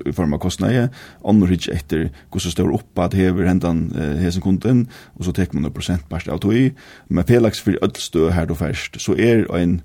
i 0.06 0.12
form 0.12 0.34
av 0.34 0.38
kostnader 0.38 0.88
annor 1.24 1.52
efter 1.52 1.72
etter 1.74 2.08
hvordan 2.30 2.52
står 2.52 2.74
opp 2.74 2.98
at 2.98 3.14
hever 3.14 3.48
hendan 3.48 3.90
hesen 4.20 4.42
kunden 4.42 4.88
og 5.16 5.24
så 5.24 5.32
tek 5.32 5.54
man 5.54 5.64
1 5.64 5.74
prosent 5.74 6.12
av 6.12 6.40
tog 6.40 6.72
men 7.08 7.24
felaks 7.24 7.60
for 7.60 7.78
ødlstø 7.82 8.30
her 8.30 8.46
då 8.46 8.54
først 8.54 9.00
så 9.00 9.12
er 9.18 9.46
en 9.56 9.80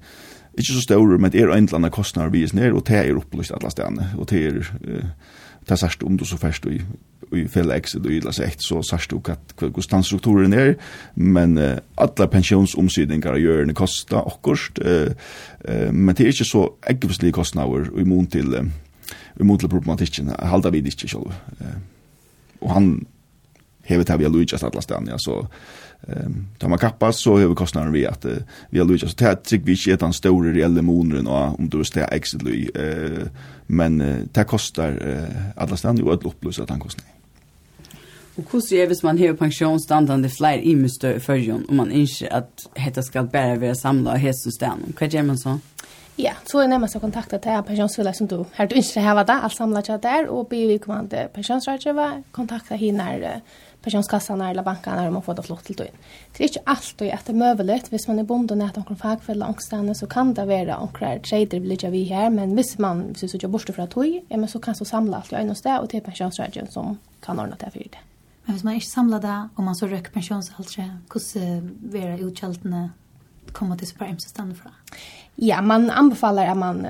ikke 0.57 0.73
så 0.73 0.81
stor, 0.81 1.17
men 1.17 1.31
det 1.31 1.41
er 1.41 1.51
en 1.51 1.63
eller 1.63 1.79
annen 1.79 1.93
kostnad 1.93 2.31
vi 2.33 2.43
er 2.43 2.51
nere, 2.53 2.75
og 2.75 2.87
det 2.87 2.97
er 2.97 3.15
opplyst 3.17 3.53
alle 3.55 3.71
stedene, 3.71 4.09
og 4.17 4.29
det 4.29 4.41
er, 4.45 4.59
uh, 4.59 5.37
det 5.61 5.71
er 5.71 5.79
sørst 5.79 6.03
om 6.03 6.17
du 6.17 6.25
så 6.25 6.37
først 6.37 6.65
i, 6.67 6.81
i 7.37 7.45
felle 7.47 7.77
exit 7.79 8.05
og 8.05 8.11
ytla 8.11 8.33
sekt, 8.35 8.65
så 8.65 8.81
sørst 8.83 9.13
du 9.13 9.21
hva 9.23 9.37
hvordan 9.61 10.03
strukturen 10.03 10.53
er, 10.53 10.73
men 11.15 11.57
uh, 11.57 11.77
alle 11.97 12.27
pensjonsomsydninger 12.27 13.39
gjør 13.39 13.65
det 13.71 13.77
kosta 13.79 14.25
akkurat, 14.25 14.83
uh, 14.83 15.13
uh, 15.69 15.89
men 15.93 16.15
det 16.15 16.27
er 16.27 16.35
ikke 16.35 16.51
så 16.51 16.67
ekkevslige 16.89 17.37
kostnader 17.39 17.87
i 17.95 18.07
mån 18.07 18.27
til, 18.27 18.51
uh, 18.57 19.15
i 19.39 19.47
mån 19.47 19.63
til 19.63 19.71
problematikken, 19.71 20.35
halda 20.39 20.69
vi 20.69 20.83
det 20.83 20.95
ikke 20.97 21.15
selv. 21.15 21.31
Uh, 21.61 21.79
og 22.61 22.73
han 22.75 22.93
hevet 23.87 24.09
her 24.09 24.19
vi 24.19 24.27
har 24.27 24.33
lujtjast 24.33 24.67
alle 24.67 24.83
stedene, 24.83 25.13
ja, 25.13 25.17
så 25.17 25.45
ehm 26.07 26.47
tar 26.57 26.69
man 26.69 26.79
kappas 26.79 27.21
så 27.21 27.39
över 27.39 27.55
kostnaden 27.55 27.91
vi 27.91 28.07
att 28.07 28.25
vi 28.69 28.79
har 28.79 28.85
Luigi 28.85 29.07
så 29.07 29.15
det 29.17 29.35
tycker 29.43 29.65
vi 29.65 29.71
inte 29.71 29.91
är 29.91 29.97
den 29.97 30.13
stora 30.13 30.51
reella 30.51 30.81
månaden 30.81 31.27
och 31.27 31.59
om 31.59 31.69
du 31.69 31.77
vill 31.77 31.85
stä 31.85 32.03
exit 32.03 32.41
eh 32.75 33.27
men 33.67 34.03
det 34.31 34.43
kostar 34.43 34.99
alla 35.55 35.77
ständigt 35.77 36.05
ju 36.05 36.13
att 36.13 36.25
upplösa 36.25 36.63
att 36.63 36.69
han 36.69 36.79
kostar. 36.79 37.05
Och 38.35 38.51
hur 38.51 38.61
ser 38.61 39.05
man 39.05 39.17
har 39.17 39.33
pensionsstandande 39.33 40.29
fler 40.29 40.57
i 40.57 40.75
måste 40.75 41.19
förjon 41.19 41.65
om 41.69 41.75
man 41.77 41.91
inte 41.91 42.27
att 42.31 42.69
hetta 42.75 43.03
ska 43.03 43.23
bära 43.23 43.55
vara 43.55 43.75
samla 43.75 44.15
hästsystem. 44.15 44.93
Vad 44.99 45.13
gör 45.13 45.23
man 45.23 45.37
så? 45.37 45.59
Ja, 46.15 46.31
så 46.45 46.59
är 46.59 46.67
nämligen 46.67 46.89
så 46.89 46.99
kontakta 46.99 47.39
till 47.39 47.51
en 47.51 47.63
pensionsvillig 47.63 48.15
som 48.15 48.27
du 48.27 48.45
har 48.53 48.67
du 48.67 48.75
inte 48.75 48.99
har 48.99 49.23
det 49.23 49.33
allt 49.33 49.55
samlat 49.55 49.85
där 49.85 50.27
och 50.27 50.47
blir 50.47 50.67
vi 50.67 50.79
kommande 50.79 51.29
pensionsrådgivare 51.33 52.23
kontakta 52.31 52.75
hinner 52.75 53.41
pensionskassan 53.81 54.41
eller 54.41 54.63
bankarna 54.63 55.01
när 55.01 55.09
man 55.09 55.21
får 55.21 55.33
det 55.33 55.43
flott 55.43 55.63
till 55.63 55.75
då. 55.75 55.83
Det 56.37 56.43
är 56.43 56.47
inte 56.47 56.59
alltid 56.63 57.11
att 57.11 57.25
det 57.25 57.31
är 57.31 57.55
möjligt. 57.55 57.93
Hvis 57.93 58.07
man 58.07 58.19
är 58.19 58.23
bonden 58.23 58.61
att 58.61 58.77
omkring 58.77 58.97
fagfälla 58.97 59.47
ångstande 59.47 59.95
så 59.95 60.07
kan 60.07 60.33
det 60.33 60.45
vara 60.45 60.77
omkring 60.77 61.21
trader 61.21 61.59
vill 61.59 61.77
jag 61.81 61.91
vi 61.91 62.03
här. 62.03 62.29
Men 62.29 62.55
hvis 62.55 62.77
man 62.77 63.13
vill 63.13 63.29
så 63.29 63.37
jag 63.41 63.51
borste 63.51 63.73
från 63.73 63.87
tog, 63.87 64.21
ja, 64.27 64.37
men 64.37 64.47
så 64.47 64.59
kan 64.59 64.75
så 64.75 64.85
samla 64.85 65.17
allt 65.17 65.31
jag 65.31 65.41
inåt 65.41 65.57
sted 65.57 65.79
och 65.79 65.89
till 65.89 66.01
pensionsrätten 66.01 66.67
som 66.67 66.97
kan 67.21 67.39
ordna 67.39 67.55
det 67.59 67.71
för 67.71 67.79
det. 67.79 67.97
Men 68.45 68.55
hvis 68.55 68.63
man 68.63 68.73
inte 68.73 68.87
samler 68.87 69.19
det 69.19 69.49
och 69.55 69.63
man 69.63 69.75
så 69.75 69.87
røkker 69.87 70.11
pensionsaldre, 70.11 70.97
hur 71.13 71.61
vil 71.91 72.01
det 72.01 72.19
utkjeltene 72.19 72.89
komma 73.51 73.77
till 73.77 73.87
så 73.87 73.95
bra 73.95 74.07
ämsestande 74.07 74.55
fra? 74.55 74.71
Ja, 75.35 75.61
man 75.61 75.89
anbefaller 75.89 76.47
at 76.51 76.57
man 76.57 76.87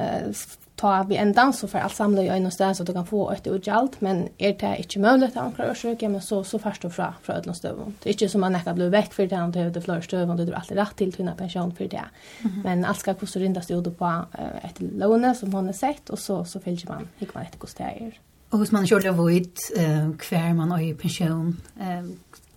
ta 0.81 1.03
vi 1.03 1.15
en 1.15 1.33
dans 1.33 1.59
så 1.59 1.67
för 1.67 1.79
allt 1.79 1.95
samla 1.95 2.21
i 2.23 2.27
en 2.27 2.51
stad 2.51 2.77
så 2.77 2.83
du 2.83 2.93
kan 2.93 3.05
få 3.05 3.31
ett 3.31 3.47
utgalt 3.47 4.01
men 4.01 4.29
är 4.37 4.53
det 4.59 4.77
inte 4.77 4.99
möjligt 4.99 5.37
att 5.37 5.43
ankra 5.43 5.73
försöka 5.73 6.09
men 6.09 6.21
så 6.21 6.43
så 6.43 6.59
först 6.59 6.85
och 6.85 6.93
fra 6.93 7.13
från 7.21 7.35
ödlans 7.35 7.57
stöv. 7.57 7.93
Det 8.03 8.09
är 8.09 8.13
inte 8.13 8.29
som 8.29 8.41
man 8.41 8.53
näka 8.53 8.73
blir 8.73 8.89
väck 8.89 9.13
för 9.13 9.27
det 9.27 9.35
han 9.35 9.51
behövde 9.51 9.81
fler 9.81 10.01
stöv 10.01 10.29
och 10.29 10.37
du 10.37 10.45
har 10.45 10.53
alltid 10.53 10.77
rätt 10.77 10.95
till 10.95 11.13
tunna 11.13 11.35
pension 11.35 11.75
för 11.75 11.87
det. 11.87 11.97
Mm 11.97 12.55
-hmm. 12.55 12.63
Men 12.63 12.85
allt 12.85 12.99
ska 12.99 13.13
kosta 13.13 13.39
rindas 13.39 13.67
det 13.67 13.91
på 13.91 14.25
ett 14.63 14.81
lån 14.81 15.35
som 15.35 15.53
hon 15.53 15.65
har 15.65 15.73
sett 15.73 16.09
och 16.09 16.19
så 16.19 16.45
så 16.45 16.59
följer 16.59 16.87
man 16.87 17.07
hur 17.17 17.29
man 17.33 17.45
inte 17.45 17.57
kost 17.57 17.79
er. 17.79 18.19
Och 18.49 18.59
hur 18.59 18.67
man 18.71 18.87
kör 18.87 18.99
det 18.99 19.11
void 19.11 19.57
eh 19.77 20.11
kvar 20.17 20.53
man 20.53 20.71
har 20.71 20.81
ju 20.81 20.95
pension 20.95 21.61
eh 21.79 22.03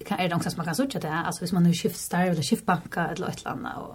kan 0.04 0.18
är 0.18 0.28
det 0.28 0.34
också 0.34 0.50
som 0.50 0.58
man 0.58 0.66
kan 0.66 0.74
söka 0.74 0.98
det 0.98 1.12
alltså 1.12 1.42
hvis 1.42 1.52
man 1.52 1.62
nu 1.62 1.72
skiftar 1.72 2.26
eller 2.26 2.42
skiftbanka 2.42 3.06
eller 3.06 3.28
ett 3.28 3.40
eller 3.40 3.50
annat 3.50 3.76
och 3.76 3.94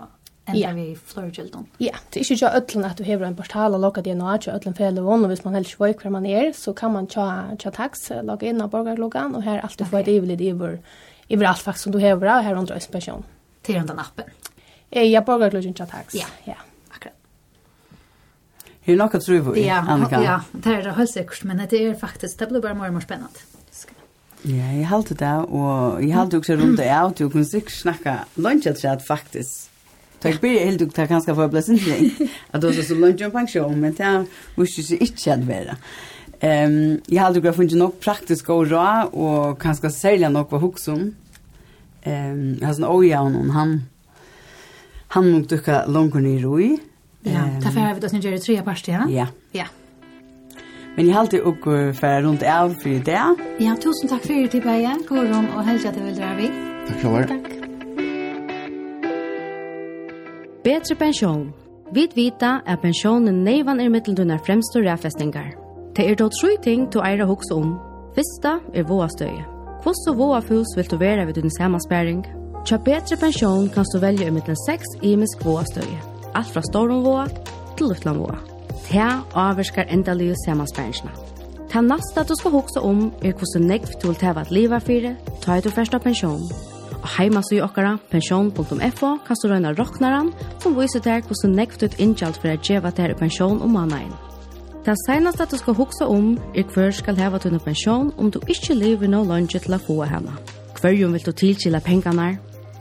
enda 0.50 0.60
yeah. 0.60 0.76
vi 0.76 0.98
florgildon. 1.06 1.68
Ja, 1.80 1.86
yeah. 1.86 2.00
det 2.14 2.20
er 2.20 2.26
ikke 2.26 2.46
jo 2.46 2.52
ødlen 2.58 2.86
at 2.86 2.98
du 2.98 3.04
hever 3.04 3.28
en 3.28 3.36
portal 3.36 3.74
og 3.74 3.82
logger 3.84 4.06
DNA 4.06 4.38
til 4.38 4.54
ødlen 4.54 4.76
fele 4.76 5.02
og 5.02 5.28
hvis 5.28 5.44
man 5.46 5.56
helst 5.56 5.80
vet 5.80 6.02
hver 6.02 6.12
man 6.12 6.26
er, 6.26 6.52
så 6.54 6.74
kan 6.74 6.92
man 6.92 7.08
tja, 7.08 7.56
tja 7.60 7.70
tax, 7.70 8.10
logge 8.24 8.50
inn 8.50 8.62
av 8.62 8.70
borgarloggan, 8.70 9.36
og 9.36 9.44
her 9.44 9.62
alltid 9.62 9.86
okay. 9.86 9.92
få 9.92 9.98
et 9.98 10.08
ivelit 10.08 10.42
iver, 10.42 10.78
iver 11.30 11.48
alt 11.48 11.62
faktisk 11.62 11.84
som 11.84 11.94
du 11.94 12.00
hever, 12.00 12.28
av, 12.28 12.44
her 12.44 12.58
under 12.58 12.76
inspeksjon. 12.76 13.24
Til 13.64 13.82
den 13.88 14.00
appen? 14.00 14.26
Ja, 14.92 15.04
ja 15.04 15.22
borgarloggan 15.22 15.74
tja 15.74 15.86
tax. 15.86 16.16
Ja, 16.16 16.28
ja. 16.48 16.58
Akkurat. 16.90 17.16
Hur 18.86 18.96
något 18.96 19.22
tror 19.22 19.54
vi. 19.54 19.66
ja, 19.66 19.86
Annika? 19.88 20.22
Ja, 20.22 20.40
det 20.54 20.76
er 20.76 20.84
det 20.84 20.98
helt 20.98 21.14
sikkert, 21.14 21.46
men 21.46 21.58
det 21.58 21.86
er 21.86 21.96
faktisk, 21.96 22.40
det 22.40 22.50
blir 22.50 22.62
bare 22.62 22.76
mer 22.76 22.88
og 22.88 22.94
mer 22.94 23.06
spennende. 23.06 23.48
Ja, 24.48 24.70
jeg 24.72 24.88
halte 24.88 25.16
det, 25.20 25.34
og 25.52 26.00
jeg 26.00 26.14
halte 26.16 26.38
også 26.38 26.56
rundt 26.56 26.78
det, 26.80 26.92
og 26.96 27.18
du 27.20 27.30
kunne 27.30 27.46
sikkert 27.46 27.76
snakke 27.76 28.14
lunsjet 28.38 28.80
faktiskt. 28.80 29.08
faktisk 29.08 29.69
Tack 30.22 30.42
blir 30.42 30.60
helt 30.60 30.80
dukt 30.80 30.96
kan 31.08 31.22
ska 31.22 31.36
få 31.36 31.48
blessing. 31.48 31.80
Att 32.52 32.62
då 32.62 32.74
så 32.74 32.84
så 32.84 32.96
lunch 32.96 33.22
och 33.22 33.32
pension 33.32 33.80
men 33.80 33.94
det 33.94 34.26
måste 34.56 34.82
ju 34.82 34.98
inte 34.98 35.34
att 35.34 35.44
vara. 35.44 35.76
Ehm 36.40 37.02
jag 37.06 37.24
hade 37.24 37.40
ju 37.40 37.54
funnit 37.54 37.78
nog 37.78 38.00
praktiskt 38.00 38.50
och 38.50 38.68
rå 38.68 39.10
och 39.12 39.62
kanske 39.62 39.90
sälja 39.90 40.30
något 40.30 40.52
vad 40.52 40.62
huxum. 40.62 41.16
Ehm 42.04 42.58
jag 42.60 42.68
har 42.68 42.74
sån 42.74 42.86
ojan 42.86 43.36
och 43.36 43.54
han 43.54 43.84
han 45.08 45.32
nog 45.32 45.50
tycka 45.50 45.86
långt 45.86 46.14
ner 46.14 46.60
i. 46.60 46.78
Ja, 47.22 47.62
ta 47.64 47.72
för 47.72 47.94
vi 47.94 48.00
då 48.00 48.10
sen 48.10 48.22
det 48.22 48.40
tre 48.40 48.62
parter 48.62 48.92
ja. 48.92 49.10
Ja. 49.10 49.28
Ja. 49.52 49.66
Men 50.96 51.08
jag 51.08 51.16
håller 51.16 51.42
och 51.42 51.96
för 51.96 52.22
runt 52.22 52.44
av 52.44 52.74
för 52.74 53.06
det. 53.06 53.36
Ja, 53.60 53.76
tusen 53.76 54.10
tack 54.10 54.22
för 54.22 54.34
det 54.34 54.48
till 54.48 54.62
Bajen, 54.62 55.04
Koron 55.08 55.48
och 55.56 55.64
hälsa 55.64 55.92
till 55.92 56.04
Vildra 56.04 56.36
vi. 56.36 56.52
Tack 56.88 57.02
själv. 57.02 57.28
Tack. 57.28 57.59
betri 60.70 60.96
pensjon. 60.96 61.48
Vit 61.96 62.12
vita 62.14 62.60
at 62.70 62.82
pensjonen 62.84 63.40
neivan 63.46 63.80
er 63.82 63.90
mitteldunar 63.90 64.42
fremstur 64.46 64.84
ræfestingar. 64.86 65.56
Det 65.98 66.06
er 66.06 66.16
då 66.16 66.28
tru 66.30 66.52
ting 66.62 66.92
to 66.92 67.02
eira 67.02 67.26
hugsa 67.26 67.56
om. 67.56 67.72
Fyrsta 68.16 68.60
er 68.74 68.84
våastøye. 68.84 69.46
Hvordan 69.84 70.18
våafus 70.18 70.76
vil 70.78 70.92
du 70.92 70.98
være 70.98 71.26
ved 71.26 71.34
din 71.34 71.52
samansperring? 71.58 72.22
Tja 72.66 72.78
betri 72.78 73.18
pensjon 73.18 73.70
kan 73.74 73.86
du 73.94 74.00
velge 74.00 74.28
i 74.28 74.30
mittlen 74.30 74.58
6 74.68 74.86
imisk 75.02 75.46
våastøye. 75.46 76.00
Alt 76.36 76.54
fra 76.54 76.62
storum 76.62 77.04
våa 77.04 77.28
til 77.78 77.88
lutlan 77.88 78.20
våa. 78.20 78.38
Ta 78.92 79.10
avverskar 79.34 79.90
endalige 79.90 80.36
samansperringsna. 80.46 81.12
Ta 81.70 81.82
nasta 81.82 82.24
du 82.24 82.36
skal 82.36 82.52
hugsa 82.52 82.80
om 82.80 83.12
er 83.24 83.34
hvordan 83.34 83.68
negv 83.68 83.88
du 84.02 84.08
vil 84.08 84.22
teva 84.22 84.42
at 84.42 84.52
liva 84.52 84.78
fyrir, 84.78 85.16
ta 85.42 85.58
i 85.58 85.62
du 85.62 85.70
første 85.70 86.00
pensjon 86.00 86.69
heimas 87.18 87.52
i 87.52 87.60
okkara, 87.64 87.98
pensjon.fo, 88.12 89.10
kan 89.26 89.40
du 89.42 89.48
røyna 89.50 89.74
roknaran, 89.78 90.32
som 90.62 90.78
viser 90.78 91.04
deg 91.06 91.28
hvordan 91.28 91.56
nekvt 91.58 91.86
ut 91.86 91.98
innkjalt 92.00 92.40
for 92.42 92.52
å 92.52 92.58
djeva 92.62 92.92
deg 92.96 93.16
pensjon 93.20 93.62
om 93.66 93.74
mannain. 93.78 94.12
Det 94.86 94.96
seneste 95.06 95.46
du 95.52 95.58
skal 95.60 95.78
huksa 95.78 96.08
om 96.08 96.32
er 96.56 96.70
hver 96.74 96.94
skal 96.96 97.18
heva 97.20 97.40
tunne 97.42 97.60
pensjon 97.60 98.14
om 98.18 98.32
du 98.32 98.40
ikke 98.48 98.78
lever 98.78 99.12
no 99.12 99.24
lunge 99.28 99.60
til 99.60 99.76
å 99.76 99.82
få 99.82 100.00
henne. 100.08 100.34
Hverjum 100.80 101.14
vil 101.18 101.26
du 101.26 101.34
tilkila 101.36 101.82
pengarna? 101.84 102.32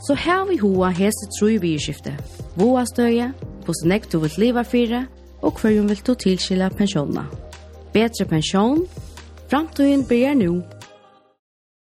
Så 0.06 0.14
her 0.14 0.44
vi 0.46 0.60
hoa 0.62 0.92
hese 0.94 1.26
tru 1.38 1.50
i 1.58 1.74
skifte. 1.82 2.14
Voa 2.56 2.86
støye, 2.86 3.32
hvordan 3.66 3.92
nekvt 3.92 4.14
du 4.14 4.18
vil 4.22 4.40
leva 4.44 4.62
fire, 4.62 5.06
og 5.42 5.58
hverjum 5.58 5.90
vil 5.90 6.00
du 6.06 6.14
tilkila 6.14 6.70
pensjonene. 6.70 7.26
Betre 7.92 8.24
pensjon, 8.30 8.86
Framtøyen 9.48 10.04
blir 10.04 10.34
nu. 10.34 10.62